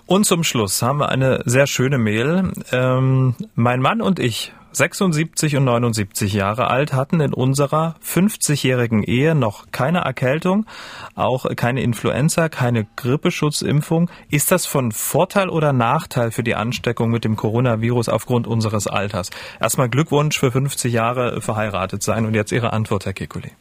Und 0.06 0.26
zum 0.26 0.44
Schluss 0.44 0.84
haben 0.84 1.00
wir 1.00 1.10
eine 1.10 1.42
sehr 1.46 1.66
schöne 1.66 1.98
Mail. 1.98 2.54
Ähm, 2.72 3.34
mein 3.56 3.82
Mann 3.82 4.00
und 4.02 4.20
ich 4.20 4.54
76 4.72 5.56
und 5.56 5.64
79 5.64 6.34
Jahre 6.34 6.68
alt, 6.70 6.94
hatten 6.94 7.22
in 7.22 7.34
unserer 7.34 7.96
50-jährigen 8.06 9.02
Ehe 9.04 9.34
noch 9.34 9.72
keine 9.72 10.00
Erkältung, 10.00 10.68
auch 11.16 11.48
keine 11.56 11.82
Influenza, 11.82 12.50
keine 12.50 12.86
Grippeschutzimpfung. 12.98 14.12
Ist 14.30 14.52
das 14.52 14.68
von 14.68 14.92
Vorteil 14.92 15.50
oder 15.50 15.74
Nachteil 15.74 16.30
für 16.30 16.44
die 16.44 16.56
Ansteckung 16.56 17.10
mit 17.10 17.24
dem 17.24 17.36
Coronavirus 17.36 18.10
aufgrund 18.10 18.46
unseres 18.46 18.86
Alters? 18.86 19.32
Erstmal 19.60 19.90
Glückwunsch 19.90 20.38
für 20.38 20.52
50 20.52 20.94
Jahre 20.94 21.42
verheiratet 21.42 22.04
sein 22.04 22.26
und 22.26 22.36
jetzt 22.36 22.52
Ihre 22.52 22.74
Antwort, 22.74 23.06
Herr 23.06 23.14
Kekulé. 23.14 23.52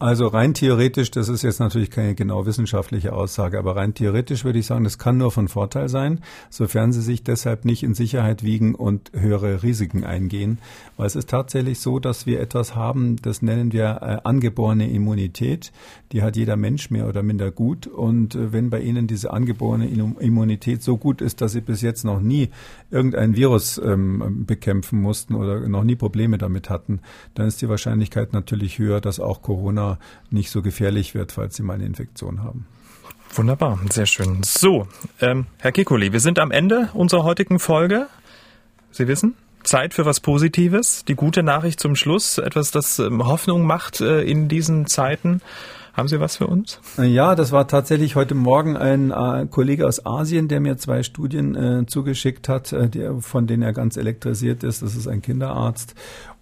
Also 0.00 0.26
rein 0.26 0.54
theoretisch, 0.54 1.12
das 1.12 1.28
ist 1.28 1.42
jetzt 1.42 1.60
natürlich 1.60 1.88
keine 1.88 2.16
genau 2.16 2.46
wissenschaftliche 2.46 3.12
Aussage, 3.12 3.60
aber 3.60 3.76
rein 3.76 3.94
theoretisch 3.94 4.44
würde 4.44 4.58
ich 4.58 4.66
sagen, 4.66 4.82
das 4.82 4.98
kann 4.98 5.18
nur 5.18 5.30
von 5.30 5.46
Vorteil 5.46 5.88
sein, 5.88 6.20
sofern 6.50 6.92
Sie 6.92 7.00
sich 7.00 7.22
deshalb 7.22 7.64
nicht 7.64 7.84
in 7.84 7.94
Sicherheit 7.94 8.42
wiegen 8.42 8.74
und 8.74 9.12
höhere 9.14 9.62
Risiken 9.62 10.02
eingehen. 10.02 10.58
Weil 10.96 11.06
es 11.06 11.14
ist 11.14 11.30
tatsächlich 11.30 11.78
so, 11.78 12.00
dass 12.00 12.26
wir 12.26 12.40
etwas 12.40 12.74
haben, 12.74 13.16
das 13.22 13.40
nennen 13.40 13.72
wir 13.72 14.00
äh, 14.02 14.18
angeborene 14.24 14.90
Immunität. 14.90 15.70
Die 16.10 16.22
hat 16.22 16.36
jeder 16.36 16.56
Mensch 16.56 16.90
mehr 16.90 17.08
oder 17.08 17.22
minder 17.22 17.52
gut. 17.52 17.86
Und 17.86 18.34
äh, 18.34 18.52
wenn 18.52 18.70
bei 18.70 18.80
Ihnen 18.80 19.06
diese 19.06 19.32
angeborene 19.32 19.88
Immunität 20.18 20.82
so 20.82 20.96
gut 20.96 21.20
ist, 21.20 21.40
dass 21.40 21.52
Sie 21.52 21.60
bis 21.60 21.82
jetzt 21.82 22.04
noch 22.04 22.20
nie 22.20 22.50
irgendein 22.90 23.36
Virus 23.36 23.78
ähm, 23.78 24.44
bekämpfen 24.44 25.00
mussten 25.00 25.34
oder 25.34 25.68
noch 25.68 25.84
nie 25.84 25.96
Probleme 25.96 26.36
damit 26.36 26.68
hatten, 26.68 27.00
dann 27.34 27.46
ist 27.46 27.62
die 27.62 27.68
Wahrscheinlichkeit 27.68 28.32
natürlich 28.32 28.78
höher, 28.80 29.00
dass 29.00 29.20
auch 29.20 29.40
Corona 29.40 29.83
Corona 29.84 29.98
nicht 30.30 30.50
so 30.50 30.62
gefährlich 30.62 31.14
wird, 31.14 31.32
falls 31.32 31.56
Sie 31.56 31.62
mal 31.62 31.74
eine 31.74 31.86
Infektion 31.86 32.42
haben. 32.42 32.66
Wunderbar, 33.34 33.78
sehr 33.90 34.06
schön. 34.06 34.42
So, 34.44 34.86
ähm, 35.20 35.46
Herr 35.58 35.72
Kikoli, 35.72 36.12
wir 36.12 36.20
sind 36.20 36.38
am 36.38 36.50
Ende 36.50 36.88
unserer 36.94 37.24
heutigen 37.24 37.58
Folge. 37.58 38.06
Sie 38.90 39.08
wissen, 39.08 39.34
Zeit 39.64 39.92
für 39.94 40.04
was 40.04 40.20
Positives. 40.20 41.04
Die 41.04 41.16
gute 41.16 41.42
Nachricht 41.42 41.80
zum 41.80 41.96
Schluss, 41.96 42.38
etwas, 42.38 42.70
das 42.70 42.98
ähm, 42.98 43.26
Hoffnung 43.26 43.66
macht 43.66 44.00
äh, 44.00 44.22
in 44.22 44.48
diesen 44.48 44.86
Zeiten. 44.86 45.40
Haben 45.94 46.08
Sie 46.08 46.18
was 46.18 46.36
für 46.36 46.48
uns? 46.48 46.80
Ja, 46.96 47.36
das 47.36 47.52
war 47.52 47.68
tatsächlich 47.68 48.16
heute 48.16 48.34
Morgen 48.34 48.76
ein 48.76 49.12
äh, 49.12 49.46
Kollege 49.48 49.86
aus 49.86 50.04
Asien, 50.04 50.48
der 50.48 50.58
mir 50.58 50.76
zwei 50.76 51.04
Studien 51.04 51.54
äh, 51.54 51.86
zugeschickt 51.86 52.48
hat, 52.48 52.72
äh, 52.72 52.88
der, 52.88 53.20
von 53.20 53.46
denen 53.46 53.62
er 53.62 53.72
ganz 53.72 53.96
elektrisiert 53.96 54.64
ist. 54.64 54.82
Das 54.82 54.96
ist 54.96 55.06
ein 55.06 55.22
Kinderarzt 55.22 55.94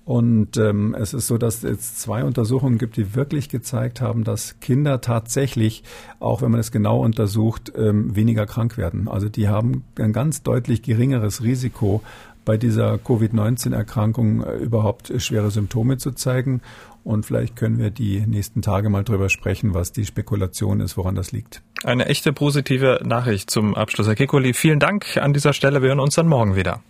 und 0.05 0.57
ähm, 0.57 0.97
es 0.99 1.15
ist 1.15 1.29
so, 1.29 1.39
dass 1.39 1.63
es 1.63 1.97
zwei 1.97 2.25
Untersuchungen 2.25 2.79
gibt, 2.79 2.97
die 2.97 3.15
wirklich 3.15 3.49
gezeigt 3.49 4.01
haben, 4.01 4.25
dass 4.25 4.59
Kinder 4.61 5.01
tatsächlich, 5.01 5.85
auch 6.19 6.43
wenn 6.43 6.51
man 6.51 6.59
es 6.59 6.73
genau 6.73 7.01
untersucht, 7.01 7.73
ähm, 7.77 8.17
weniger 8.17 8.47
krank 8.47 8.77
werden. 8.77 9.09
Also 9.09 9.29
die 9.29 9.49
haben 9.49 9.85
ein 9.99 10.13
ganz 10.13 10.43
deutlich 10.43 10.83
geringeres 10.83 11.43
Risiko, 11.43 12.03
bei 12.45 12.57
dieser 12.57 12.99
Covid-19-Erkrankung 12.99 14.43
äh, 14.43 14.57
überhaupt 14.57 15.13
schwere 15.19 15.51
Symptome 15.51 15.99
zu 15.99 16.13
zeigen. 16.13 16.61
Und 17.05 17.27
vielleicht 17.27 17.57
können 17.57 17.79
wir 17.79 17.91
die 17.91 18.21
nächsten 18.27 18.63
Tage 18.63 18.89
mal 18.89 19.03
drüber 19.03 19.29
sprechen, 19.29 19.75
was 19.75 19.93
die 19.93 20.05
Spekulation 20.05 20.81
ist, 20.81 20.97
woran 20.97 21.15
das 21.15 21.33
liegt. 21.33 21.63
Eine 21.83 22.07
echte 22.07 22.33
positive 22.33 23.01
Nachricht 23.05 23.51
zum 23.51 23.75
Abschluss, 23.75 24.07
Herr 24.07 24.15
Kekoli. 24.15 24.55
Vielen 24.55 24.79
Dank 24.79 25.17
an 25.17 25.33
dieser 25.33 25.53
Stelle. 25.53 25.83
Wir 25.83 25.89
hören 25.89 26.01
uns 26.01 26.15
dann 26.15 26.29
morgen 26.29 26.55
wieder. 26.55 26.81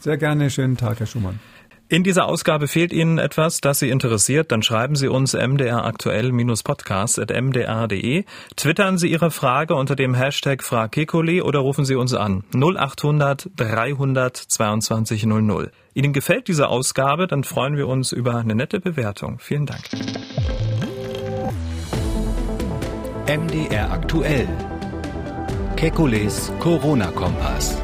Sehr 0.00 0.18
gerne. 0.18 0.50
Schönen 0.50 0.76
Tag, 0.76 1.00
Herr 1.00 1.06
Schumann. 1.06 1.40
In 1.88 2.02
dieser 2.02 2.26
Ausgabe 2.26 2.66
fehlt 2.66 2.94
Ihnen 2.94 3.18
etwas, 3.18 3.60
das 3.60 3.78
Sie 3.78 3.90
interessiert, 3.90 4.50
dann 4.50 4.62
schreiben 4.62 4.96
Sie 4.96 5.08
uns 5.08 5.34
mdraktuell-podcast.mdr.de, 5.34 8.24
twittern 8.56 8.96
Sie 8.96 9.08
Ihre 9.08 9.30
Frage 9.30 9.74
unter 9.74 9.94
dem 9.94 10.14
Hashtag 10.14 10.62
FragKekoli 10.62 11.42
oder 11.42 11.58
rufen 11.58 11.84
Sie 11.84 11.94
uns 11.94 12.14
an 12.14 12.42
0800 12.54 13.50
300 13.56 14.34
22 14.34 15.26
00. 15.26 15.70
Ihnen 15.92 16.14
gefällt 16.14 16.48
diese 16.48 16.68
Ausgabe, 16.68 17.26
dann 17.26 17.44
freuen 17.44 17.76
wir 17.76 17.86
uns 17.86 18.12
über 18.12 18.36
eine 18.36 18.54
nette 18.54 18.80
Bewertung. 18.80 19.38
Vielen 19.38 19.66
Dank. 19.66 19.82
MDR 23.28 23.92
aktuell. 23.92 24.48
Kekules 25.76 26.50
Corona-Kompass. 26.60 27.83